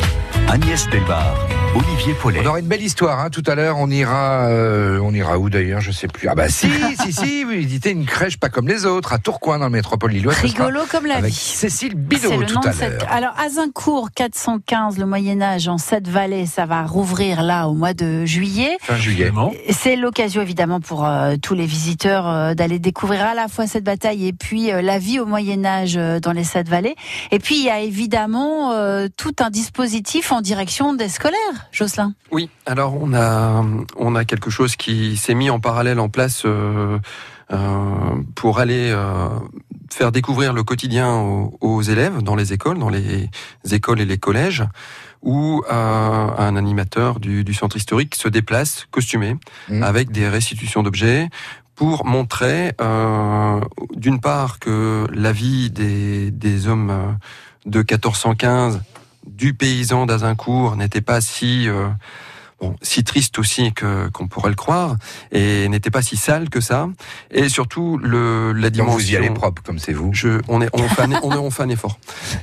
Agnès 0.51 0.89
Delbar, 0.89 1.35
Olivier 1.75 2.15
Paulet. 2.15 2.41
On 2.43 2.47
aura 2.49 2.61
une 2.61 2.69
belle 2.69 2.83
histoire 2.83 3.21
hein. 3.21 3.29
tout 3.29 3.43
à 3.47 3.55
l'heure. 3.55 3.77
On 3.79 3.91
ira, 3.91 4.47
euh, 4.47 4.99
on 5.03 5.13
ira 5.13 5.39
où 5.39 5.51
d'ailleurs 5.51 5.83
Je 5.83 5.93
sais 5.93 6.09
plus. 6.09 6.27
Ah 6.27 6.35
bah 6.35 6.49
si, 6.49 6.71
si, 7.03 7.13
si. 7.13 7.45
Vous 7.45 7.51
visitez 7.51 7.91
une 7.91 8.07
crèche 8.07 8.39
pas 8.39 8.49
comme 8.49 8.67
les 8.67 8.87
autres 8.87 9.13
à 9.13 9.19
Tourcoing 9.19 9.59
dans 9.59 9.67
le 9.67 9.73
métropole 9.73 10.11
lillois. 10.13 10.33
Ce 10.33 10.49
sera 10.49 10.65
Rigolo 10.65 10.87
comme 10.91 11.05
la 11.05 11.17
avec 11.17 11.33
vie. 11.33 11.37
Cécile 11.39 11.97
Bidot 11.97 12.39
le 12.39 12.47
tout 12.47 12.55
nom 12.55 12.61
à 12.63 12.73
cette. 12.73 13.03
l'heure. 13.03 13.13
Alors, 13.13 13.35
Azincourt 13.39 14.09
415, 14.15 14.99
le 14.99 15.05
Moyen-Âge 15.05 15.69
en 15.69 15.77
sept 15.77 16.09
vallées, 16.09 16.47
ça 16.47 16.65
va 16.65 16.83
rouvrir 16.85 17.43
là 17.43 17.69
au 17.69 17.75
mois 17.75 17.93
de 17.93 18.25
juillet. 18.25 18.79
Fin 18.81 18.97
juillet. 18.97 19.31
C'est 19.71 19.97
l'occasion 19.97 20.41
évidemment 20.41 20.81
pour 20.81 21.05
euh, 21.05 21.37
tous 21.41 21.55
les 21.55 21.67
visiteurs 21.67 22.27
euh, 22.27 22.55
d'aller 22.55 22.79
découvrir 22.79 23.23
à 23.27 23.35
la 23.35 23.49
fois 23.49 23.67
cette 23.67 23.85
bataille 23.85 24.27
et 24.27 24.33
puis 24.33 24.73
euh, 24.73 24.81
la 24.81 24.99
vie 24.99 25.21
au 25.21 25.27
Moyen 25.27 25.65
Âge 25.67 25.97
euh, 25.99 26.21
dans 26.21 26.33
les 26.33 26.45
sept 26.45 26.71
vallées. 26.71 26.97
Et 27.33 27.39
puis 27.39 27.57
il 27.59 27.65
y 27.65 27.71
a 27.71 27.81
évidemment 27.81 28.73
euh, 28.73 29.09
tout 29.15 29.35
un 29.41 29.51
dispositif 29.51 30.33
en 30.33 30.38
direction 30.41 30.95
des 30.95 31.09
scolaires, 31.09 31.69
Jocelyn. 31.73 32.15
Oui, 32.31 32.51
alors 32.67 32.95
on 33.01 33.13
a, 33.15 33.65
on 33.97 34.15
a 34.15 34.25
quelque 34.25 34.51
chose 34.51 34.77
qui 34.77 35.17
s'est 35.17 35.35
mis 35.35 35.51
en 35.51 35.61
parallèle 35.61 35.99
en 36.01 36.09
place 36.09 36.43
euh, 36.45 36.99
euh, 37.53 37.57
pour 38.35 38.59
aller 38.59 38.91
euh, 38.91 39.29
faire 39.91 40.13
découvrir 40.13 40.53
le 40.53 40.63
quotidien 40.63 41.15
aux, 41.17 41.57
aux 41.61 41.83
élèves 41.83 42.23
dans 42.23 42.37
les 42.37 42.53
écoles, 42.53 42.79
dans 42.79 42.91
les 42.91 43.29
écoles 43.71 44.01
et 44.01 44.05
les 44.05 44.19
collèges, 44.19 44.65
où 45.23 45.63
euh, 45.71 45.73
un 46.39 46.57
animateur 46.57 47.21
du, 47.21 47.43
du 47.45 47.55
centre 47.55 47.77
historique 47.77 48.15
se 48.15 48.29
déplace 48.29 48.87
costumé 48.91 49.37
Mhm. 49.69 49.83
avec 49.83 50.11
des 50.13 50.29
restitutions 50.29 50.83
d'objets 50.83 51.29
pour 51.75 52.05
montrer 52.07 52.73
euh, 52.81 53.61
d'une 53.95 54.21
part 54.21 54.59
que 54.59 55.07
la 55.13 55.33
vie 55.33 55.71
des, 55.71 56.31
des 56.31 56.67
hommes 56.69 57.17
de 57.67 57.79
1415 57.79 58.81
du 59.29 59.55
paysan 59.55 60.07
d'Azincourt 60.07 60.77
n'était 60.77 61.01
pas 61.01 61.21
si 61.21 61.69
euh, 61.69 61.89
bon, 62.61 62.75
si 62.83 63.05
triste 63.05 63.39
aussi 63.39 63.73
que 63.73 64.09
qu'on 64.09 64.27
pourrait 64.29 64.51
le 64.51 64.57
croire 64.57 64.97
et 65.33 65.69
n'était 65.69 65.91
pas 65.91 66.03
si 66.03 66.17
sale 66.17 66.49
que 66.51 66.61
ça 66.61 66.89
et 67.31 67.49
surtout 67.49 67.99
le 67.99 68.53
la 68.53 68.71
Donc 68.71 68.73
dimension 68.73 68.99
vous 68.99 69.13
y 69.13 69.17
allez 69.17 69.31
propre 69.31 69.63
comme 69.63 69.79
c'est 69.79 69.93
vous. 69.93 70.11
je, 70.13 70.41
on, 70.49 70.61
est, 70.63 70.69
on, 70.73 70.89
fait 70.89 71.03
un, 71.03 71.13
on, 71.23 71.33
est- 71.33 71.37
on 71.37 71.51
fait 71.51 71.63
un 71.63 71.69
effort. 71.69 71.99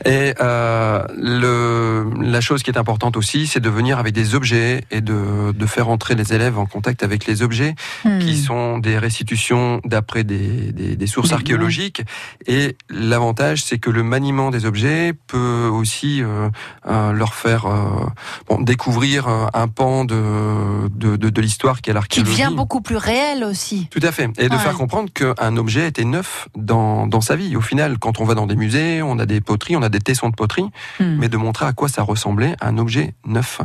Et 0.05 0.33
euh, 0.41 1.03
le, 1.17 2.09
la 2.21 2.41
chose 2.41 2.63
qui 2.63 2.71
est 2.71 2.77
importante 2.77 3.17
aussi, 3.17 3.47
c'est 3.47 3.59
de 3.59 3.69
venir 3.69 3.99
avec 3.99 4.13
des 4.13 4.35
objets 4.35 4.83
et 4.91 5.01
de, 5.01 5.51
de 5.51 5.65
faire 5.65 5.89
entrer 5.89 6.15
les 6.15 6.33
élèves 6.33 6.57
en 6.57 6.65
contact 6.65 7.03
avec 7.03 7.25
les 7.25 7.41
objets 7.41 7.75
Hmm. 8.03 8.19
qui 8.19 8.37
sont 8.37 8.77
des 8.77 8.97
restitutions 8.99 9.81
d'après 9.85 10.23
des, 10.23 10.71
des, 10.71 10.95
des 10.95 11.07
sources 11.07 11.29
Des- 11.29 11.35
archéologiques. 11.35 12.03
Et 12.45 12.75
l'avantage, 12.89 13.63
c'est 13.63 13.79
que 13.79 13.89
le 13.89 14.03
maniement 14.03 14.51
des 14.51 14.65
objets 14.65 15.13
peut 15.27 15.67
aussi 15.71 16.21
euh, 16.21 16.49
euh, 16.87 17.11
leur 17.13 17.33
faire 17.33 17.65
euh, 17.65 18.05
bon, 18.47 18.61
découvrir 18.61 19.27
euh, 19.27 19.45
un 19.53 19.67
pan 19.67 20.04
de, 20.05 20.87
de, 20.89 21.15
de, 21.17 21.29
de 21.29 21.41
l'histoire 21.41 21.81
qui 21.81 21.89
est 21.89 21.93
Qui 21.93 21.95
l'archéologie. 21.95 22.31
devient 22.43 22.55
beaucoup 22.55 22.81
plus 22.81 22.97
réel 22.97 23.43
aussi. 23.43 23.87
Tout 23.91 23.99
à 24.03 24.11
fait. 24.11 24.29
Et 24.37 24.49
de 24.49 24.57
faire 24.57 24.73
comprendre 24.73 25.11
qu'un 25.11 25.57
objet 25.57 25.87
était 25.87 26.05
neuf 26.05 26.47
dans, 26.55 27.07
dans 27.07 27.21
sa 27.21 27.35
vie. 27.35 27.55
Au 27.55 27.61
final, 27.61 27.97
quand 27.99 28.19
on 28.19 28.25
va 28.25 28.33
dans 28.35 28.47
des 28.47 28.55
musées, 28.55 29.01
on 29.01 29.19
a 29.19 29.25
des 29.25 29.41
poteries, 29.41 29.75
on 29.75 29.81
a 29.83 29.89
des 29.89 29.99
tessons 29.99 30.29
de 30.29 30.35
poterie, 30.35 30.65
Hmm. 30.99 31.17
mais 31.19 31.29
de 31.29 31.37
montrer 31.37 31.65
à 31.65 31.73
quoi 31.73 31.89
ça 31.89 32.01
ressemblait 32.03 32.55
un 32.61 32.77
objet 32.77 33.13
neuf. 33.25 33.61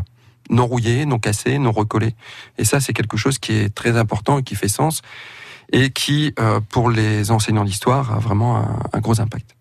Non 0.51 0.66
rouillé, 0.66 1.07
non 1.07 1.18
cassé, 1.18 1.59
non 1.59 1.70
recollé. 1.72 2.14
Et 2.59 2.64
ça, 2.64 2.80
c'est 2.80 2.93
quelque 2.93 3.16
chose 3.16 3.38
qui 3.38 3.53
est 3.53 3.72
très 3.74 3.97
important 3.97 4.38
et 4.38 4.43
qui 4.43 4.57
fait 4.57 4.68
sens 4.68 5.03
et 5.72 5.91
qui, 5.91 6.34
euh, 6.41 6.59
pour 6.68 6.91
les 6.91 7.30
enseignants 7.30 7.64
d'histoire, 7.64 8.12
a 8.12 8.18
vraiment 8.18 8.57
un, 8.57 8.78
un 8.93 8.99
gros 9.01 9.20
impact. 9.20 9.55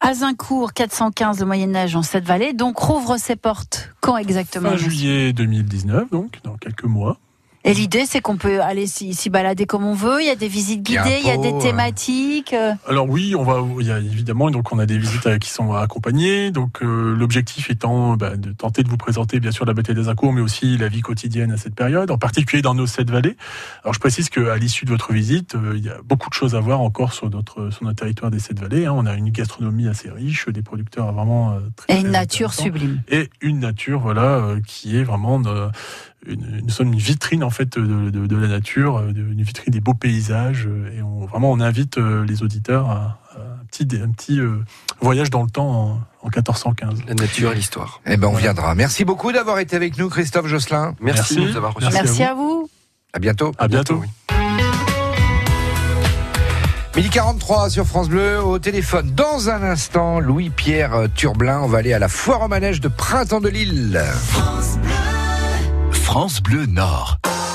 Azincourt 0.00 0.72
415, 0.72 1.40
le 1.40 1.46
Moyen 1.46 1.74
Âge 1.74 1.96
en 1.96 2.02
sept 2.02 2.24
vallées, 2.24 2.52
donc 2.52 2.78
rouvre 2.78 3.16
ses 3.16 3.36
portes. 3.36 3.90
Quand 4.00 4.16
exactement 4.16 4.70
Fin 4.70 4.76
juillet 4.76 5.32
2019, 5.32 6.10
donc 6.10 6.38
dans 6.44 6.56
quelques 6.56 6.84
mois. 6.84 7.18
Et 7.66 7.74
l'idée, 7.74 8.04
c'est 8.06 8.20
qu'on 8.20 8.36
peut 8.36 8.62
aller 8.62 8.86
s'y 8.86 9.28
balader 9.28 9.66
comme 9.66 9.84
on 9.84 9.92
veut. 9.92 10.20
Il 10.20 10.26
y 10.26 10.30
a 10.30 10.36
des 10.36 10.46
visites 10.46 10.88
Il 10.88 10.94
y 10.94 10.96
a 10.98 11.02
un 11.02 11.04
guidées, 11.04 11.18
il 11.20 11.26
y 11.26 11.30
a, 11.32 11.36
des 11.36 11.58
thématiques. 11.58 12.52
euh. 12.52 12.72
Alors 12.88 13.08
oui, 13.10 13.34
on 13.34 13.42
va, 13.42 13.60
il 13.80 13.86
y 13.88 13.90
a 13.90 13.98
évidemment, 13.98 14.52
donc 14.52 14.72
on 14.72 14.78
a 14.78 14.86
des 14.86 14.96
visites 14.98 15.26
euh, 15.26 15.38
qui 15.38 15.50
sont 15.50 15.72
accompagnées. 15.72 16.52
Donc 16.52 16.80
euh, 16.80 17.16
l'objectif 17.16 17.68
étant 17.68 18.16
bah, 18.16 18.36
de 18.36 18.52
tenter 18.52 18.84
de 18.84 18.88
vous 18.88 18.96
présenter 18.96 19.40
bien 19.40 19.50
sûr 19.50 19.64
la 19.64 19.74
bataille 19.74 19.96
d'Azincourt, 19.96 20.32
mais 20.32 20.40
aussi 20.42 20.76
la 20.78 20.86
vie 20.86 21.00
quotidienne 21.00 21.50
à 21.50 21.56
cette 21.56 21.74
période, 21.74 22.12
en 22.12 22.18
particulier 22.18 22.62
dans 22.62 22.74
nos 22.74 22.86
sept 22.86 23.10
vallées. 23.10 23.36
Alors 23.82 23.94
je 23.94 23.98
précise 23.98 24.28
qu'à 24.30 24.56
l'issue 24.56 24.84
de 24.84 24.90
votre 24.90 25.12
visite, 25.12 25.56
euh, 25.56 25.74
il 25.76 25.84
y 25.84 25.88
a 25.88 25.96
beaucoup 26.04 26.28
de 26.30 26.34
choses 26.34 26.54
à 26.54 26.60
voir 26.60 26.80
encore 26.82 27.12
sur 27.14 27.28
notre 27.30 27.70
sur 27.70 27.82
notre 27.84 27.98
territoire 27.98 28.30
des 28.30 28.38
sept 28.38 28.60
vallées. 28.60 28.86
hein. 28.86 28.92
On 28.94 29.06
a 29.06 29.14
une 29.14 29.30
gastronomie 29.30 29.88
assez 29.88 30.08
riche, 30.08 30.48
des 30.48 30.62
producteurs 30.62 31.12
vraiment 31.12 31.58
très 31.74 31.96
Et 31.96 32.00
une 32.00 32.10
nature 32.12 32.54
sublime. 32.54 33.02
et 33.08 33.28
une 33.40 33.58
nature 33.58 33.98
voilà 33.98 34.54
qui 34.68 34.96
est 34.96 35.02
vraiment 35.02 35.42
une, 36.28 36.58
une, 36.60 36.68
sorte- 36.70 36.88
une 36.88 36.96
vitrine 36.96 37.42
en 37.44 37.50
fait 37.50 37.78
de, 37.78 38.10
de- 38.10 38.26
de 38.26 38.36
la 38.36 38.48
nature, 38.48 38.98
euh, 38.98 39.08
une 39.14 39.42
vitrine 39.42 39.72
des 39.72 39.80
beaux 39.80 39.94
paysages 39.94 40.66
euh, 40.66 40.96
et 40.98 41.02
on, 41.02 41.26
vraiment 41.26 41.50
on 41.52 41.60
invite 41.60 41.98
euh, 41.98 42.24
les 42.26 42.42
auditeurs 42.42 42.88
à, 42.90 43.18
à 43.34 43.38
un 43.38 43.64
petit 43.70 43.88
un 44.02 44.10
petit 44.10 44.40
euh, 44.40 44.58
voyage 45.00 45.30
dans 45.30 45.42
le 45.42 45.50
temps 45.50 45.68
en, 45.70 46.00
en 46.22 46.26
1415. 46.28 47.00
La 47.06 47.14
nature 47.14 47.52
et 47.52 47.54
l'histoire. 47.54 48.00
Eh 48.06 48.16
ben 48.16 48.28
on 48.28 48.34
viendra. 48.34 48.74
Merci 48.74 49.04
beaucoup 49.04 49.32
d'avoir 49.32 49.58
été 49.58 49.76
avec 49.76 49.98
nous, 49.98 50.08
Christophe 50.08 50.46
Josselin. 50.46 50.94
Merci, 51.00 51.34
Merci. 51.34 51.36
de 51.36 51.40
nous 51.50 51.56
avoir 51.56 51.74
reçus. 51.74 51.88
Merci. 51.92 52.22
À 52.22 52.34
vous. 52.34 52.68
À 53.12 53.18
bientôt. 53.18 53.52
À 53.58 53.68
bientôt. 53.68 54.00
oui. 54.02 54.08
Midi 56.96 57.10
43 57.10 57.68
sur 57.68 57.84
France 57.86 58.08
Bleu, 58.08 58.42
au 58.42 58.58
téléphone. 58.58 59.10
Dans 59.14 59.50
un 59.50 59.62
instant, 59.62 60.18
Louis-Pierre 60.18 61.08
Turblin, 61.14 61.60
on 61.62 61.66
va 61.66 61.78
aller 61.78 61.92
à 61.92 61.98
la 61.98 62.08
foire 62.08 62.40
au 62.42 62.48
manège 62.48 62.80
de 62.80 62.88
Printemps 62.88 63.42
de 63.42 63.50
Lille. 63.50 64.02
France 64.28 64.78
Bleu 64.82 64.90
Nord. 66.66 67.45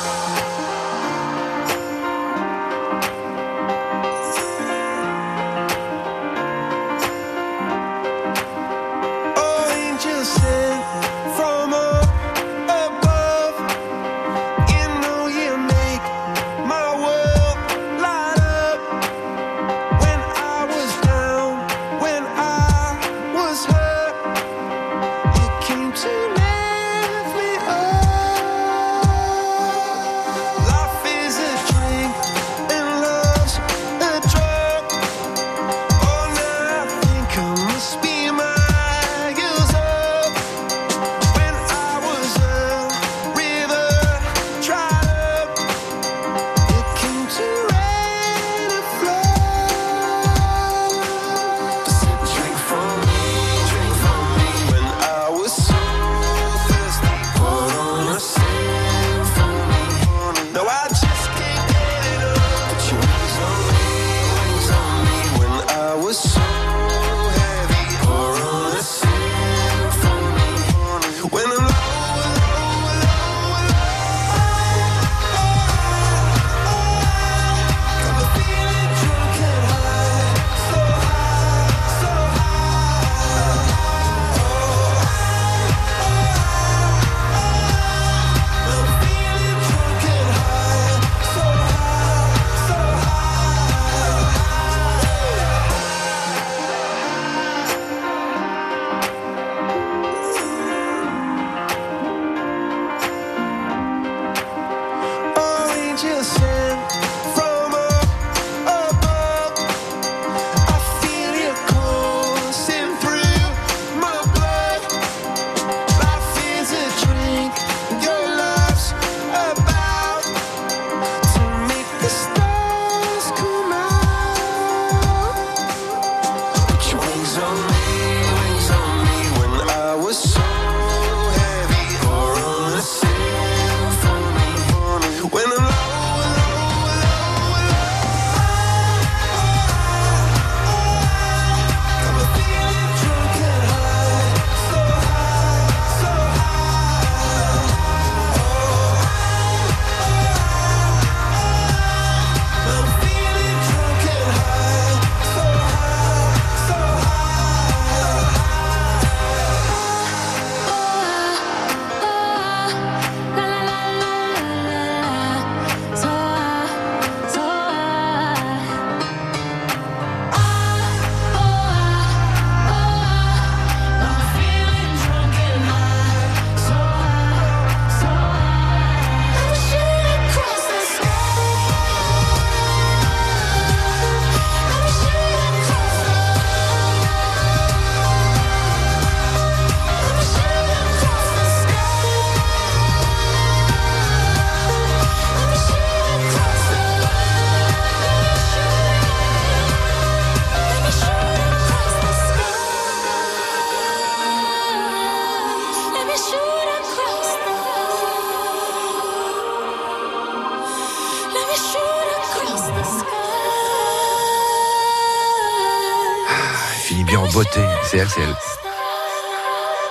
C'est 217.92 217.98
elle, 217.98 218.08
c'est 218.08 218.22
elle. 218.22 218.36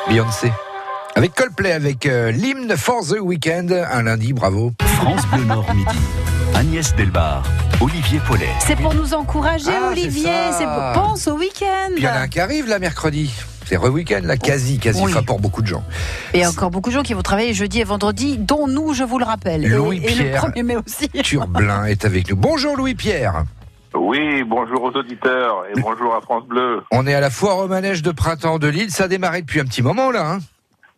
Beyoncé. 0.09 0.51
Avec 1.17 1.35
Coldplay, 1.35 1.73
avec 1.73 2.07
euh, 2.07 2.31
l'hymne 2.31 2.75
For 2.77 3.05
the 3.07 3.19
Weekend, 3.21 3.73
un 3.73 4.03
lundi, 4.03 4.33
bravo. 4.33 4.73
France 4.83 5.27
Bleu 5.33 5.45
Nord 5.45 5.67
Midi. 5.75 5.91
Agnès 6.55 6.95
Delbar, 6.97 7.43
Olivier 7.81 8.21
Paulet. 8.27 8.49
C'est 8.61 8.77
pour 8.77 8.95
nous 8.95 9.13
encourager, 9.13 9.71
Ah, 9.71 9.89
Olivier. 9.91 10.31
c'est 10.57 10.65
pour... 10.65 10.93
Pense 10.95 11.29
au 11.29 11.37
week-end. 11.37 11.91
Il 11.97 12.03
y 12.03 12.09
en 12.09 12.13
a 12.13 12.21
un 12.21 12.29
qui 12.29 12.41
arrive 12.41 12.67
là 12.69 12.79
mercredi. 12.79 13.31
C'est 13.67 13.77
re-week-end, 13.77 14.23
là, 14.25 14.37
quasi, 14.39 14.79
quasi, 14.79 15.01
Oui. 15.03 15.13
enfin 15.13 15.23
pour 15.23 15.39
beaucoup 15.39 15.63
de 15.63 15.67
gens. 15.67 15.85
Et 16.33 16.45
encore 16.47 16.71
beaucoup 16.71 16.89
de 16.91 16.95
gens 16.95 17.03
qui 17.03 17.13
vont 17.15 17.23
travailler 17.23 17.53
jeudi 17.55 17.81
et 17.81 17.85
vendredi, 17.85 18.39
dont 18.39 18.67
nous, 18.67 18.95
je 18.95 19.05
vous 19.05 19.19
le 19.19 19.25
rappelle. 19.27 19.65
Et- 19.65 19.69
Louis 19.69 20.01
et, 20.03 20.15
le 20.15 20.25
Pierre. 20.25 20.47
1er 20.47 20.63
mai 20.65 20.77
aussi. 20.77 21.09
Turblin 21.23 21.85
est 21.85 22.05
avec 22.07 22.31
nous. 22.31 22.37
Bonjour 22.37 22.77
Louis-Pierre. 22.77 23.45
Oui, 23.95 24.45
bonjour 24.45 24.85
aux 24.85 24.97
auditeurs 24.97 25.65
et 25.67 25.81
bonjour 25.81 26.15
à 26.15 26.21
France 26.21 26.45
Bleu. 26.45 26.83
On 26.93 27.07
est 27.07 27.15
à 27.15 27.21
la 27.21 27.31
foire 27.31 27.59
au 27.59 27.69
manège 27.69 28.03
de 28.03 28.13
printemps 28.13 28.59
de 28.59 28.69
Lille. 28.69 28.91
Ça 28.91 29.05
a 29.05 29.09
démarré 29.09 29.43
depuis 29.43 29.61
un 29.61 29.65
petit 29.65 29.83
moment 29.83 30.11
là. 30.13 30.33
Hein 30.33 30.39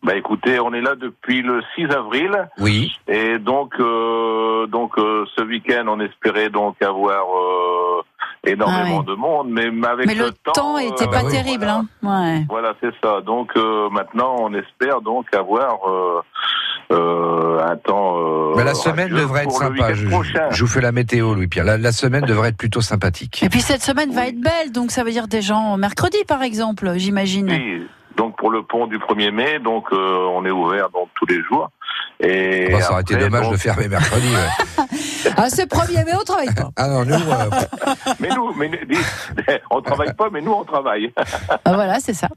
Bah 0.03 0.15
écoutez, 0.15 0.59
on 0.59 0.73
est 0.73 0.81
là 0.81 0.93
depuis 0.95 1.41
le 1.41 1.61
6 1.75 1.85
avril 1.85 2.31
oui. 2.59 2.91
et 3.07 3.39
donc 3.39 3.73
euh, 3.79 4.67
donc 4.67 4.91
euh, 4.99 5.25
ce 5.35 5.41
week-end 5.43 5.85
on 5.87 5.99
espérait 6.01 6.49
donc 6.49 6.81
avoir 6.83 7.25
euh, 7.35 8.03
énormément 8.45 8.99
Ah 9.01 9.09
de 9.09 9.15
monde, 9.15 9.47
mais 9.49 9.71
avec 9.87 10.05
Mais 10.05 10.15
le 10.15 10.31
temps 10.53 10.77
était 10.77 11.07
pas 11.07 11.23
bah 11.23 11.31
terrible. 11.31 11.65
Hein. 11.65 11.85
Ouais. 12.03 12.45
Voilà, 12.47 12.75
c'est 12.79 12.93
ça. 13.03 13.21
Donc 13.21 13.51
euh, 13.55 13.89
maintenant 13.89 14.35
on 14.39 14.53
espère 14.53 15.01
donc 15.01 15.33
avoir 15.33 15.79
un 16.95 17.75
temps. 17.77 18.17
euh, 18.17 18.53
Mais 18.55 18.63
la 18.63 18.73
semaine 18.73 19.09
devrait 19.09 19.43
être 19.43 19.51
sympa. 19.51 19.93
Je, 19.93 20.05
vous 20.07 20.67
fais 20.67 20.81
la 20.81 20.91
météo, 20.91 21.33
Louis-Pierre. 21.33 21.65
La, 21.65 21.77
la 21.77 21.91
semaine 21.91 22.25
devrait 22.25 22.49
être 22.49 22.57
plutôt 22.57 22.81
sympathique. 22.81 23.43
Et 23.43 23.49
puis 23.49 23.61
cette 23.61 23.81
semaine 23.83 24.11
va 24.13 24.27
être 24.27 24.39
belle, 24.39 24.71
donc 24.71 24.91
ça 24.91 25.03
veut 25.03 25.11
dire 25.11 25.27
des 25.27 25.41
gens 25.41 25.77
mercredi, 25.77 26.17
par 26.27 26.43
exemple, 26.43 26.93
j'imagine. 26.97 27.49
Oui, 27.49 27.87
donc 28.17 28.37
pour 28.37 28.51
le 28.51 28.63
pont 28.63 28.87
du 28.87 28.97
1er 28.99 29.31
mai, 29.31 29.59
donc 29.59 29.85
euh, 29.91 30.27
on 30.35 30.45
est 30.45 30.51
ouvert 30.51 30.89
donc 30.91 31.09
tous 31.15 31.25
les 31.25 31.41
jours. 31.43 31.69
Et 32.19 32.69
Bon, 32.71 32.79
ça 32.79 32.91
aurait 32.93 33.01
été 33.01 33.15
dommage 33.17 33.43
donc- 33.43 33.53
de 33.53 33.57
fermer 33.57 33.87
mercredi. 33.87 34.27
ouais. 34.27 34.85
Ah, 35.37 35.49
c'est 35.49 35.67
premier, 35.67 36.03
mais 36.05 36.13
on 36.15 36.23
travaille 36.23 36.53
pas. 36.53 36.69
Ah 36.75 36.87
non, 36.89 37.05
nous, 37.05 37.13
euh, 37.15 37.49
Mais 38.19 38.27
nous, 38.35 38.53
mais, 38.53 38.69
on 39.71 39.81
travaille 39.81 40.13
pas, 40.13 40.29
mais 40.31 40.41
nous 40.41 40.51
on 40.51 40.63
travaille. 40.65 41.11
Ah, 41.49 41.73
voilà, 41.73 41.99
c'est 41.99 42.13
ça. 42.13 42.27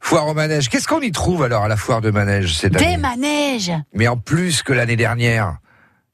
Foire 0.00 0.26
au 0.28 0.34
manège. 0.34 0.68
Qu'est-ce 0.68 0.88
qu'on 0.88 1.00
y 1.00 1.12
trouve 1.12 1.42
alors 1.42 1.62
à 1.64 1.68
la 1.68 1.76
foire 1.76 2.00
de 2.00 2.10
manège 2.10 2.54
cette 2.54 2.72
Des 2.74 2.84
année 2.84 2.96
manèges. 2.96 3.72
Mais 3.94 4.08
en 4.08 4.16
plus 4.16 4.62
que 4.62 4.72
l'année 4.72 4.96
dernière. 4.96 5.56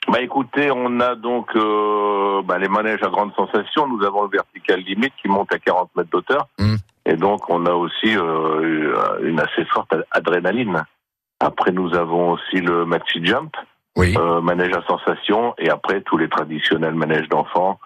Bah 0.09 0.21
écoutez, 0.21 0.71
on 0.71 1.01
a 1.01 1.15
donc 1.15 1.49
euh, 1.57 2.43
bah, 2.45 2.59
les 2.59 2.69
manèges 2.69 3.03
à 3.03 3.09
grande 3.09 3.33
sensation. 3.35 3.87
Nous 3.89 4.05
avons 4.05 4.23
le 4.25 4.29
vertical 4.29 4.81
limite 4.81 5.15
qui 5.23 5.29
monte 5.29 5.53
à 5.53 5.59
40 5.59 5.91
mètres 5.97 6.11
d'auteur. 6.11 6.49
Mm. 6.59 6.75
Et 7.07 7.17
donc 7.17 7.49
on 7.49 7.65
a 7.67 7.73
aussi 7.73 8.15
euh, 8.17 9.19
une 9.23 9.41
assez 9.41 9.65
forte 9.73 9.95
adrénaline. 10.11 10.85
Après 11.41 11.73
nous 11.73 11.95
avons 11.95 12.33
aussi 12.33 12.61
le 12.61 12.85
maxi 12.85 13.25
jump, 13.25 13.55
Oui. 13.97 14.15
euh, 14.19 14.41
manège 14.43 14.73
à 14.75 14.83
sensation, 14.87 15.55
et 15.59 15.69
après 15.71 16.01
tous 16.03 16.17
les 16.19 16.29
traditionnels 16.29 16.95
manèges 16.95 17.29
d'enfants. 17.29 17.79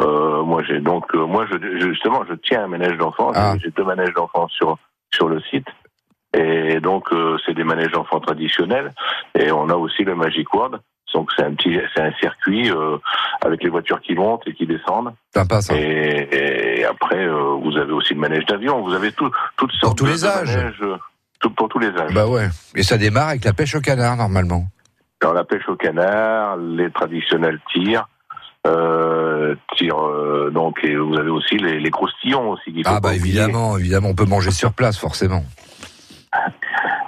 Euh, 0.00 0.42
moi 0.42 0.62
j'ai 0.66 0.80
donc 0.80 1.04
euh, 1.14 1.24
moi 1.26 1.44
je, 1.50 1.56
justement 1.88 2.22
je 2.28 2.34
tiens 2.34 2.64
un 2.64 2.68
manège 2.68 2.96
d'enfants. 2.98 3.32
J'ai- 3.32 3.40
Ah. 3.40 3.54
J'ai 3.62 3.70
deux 3.70 3.84
manèges 3.84 4.14
d'enfants 4.14 4.48
sur 4.48 4.76
sur 5.14 5.28
le 5.28 5.40
site. 5.50 5.66
Et 6.36 6.80
donc 6.80 7.12
euh, 7.12 7.36
c'est 7.46 7.54
des 7.54 7.64
manèges 7.64 7.92
d'enfants 7.92 8.20
traditionnels. 8.20 8.92
Et 9.38 9.50
on 9.52 9.68
a 9.68 9.74
aussi 9.74 10.02
le 10.04 10.14
Magic 10.14 10.52
World. 10.52 10.80
Donc 11.12 11.30
c'est 11.36 11.44
un 11.44 11.54
petit, 11.54 11.78
c'est 11.94 12.02
un 12.02 12.12
circuit 12.14 12.72
euh, 12.72 12.96
avec 13.40 13.62
les 13.62 13.68
voitures 13.70 14.00
qui 14.00 14.14
montent 14.16 14.42
et 14.48 14.52
qui 14.52 14.66
descendent. 14.66 15.14
Sympa 15.32 15.60
ça. 15.60 15.74
Et, 15.76 16.28
et 16.80 16.84
après 16.84 17.24
euh, 17.24 17.54
vous 17.62 17.76
avez 17.76 17.92
aussi 17.92 18.14
le 18.14 18.20
manège 18.20 18.44
d'avion. 18.46 18.82
Vous 18.82 18.92
avez 18.94 19.12
tout, 19.12 19.30
toutes 19.56 19.70
sortes 19.80 19.96
tous 19.96 20.06
de- 20.06 20.10
les 20.10 20.24
âges. 20.24 20.56
manèges, 20.56 20.82
tout- 21.38 21.50
pour 21.50 21.68
tous 21.68 21.78
les 21.78 21.92
âges. 21.96 22.12
Bah 22.12 22.26
ouais. 22.26 22.48
Et 22.74 22.82
ça 22.82 22.98
démarre 22.98 23.28
avec 23.28 23.44
la 23.44 23.52
pêche 23.52 23.76
au 23.76 23.80
canard 23.80 24.16
normalement. 24.16 24.64
Alors 25.22 25.34
la 25.34 25.44
pêche 25.44 25.68
au 25.68 25.76
canard, 25.76 26.56
les 26.56 26.90
traditionnels 26.90 27.60
tirs. 27.72 28.08
Euh, 28.66 29.54
euh, 29.82 30.50
donc 30.50 30.78
et 30.84 30.96
vous 30.96 31.14
avez 31.16 31.28
aussi 31.30 31.56
les, 31.58 31.78
les 31.80 31.90
croustillons 31.90 32.50
aussi. 32.50 32.82
Ah 32.86 33.00
bah 33.00 33.10
oublier. 33.10 33.20
évidemment, 33.40 33.76
évidemment, 33.76 34.08
on 34.08 34.14
peut 34.14 34.24
manger 34.24 34.50
sur 34.50 34.72
place 34.72 34.96
forcément. 34.98 35.44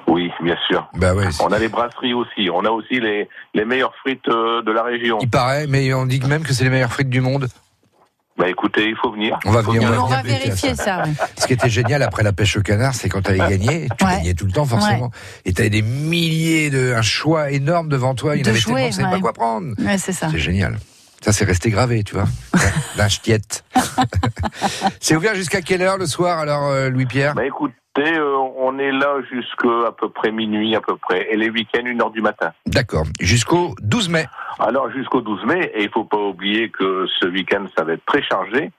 Oui, 0.09 0.30
bien 0.40 0.57
sûr. 0.68 0.88
Bah 0.94 1.14
ouais. 1.14 1.26
On 1.40 1.48
a 1.52 1.59
les 1.59 1.68
brasseries 1.68 2.14
aussi. 2.14 2.48
On 2.50 2.64
a 2.64 2.70
aussi 2.70 3.00
les, 3.00 3.28
les 3.54 3.64
meilleures 3.66 3.94
frites 3.96 4.26
euh, 4.28 4.62
de 4.62 4.70
la 4.72 4.82
région. 4.82 5.18
Il 5.20 5.28
paraît, 5.28 5.66
mais 5.66 5.92
on 5.92 6.07
dit 6.07 6.20
même 6.20 6.42
que 6.42 6.54
c'est 6.54 6.64
les 6.64 6.70
meilleures 6.70 6.92
frites 6.92 7.11
du 7.11 7.20
monde. 7.20 7.48
Bah 8.38 8.48
écoutez, 8.48 8.88
il 8.88 8.96
faut 8.96 9.11
venir. 9.12 9.38
On 9.44 9.50
va 9.50 9.61
venir, 9.62 9.82
On, 9.82 10.04
on 10.04 10.07
va 10.07 10.22
venir 10.22 10.38
vérifier 10.38 10.74
ça. 10.74 11.02
ouais. 11.02 11.11
Ce 11.36 11.46
qui 11.46 11.52
était 11.54 11.68
génial 11.68 12.02
après 12.02 12.22
la 12.22 12.32
pêche 12.32 12.57
au 12.57 12.62
canard, 12.62 12.94
c'est 12.94 13.09
quand 13.11 13.20
tu 13.22 13.30
avais 13.30 13.38
gagné, 13.50 13.88
tu 13.98 14.04
Ouais. 14.07 14.12
gagnais 14.18 14.34
tout 14.34 14.46
le 14.46 14.52
temps 14.52 14.64
forcément, 14.64 15.11
et 15.44 15.52
tu 15.52 15.61
avais 15.61 15.70
des 15.70 15.82
milliers 15.82 16.70
de, 16.70 16.94
un 16.94 17.02
choix 17.02 17.50
énorme 17.50 17.88
devant 17.88 18.14
toi, 18.14 18.36
il 18.36 18.38
y 18.38 18.42
en 18.42 18.44
De 18.44 18.50
avait 18.50 18.90
tellement, 18.92 19.11
pas 19.11 19.20
quoi 19.20 19.32
prendre. 19.32 19.74
Ouais, 19.78 19.98
c'est 19.98 20.12
ça. 20.12 20.28
C'est 20.30 20.38
génial. 20.38 20.76
Ça, 21.26 21.32
c'est 21.32 21.44
resté 21.44 21.70
gravé, 21.70 22.04
tu 22.04 22.14
vois. 22.14 22.26
D'un 22.96 23.08
ch'tiette. 23.08 23.64
c'est 25.00 25.16
ouvert 25.16 25.34
jusqu'à 25.34 25.60
quelle 25.60 25.82
heure 25.82 25.98
le 25.98 26.06
soir, 26.06 26.38
alors, 26.38 26.68
euh, 26.70 26.88
Louis-Pierre? 26.88 27.34
Bah 27.34 27.44
écoutez, 27.44 27.74
euh, 27.98 28.36
on 28.60 28.78
est 28.78 28.92
là 28.92 29.16
jusqu'à 29.28 29.88
à 29.88 29.90
peu 29.90 30.08
près 30.08 30.30
minuit 30.30 30.76
à 30.76 30.80
peu 30.80 30.96
près, 30.96 31.26
et 31.28 31.36
les 31.36 31.50
week-ends 31.50 31.84
une 31.84 32.00
heure 32.00 32.12
du 32.12 32.20
matin. 32.22 32.52
D'accord. 32.66 33.06
Jusqu'au 33.18 33.74
12 33.82 34.08
mai. 34.08 34.26
Alors 34.60 34.88
jusqu'au 34.92 35.20
12 35.20 35.46
mai, 35.46 35.72
et 35.74 35.82
il 35.82 35.90
faut 35.90 36.04
pas 36.04 36.16
oublier 36.16 36.70
que 36.70 37.06
ce 37.18 37.26
week-end 37.26 37.64
ça 37.76 37.82
va 37.82 37.94
être 37.94 38.06
très 38.06 38.22
chargé. 38.22 38.70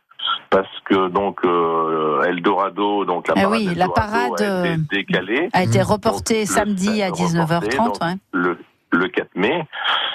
Parce 0.49 0.69
que 0.85 1.09
donc 1.09 1.39
euh, 1.43 2.23
Eldorado, 2.29 3.03
donc 3.03 3.27
la 3.27 3.33
Ah 3.35 3.41
parade 3.41 3.51
oui, 3.59 3.65
la 3.65 3.71
Eldorado 3.71 3.93
parade, 3.93 4.41
a 4.41 4.65
été 4.67 4.69
euh, 4.69 4.77
décalée. 4.89 5.49
A 5.51 5.63
été 5.63 5.79
Donc, 5.79 5.87
reporté 5.89 6.39
le- 6.41 6.45
samedi 6.45 7.01
à 7.03 7.09
reporté, 7.09 7.35
19h30. 7.37 7.75
donc, 7.77 8.01
ouais. 8.01 8.15
le, 8.31 8.57
le 8.91 9.07
4 9.07 9.29
mai. 9.35 9.65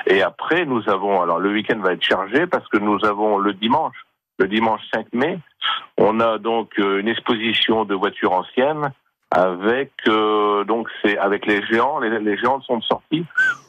Et 0.07 0.23
après, 0.23 0.65
nous 0.65 0.83
avons, 0.89 1.23
alors 1.23 1.39
le 1.39 1.51
week-end 1.51 1.79
va 1.79 1.93
être 1.93 2.03
chargé 2.03 2.47
parce 2.47 2.67
que 2.69 2.79
nous 2.79 3.05
avons 3.05 3.39
le 3.39 3.53
dimanche, 3.55 3.97
le 4.39 4.49
dimanche 4.49 4.81
5 4.95 5.07
mai, 5.13 5.39
on 5.99 6.21
a 6.21 6.39
donc 6.39 6.71
euh, 6.79 7.01
une 7.01 7.09
exposition 7.09 7.85
de 7.85 7.95
voitures 7.95 8.33
anciennes 8.33 8.93
avec 9.31 9.93
euh, 10.09 10.65
donc 10.65 10.89
c'est 11.03 11.17
avec 11.19 11.47
les 11.47 11.65
géants. 11.67 11.99
Les, 12.01 12.19
les 12.19 12.37
géants 12.37 12.61
sont 12.63 12.81
sortis 12.83 13.25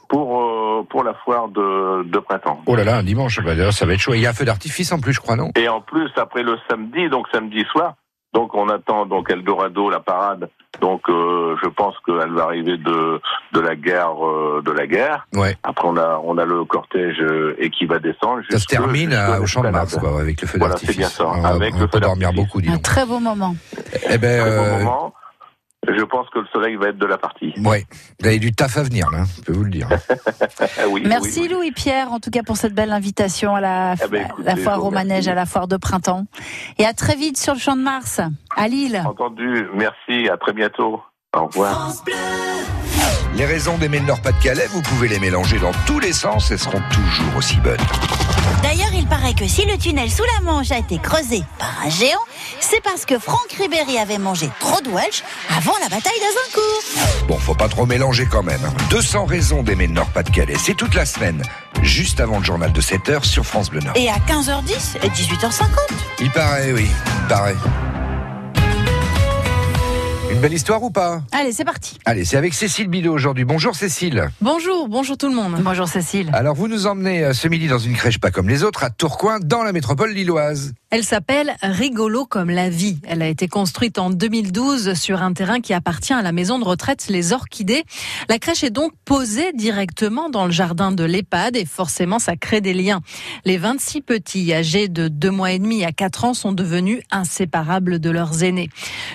pour 0.09 0.41
euh, 0.41 0.83
pour 0.89 1.03
la 1.03 1.13
foire 1.13 1.47
de, 1.47 2.03
de 2.03 2.19
printemps. 2.19 2.61
Oh 2.65 2.75
là 2.75 2.83
là, 2.83 2.97
un 2.97 3.03
dimanche, 3.03 3.39
bah, 3.41 3.55
d'ailleurs, 3.55 3.73
ça 3.73 3.85
va 3.85 3.93
être 3.93 3.99
chaud. 3.99 4.13
Il 4.13 4.21
y 4.21 4.25
a 4.25 4.31
un 4.31 4.33
feu 4.33 4.45
d'artifice 4.45 4.91
en 4.91 4.99
plus, 4.99 5.13
je 5.13 5.19
crois, 5.19 5.35
non? 5.35 5.51
Et 5.55 5.67
en 5.69 5.81
plus, 5.81 6.09
après 6.17 6.43
le 6.43 6.57
samedi, 6.69 7.09
donc 7.09 7.27
samedi 7.31 7.63
soir, 7.71 7.95
donc 8.33 8.53
on 8.55 8.67
attend 8.69 9.05
donc 9.05 9.29
Eldorado, 9.29 9.89
la 9.89 9.99
parade. 9.99 10.49
Donc 10.81 11.01
euh, 11.09 11.55
je 11.63 11.69
pense 11.69 11.93
qu'elle 12.05 12.31
va 12.33 12.43
arriver 12.45 12.77
de 12.77 13.21
de 13.53 13.59
la 13.59 13.75
gare 13.75 14.25
euh, 14.25 14.61
de 14.65 14.71
la 14.71 14.87
gare. 14.87 15.27
Ouais. 15.33 15.55
Après 15.63 15.87
on 15.87 15.95
a 15.97 16.19
on 16.23 16.37
a 16.37 16.45
le 16.45 16.65
cortège 16.65 17.19
euh, 17.21 17.55
et 17.59 17.69
qui 17.69 17.85
va 17.85 17.99
descendre. 17.99 18.41
Ça 18.49 18.57
se 18.59 18.65
termine 18.65 19.11
jusque 19.11 19.21
à- 19.21 19.39
au 19.41 19.45
Champ 19.45 19.61
de 19.63 19.69
Mars, 19.69 19.97
quoi, 19.97 20.19
avec 20.19 20.41
le 20.41 20.47
feu 20.47 20.57
Voilà, 20.57 20.73
d'artifice. 20.73 20.95
c'est 20.95 20.99
bien 20.99 21.09
ça. 21.09 21.27
On 21.27 21.43
avec 21.45 21.75
on 21.75 21.79
le 21.81 21.87
pas 21.87 21.97
feu 21.97 22.01
dormir 22.01 22.33
beaucoup, 22.33 22.59
dis 22.61 22.69
Un 22.69 22.77
très 22.79 23.05
beau 23.05 23.19
moment. 23.19 23.55
Eh 24.09 24.17
ben, 24.17 24.41
Très 24.41 24.49
beau 24.57 24.63
euh, 24.63 24.77
moment. 24.79 25.13
Je 25.87 26.03
pense 26.03 26.29
que 26.29 26.39
le 26.39 26.45
soleil 26.53 26.75
va 26.75 26.87
être 26.89 26.97
de 26.97 27.05
la 27.05 27.17
partie. 27.17 27.53
ouais. 27.63 27.85
Vous 28.19 28.27
avez 28.27 28.39
du 28.39 28.51
taf 28.53 28.77
à 28.77 28.83
venir, 28.83 29.09
là, 29.11 29.23
je 29.37 29.41
peux 29.41 29.53
vous 29.53 29.63
le 29.65 29.69
dire. 29.71 29.87
Oui, 30.89 31.03
Merci 31.05 31.41
oui, 31.41 31.47
oui. 31.47 31.53
Louis-Pierre, 31.53 32.11
en 32.11 32.19
tout 32.19 32.29
cas 32.29 32.43
pour 32.43 32.57
cette 32.57 32.73
belle 32.73 32.91
invitation 32.91 33.55
à 33.55 33.61
la, 33.61 33.95
Eh 34.03 34.07
ben, 34.07 34.25
écoutez, 34.27 34.43
la 34.43 34.55
foire 34.55 34.85
au 34.85 34.91
manège, 34.91 35.27
à 35.27 35.33
la 35.33 35.45
foire 35.45 35.67
de 35.67 35.77
printemps. 35.77 36.25
Et 36.77 36.85
à 36.85 36.93
très 36.93 37.15
vite 37.15 37.37
sur 37.37 37.53
le 37.53 37.59
Champ 37.59 37.75
de 37.75 37.81
Mars, 37.81 38.21
à 38.55 38.67
Lille. 38.67 39.01
Entendu. 39.05 39.67
Merci. 39.73 40.29
À 40.29 40.37
très 40.37 40.53
bientôt. 40.53 41.01
Au 41.35 41.45
revoir. 41.47 41.91
Les 43.35 43.45
raisons 43.47 43.79
d'aimer 43.79 43.97
le 43.97 44.05
Nord-Pas-de-Calais, 44.05 44.67
vous 44.69 44.83
pouvez 44.83 45.07
les 45.07 45.17
mélanger 45.17 45.57
dans 45.57 45.71
tous 45.87 45.99
les 45.99 46.13
sens, 46.13 46.51
elles 46.51 46.59
seront 46.59 46.81
toujours 46.91 47.35
aussi 47.35 47.57
bonnes. 47.57 47.77
D'ailleurs, 48.61 48.93
il 48.93 49.07
paraît 49.07 49.33
que 49.33 49.47
si 49.47 49.65
le 49.65 49.75
tunnel 49.75 50.11
sous 50.11 50.23
la 50.35 50.41
Manche 50.41 50.71
a 50.71 50.77
été 50.77 50.99
creusé 50.99 51.43
par 51.57 51.73
un 51.83 51.89
géant, 51.89 52.19
c'est 52.59 52.81
parce 52.83 53.05
que 53.05 53.17
Franck 53.17 53.51
Ribéry 53.57 53.97
avait 53.97 54.19
mangé 54.19 54.49
trop 54.59 54.79
de 54.81 54.89
Welsh 54.89 55.23
avant 55.57 55.73
la 55.81 55.89
bataille 55.89 56.13
d'Azincourt. 56.19 57.27
Bon, 57.27 57.37
faut 57.39 57.55
pas 57.55 57.69
trop 57.69 57.87
mélanger 57.87 58.27
quand 58.27 58.43
même. 58.43 58.61
200 58.91 59.25
raisons 59.25 59.63
d'aimer 59.63 59.87
le 59.87 59.93
Nord-Pas-de-Calais, 59.93 60.55
c'est 60.59 60.75
toute 60.75 60.93
la 60.93 61.05
semaine, 61.05 61.41
juste 61.81 62.19
avant 62.19 62.37
le 62.37 62.43
journal 62.43 62.71
de 62.71 62.81
7h 62.81 63.23
sur 63.23 63.45
France 63.45 63.71
Bleu 63.71 63.79
Nord. 63.81 63.95
Et 63.97 64.09
à 64.09 64.17
15h10 64.27 64.97
et 65.03 65.09
18h50. 65.09 65.63
Il 66.19 66.29
paraît, 66.29 66.71
oui, 66.71 66.87
il 66.87 67.27
paraît. 67.27 67.55
Belle 70.43 70.55
histoire 70.55 70.83
ou 70.83 70.89
pas 70.89 71.23
Allez, 71.31 71.53
c'est 71.53 71.63
parti. 71.63 71.97
Allez, 72.03 72.25
c'est 72.25 72.35
avec 72.35 72.53
Cécile 72.53 72.89
Bidot 72.89 73.13
aujourd'hui. 73.13 73.45
Bonjour 73.45 73.75
Cécile. 73.75 74.29
Bonjour, 74.41 74.89
bonjour 74.89 75.17
tout 75.17 75.29
le 75.29 75.33
monde. 75.33 75.55
Bonjour 75.61 75.87
Cécile. 75.87 76.29
Alors 76.33 76.53
vous 76.53 76.67
nous 76.67 76.85
emmenez 76.85 77.23
euh, 77.23 77.31
ce 77.31 77.47
midi 77.47 77.69
dans 77.69 77.77
une 77.77 77.93
crèche 77.93 78.19
pas 78.19 78.29
comme 78.29 78.49
les 78.49 78.65
autres 78.65 78.83
à 78.83 78.89
Tourcoing 78.89 79.39
dans 79.39 79.63
la 79.63 79.71
métropole 79.71 80.11
lilloise. 80.11 80.73
Elle 80.89 81.05
s'appelle 81.05 81.55
Rigolo 81.61 82.25
comme 82.25 82.49
la 82.49 82.69
vie. 82.69 82.99
Elle 83.07 83.21
a 83.21 83.27
été 83.27 83.47
construite 83.47 83.97
en 83.97 84.09
2012 84.09 84.93
sur 84.95 85.23
un 85.23 85.31
terrain 85.33 85.61
qui 85.61 85.73
appartient 85.73 86.13
à 86.13 86.21
la 86.21 86.33
maison 86.33 86.59
de 86.59 86.65
retraite 86.65 87.07
Les 87.07 87.31
Orchidées. 87.31 87.83
La 88.27 88.37
crèche 88.37 88.63
est 88.63 88.69
donc 88.69 88.91
posée 89.05 89.53
directement 89.53 90.29
dans 90.29 90.45
le 90.45 90.51
jardin 90.51 90.91
de 90.91 91.05
l'EHPAD 91.05 91.55
et 91.55 91.65
forcément 91.65 92.19
ça 92.19 92.35
crée 92.35 92.59
des 92.59 92.73
liens. 92.73 92.99
Les 93.45 93.57
26 93.57 94.01
petits 94.01 94.53
âgés 94.53 94.89
de 94.89 95.07
2 95.07 95.31
mois 95.31 95.53
et 95.53 95.59
demi 95.59 95.85
à 95.85 95.93
4 95.93 96.25
ans 96.25 96.33
sont 96.33 96.51
devenus 96.51 97.01
inséparables 97.11 97.99
de 97.99 98.09
leurs 98.09 98.43
aînés. 98.43 98.69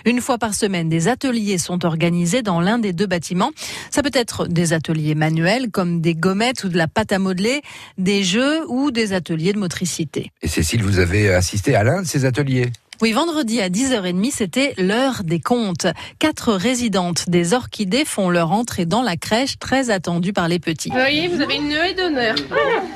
Une 0.06 0.22
fois 0.22 0.38
par 0.38 0.54
semaine, 0.54 0.88
des 0.88 1.06
ateliers 1.18 1.58
sont 1.58 1.84
organisés 1.84 2.42
dans 2.42 2.60
l'un 2.60 2.78
des 2.78 2.92
deux 2.92 3.06
bâtiments. 3.06 3.50
Ça 3.90 4.02
peut 4.02 4.12
être 4.14 4.46
des 4.46 4.72
ateliers 4.72 5.16
manuels 5.16 5.68
comme 5.72 6.00
des 6.00 6.14
gommettes 6.14 6.62
ou 6.62 6.68
de 6.68 6.76
la 6.76 6.86
pâte 6.86 7.10
à 7.10 7.18
modeler, 7.18 7.62
des 7.98 8.22
jeux 8.22 8.60
ou 8.68 8.92
des 8.92 9.12
ateliers 9.12 9.52
de 9.52 9.58
motricité. 9.58 10.30
Et 10.42 10.48
Cécile, 10.48 10.84
vous 10.84 11.00
avez 11.00 11.34
assisté 11.34 11.74
à 11.74 11.82
l'un 11.82 12.02
de 12.02 12.06
ces 12.06 12.24
ateliers? 12.24 12.70
Oui, 13.02 13.12
vendredi 13.12 13.60
à 13.60 13.68
10h30, 13.68 14.30
c'était 14.32 14.74
l'heure 14.78 15.24
des 15.24 15.40
comptes. 15.40 15.88
Quatre 16.20 16.52
résidentes 16.52 17.28
des 17.28 17.52
orchidées 17.52 18.04
font 18.04 18.30
leur 18.30 18.52
entrée 18.52 18.86
dans 18.86 19.02
la 19.02 19.16
crèche 19.16 19.58
très 19.58 19.90
attendue 19.90 20.32
par 20.32 20.46
les 20.46 20.60
petits. 20.60 20.90
Voyez, 20.90 21.26
vous 21.26 21.40
avez 21.40 21.56
une 21.56 21.68
nuée 21.68 21.94
d'honneur. 21.94 22.36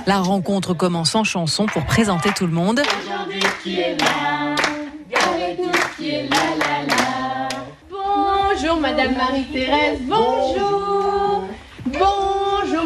La 0.06 0.18
rencontre 0.18 0.74
commence 0.74 1.16
en 1.16 1.24
chanson 1.24 1.66
pour 1.66 1.84
présenter 1.86 2.30
tout 2.36 2.46
le 2.46 2.52
monde. 2.52 2.82
Aujourd'hui 3.04 3.42
qui 3.64 3.80
est 3.80 3.96
là, 3.98 4.54
qui 5.98 6.10
est 6.10 6.28
là, 6.28 6.36
là, 6.58 6.86
là. 6.88 7.01
Bonjour 8.62 8.78
Madame 8.78 9.16
Marie-Thérèse, 9.16 9.98
bonjour. 10.02 11.48
Bonjour 11.84 12.31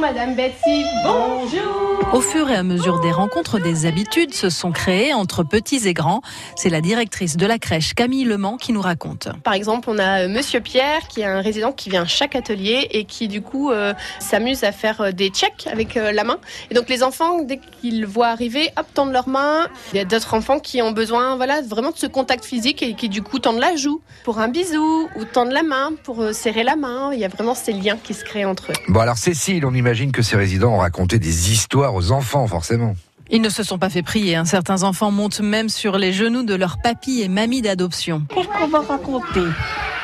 Madame 0.01 0.34
Betsy, 0.34 0.84
bonjour. 1.05 1.86
Au 2.12 2.20
fur 2.20 2.51
et 2.51 2.55
à 2.55 2.62
mesure 2.62 3.01
des 3.01 3.11
rencontres, 3.11 3.59
des 3.59 3.86
habitudes 3.86 4.34
se 4.34 4.51
sont 4.51 4.70
créées 4.70 5.14
entre 5.14 5.42
petits 5.42 5.88
et 5.88 5.94
grands. 5.94 6.20
C'est 6.55 6.68
la 6.68 6.80
directrice 6.80 7.36
de 7.36 7.47
la 7.47 7.59
crèche, 7.59 7.94
Camille 7.94 8.24
Lemans, 8.24 8.59
qui 8.59 8.72
nous 8.72 8.80
raconte. 8.80 9.28
Par 9.42 9.55
exemple, 9.55 9.88
on 9.90 9.99
a 9.99 10.22
euh, 10.24 10.28
Monsieur 10.28 10.61
Pierre, 10.61 11.09
qui 11.09 11.22
est 11.22 11.24
un 11.24 11.40
résident 11.40 11.72
qui 11.72 11.90
vient 11.90 12.03
à 12.03 12.07
chaque 12.07 12.36
atelier 12.36 12.88
et 12.90 13.05
qui 13.05 13.26
du 13.26 13.42
coup 13.42 13.70
euh, 13.70 13.94
s'amuse 14.20 14.64
à 14.64 14.72
faire 14.72 15.01
euh, 15.01 15.11
des 15.12 15.30
checks 15.30 15.66
avec 15.70 15.97
euh, 15.97 16.12
la 16.12 16.24
main. 16.24 16.38
Et 16.70 16.74
donc 16.74 16.88
les 16.88 17.03
enfants, 17.03 17.42
dès 17.42 17.59
qu'ils 17.80 18.03
le 18.03 18.07
voient 18.07 18.28
arriver, 18.28 18.70
hop, 18.76 18.86
tendent 18.92 19.12
leurs 19.12 19.28
mains. 19.28 19.66
Il 19.92 19.97
y 19.97 20.01
a 20.01 20.05
d'autres 20.05 20.34
enfants 20.34 20.61
qui 20.61 20.82
ont 20.82 20.92
besoin, 20.92 21.36
voilà, 21.36 21.62
vraiment 21.62 21.90
de 21.90 21.99
ce 21.99 22.07
contact 22.07 22.44
physique 22.44 22.82
et 22.82 22.94
qui 22.94 23.09
du 23.09 23.22
coup 23.22 23.38
tendent 23.38 23.61
la 23.61 23.74
joue 23.76 24.01
pour 24.24 24.38
un 24.38 24.49
bisou 24.49 25.09
ou 25.16 25.24
tendent 25.24 25.53
la 25.53 25.62
main 25.62 25.92
pour 26.05 26.22
serrer 26.32 26.64
la 26.64 26.76
main. 26.76 27.12
Il 27.12 27.18
y 27.18 27.24
a 27.24 27.28
vraiment 27.28 27.55
ces 27.55 27.72
liens 27.72 27.97
qui 28.03 28.14
se 28.14 28.24
créent 28.24 28.44
entre 28.44 28.72
eux. 28.72 28.74
Bon 28.88 29.01
alors 29.01 29.18
Cécile, 29.18 29.64
on 29.64 29.74
imagine 29.74 29.86
que 30.12 30.22
ces 30.22 30.37
résidents 30.37 30.72
ont 30.74 30.78
raconté 30.78 31.18
des 31.20 31.53
histoires 31.53 31.95
aux 31.95 32.11
enfants 32.11 32.47
forcément. 32.49 32.95
Ils 33.30 33.41
ne 33.41 33.49
se 33.49 33.62
sont 33.62 33.78
pas 33.78 33.89
fait 33.89 34.03
prier. 34.03 34.34
hein. 34.34 34.45
Certains 34.45 34.82
enfants 34.82 35.12
montent 35.12 35.41
même 35.41 35.68
sur 35.68 35.97
les 35.97 36.12
genoux 36.12 36.43
de 36.43 36.55
leur 36.55 36.78
papy 36.78 37.22
et 37.22 37.28
mamie 37.28 37.62
d'adoption. 37.62 38.22
Qu'est-ce 38.34 38.49
qu'on 38.49 38.66
va 38.68 38.80
raconter? 38.80 39.43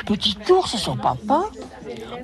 Petit 0.07 0.37
ours, 0.51 0.76
son 0.76 0.97
papa, 0.97 1.43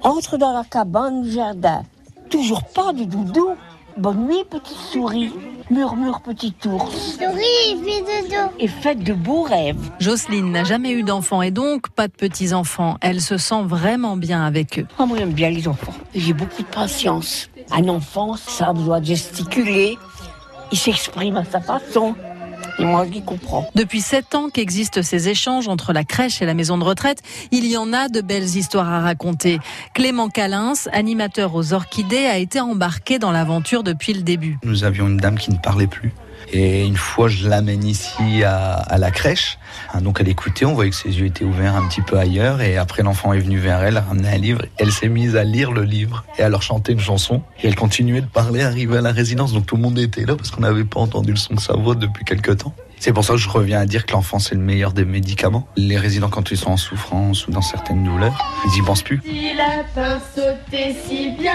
entre 0.03 0.37
dans 0.39 0.53
la 0.53 0.63
cabane 0.65 1.23
du 1.23 1.33
jardin. 1.33 1.83
Toujours 2.31 2.63
pas 2.65 2.93
de 2.93 3.05
doudou. 3.05 3.51
Bonne 3.99 4.29
nuit, 4.29 4.45
petite 4.49 4.77
souris. 4.93 5.33
Murmure, 5.71 6.21
petit 6.21 6.55
ours. 6.67 7.19
Souris, 7.19 7.83
fais 7.85 8.01
dodo. 8.01 8.53
Et 8.61 8.69
faites 8.69 9.03
de 9.03 9.13
beaux 9.13 9.43
rêves. 9.43 9.91
Jocelyne 9.99 10.53
n'a 10.53 10.63
jamais 10.63 10.93
eu 10.93 11.03
d'enfants 11.03 11.43
et 11.43 11.51
donc 11.51 11.89
pas 11.91 12.07
de 12.07 12.13
petits-enfants. 12.13 12.97
Elle 13.01 13.21
se 13.21 13.39
sent 13.39 13.63
vraiment 13.65 14.17
bien 14.17 14.47
avec 14.47 14.79
eux. 14.79 14.87
Ah, 15.01 15.05
moi, 15.05 15.19
j'aime 15.19 15.33
bien 15.33 15.51
les 15.51 15.67
enfants. 15.67 15.93
J'ai 16.15 16.33
beaucoup 16.33 16.63
de 16.63 16.69
patience. 16.69 17.51
Un 17.73 17.89
enfant, 17.89 18.37
ça 18.37 18.69
a 18.69 18.73
besoin 18.73 19.01
de 19.01 19.07
gesticuler. 19.07 19.99
Il 20.71 20.79
s'exprime 20.79 21.37
à 21.37 21.45
sa 21.45 21.61
façon. 21.61 22.15
Et 22.79 22.85
moi, 22.85 23.05
je 23.07 23.15
les 23.15 23.23
comprends. 23.23 23.69
Depuis 23.75 24.01
sept 24.01 24.35
ans 24.35 24.51
qu'existent 24.51 25.03
ces 25.03 25.29
échanges 25.29 25.69
entre 25.69 25.93
la 25.93 26.05
crèche 26.05 26.41
et 26.43 26.47
la 26.47 26.55
maison 26.55 26.79
de 26.79 26.85
retraite, 26.85 27.23
il 27.51 27.67
y 27.67 27.77
en 27.77 27.93
a 27.93 28.09
de 28.09 28.21
belles 28.21 28.57
histoires 28.57 28.89
à 28.89 29.01
raconter. 29.01 29.59
Clément 29.95 30.29
Calins, 30.29 30.75
animateur 30.93 31.55
aux 31.55 31.73
orchidées, 31.73 32.27
a 32.27 32.39
été 32.39 32.61
embarqué 32.61 33.19
dans 33.19 33.33
l'aventure 33.33 33.83
depuis 33.83 34.13
le 34.13 34.23
début. 34.23 34.59
Nous 34.63 34.85
avions 34.85 35.09
une 35.09 35.17
dame 35.17 35.39
qui 35.39 35.51
ne 35.51 35.59
parlait 35.59 35.87
plus. 35.87 36.13
Et 36.53 36.87
une 36.87 36.97
fois, 36.97 37.29
je 37.29 37.49
l'amène 37.49 37.85
ici 37.85 38.43
à, 38.45 38.97
la 38.99 39.11
crèche. 39.11 39.59
Hein, 39.93 40.01
Donc 40.01 40.19
elle 40.21 40.29
écoutait, 40.29 40.65
on 40.65 40.75
voyait 40.75 40.91
que 40.91 40.97
ses 40.97 41.19
yeux 41.19 41.27
étaient 41.27 41.45
ouverts 41.45 41.77
un 41.77 41.87
petit 41.89 42.01
peu 42.01 42.19
ailleurs. 42.19 42.61
Et 42.61 42.77
après, 42.77 43.03
l'enfant 43.03 43.33
est 43.33 43.41
venu 43.41 43.59
vers 43.59 43.83
elle, 43.83 43.97
a 43.97 44.01
ramené 44.01 44.29
un 44.29 44.39
livre. 44.39 44.63
Elle 44.79 44.91
s'est 44.91 45.09
mise 45.09 45.37
à 45.37 45.45
lire 45.45 45.73
le 45.73 45.83
livre 45.83 46.25
et 46.39 46.43
à 46.43 46.49
leur 46.49 46.63
chanter 46.63 46.93
une 46.93 47.01
chanson. 47.01 47.43
Et 47.63 47.69
elle 47.69 47.77
continuait 47.77 48.23
de 48.23 48.27
parler, 48.27 48.63
arrivée 48.63 48.99
à 48.99 49.03
la 49.03 49.13
résidence. 49.13 49.53
Donc 49.53 49.67
tout 49.67 49.77
le 49.77 49.83
monde 49.83 49.99
était 49.99 50.25
là 50.25 50.37
parce 50.37 50.51
qu'on 50.51 50.63
n'avait 50.63 50.85
pas 50.85 51.01
entendu 51.01 51.31
le 51.33 51.37
son 51.37 51.55
de 51.55 51.61
sa 51.61 51.75
voix 51.75 51.95
depuis 51.95 52.25
quelque 52.25 52.53
temps. 52.53 52.75
C'est 53.01 53.13
pour 53.13 53.25
ça 53.25 53.35
que 53.35 53.39
je 53.39 53.49
reviens 53.49 53.81
à 53.81 53.87
dire 53.87 54.07
que 54.07 54.13
l'enfant, 54.13 54.39
c'est 54.39 54.55
le 54.55 54.61
meilleur 54.61 54.93
des 54.93 55.05
médicaments. 55.05 55.69
Les 55.77 55.97
résidents, 55.97 56.31
quand 56.31 56.51
ils 56.51 56.57
sont 56.57 56.71
en 56.71 56.77
souffrance 56.77 57.47
ou 57.47 57.53
dans 57.53 57.63
certaines 57.63 58.03
douleurs, 58.03 58.37
ils 58.67 58.79
y 58.79 58.83
pensent 58.83 59.03
plus. 59.03 59.21
Si 59.25 59.55
lapin 59.55 60.19
sautait 60.35 60.97
si 61.07 61.31
bien. 61.39 61.53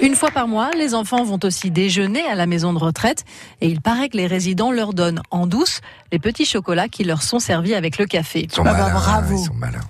Une 0.00 0.14
fois 0.14 0.30
par 0.30 0.46
mois, 0.46 0.70
les 0.76 0.94
enfants 0.94 1.24
vont 1.24 1.40
aussi 1.42 1.70
déjeuner 1.72 2.22
à 2.26 2.36
la 2.36 2.46
maison 2.46 2.72
de 2.72 2.78
retraite 2.78 3.24
et 3.60 3.68
il 3.68 3.80
paraît 3.80 4.08
que 4.08 4.16
les 4.16 4.28
résidents 4.28 4.70
leur 4.70 4.94
donnent 4.94 5.20
en 5.30 5.46
douce 5.46 5.80
les 6.12 6.20
petits 6.20 6.44
chocolats 6.44 6.88
qui 6.88 7.02
leur 7.02 7.22
sont 7.22 7.40
servis 7.40 7.74
avec 7.74 7.98
le 7.98 8.06
café. 8.06 8.44
Ils 8.44 8.52
sont 8.52 8.62
malins, 8.62 8.92
ils 9.30 9.38
sont 9.38 9.54
malins. 9.54 9.80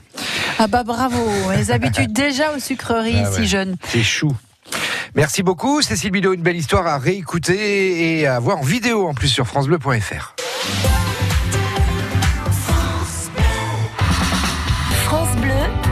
Ah 0.59 0.67
bah 0.67 0.83
bravo, 0.83 1.19
les 1.57 1.71
habitudes 1.73 2.13
déjà 2.13 2.55
aux 2.57 2.59
sucreries 2.59 3.21
Ah 3.23 3.31
ouais. 3.31 3.37
si 3.37 3.47
jeunes. 3.47 3.77
C'est 3.89 4.03
chou. 4.03 4.35
Merci 5.15 5.43
beaucoup 5.43 5.83
Cécile 5.83 6.11
Bidot, 6.11 6.33
une 6.33 6.43
belle 6.43 6.57
histoire 6.57 6.87
à 6.87 6.99
réécouter 6.99 8.19
et 8.21 8.27
à 8.27 8.39
voir 8.41 8.59
en 8.59 8.63
vidéo 8.63 9.07
en 9.09 9.15
plus 9.15 9.29
sur 9.29 9.47
francebleu.fr. 9.47 10.35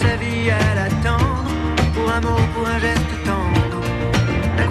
Sa 0.00 0.16
vie 0.16 0.50
à 0.50 0.74
l'attendre 0.74 1.50
Pour 1.94 2.10
un 2.10 2.20
mot, 2.20 2.42
pour 2.54 2.66
un 2.66 2.78
geste 2.78 3.14
tendre. 3.24 3.80
La 4.56 4.66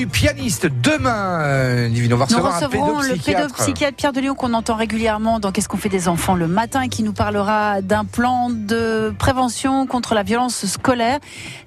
du 0.00 0.06
pianiste 0.06 0.66
demain. 0.66 1.42
Euh, 1.42 1.90
On 2.10 2.16
va 2.16 2.24
recevoir 2.24 2.58
Nous 2.58 2.66
recevrons 2.66 3.00
le 3.02 3.16
pédopsychiatre 3.16 3.96
Pierre 3.96 4.14
de 4.14 4.20
Lyon 4.20 4.34
qu'on 4.34 4.54
entend 4.54 4.74
régulièrement 4.74 5.40
dans 5.40 5.52
Qu'est-ce 5.52 5.68
qu'on 5.68 5.76
fait 5.76 5.90
des 5.90 6.08
enfants 6.08 6.36
le 6.36 6.46
matin 6.46 6.88
qui 6.88 7.02
nous 7.02 7.12
parlera 7.12 7.82
d'un 7.82 8.06
plan 8.06 8.48
de 8.48 9.12
prévention 9.18 9.86
contre 9.86 10.14
la 10.14 10.22
violence 10.22 10.64
scolaire. 10.64 11.18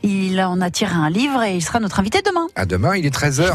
Il 0.02 0.42
en 0.42 0.62
a 0.62 0.72
tiré 0.72 0.96
un 0.96 1.12
livre 1.12 1.44
et 1.44 1.56
il 1.56 1.62
sera 1.62 1.80
notre 1.80 2.00
invité 2.00 2.24
demain. 2.26 2.48
À 2.56 2.66
demain, 2.66 2.96
il 2.96 3.06
est 3.06 3.16
13h. 3.16 3.54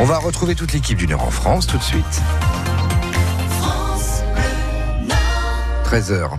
On 0.00 0.04
va 0.04 0.18
retrouver 0.18 0.56
toute 0.56 0.72
l'équipe 0.72 0.98
du 0.98 1.06
Nord 1.06 1.22
en 1.22 1.30
France 1.30 1.68
tout 1.68 1.78
de 1.78 1.84
suite. 1.84 2.22
13h. 5.84 6.30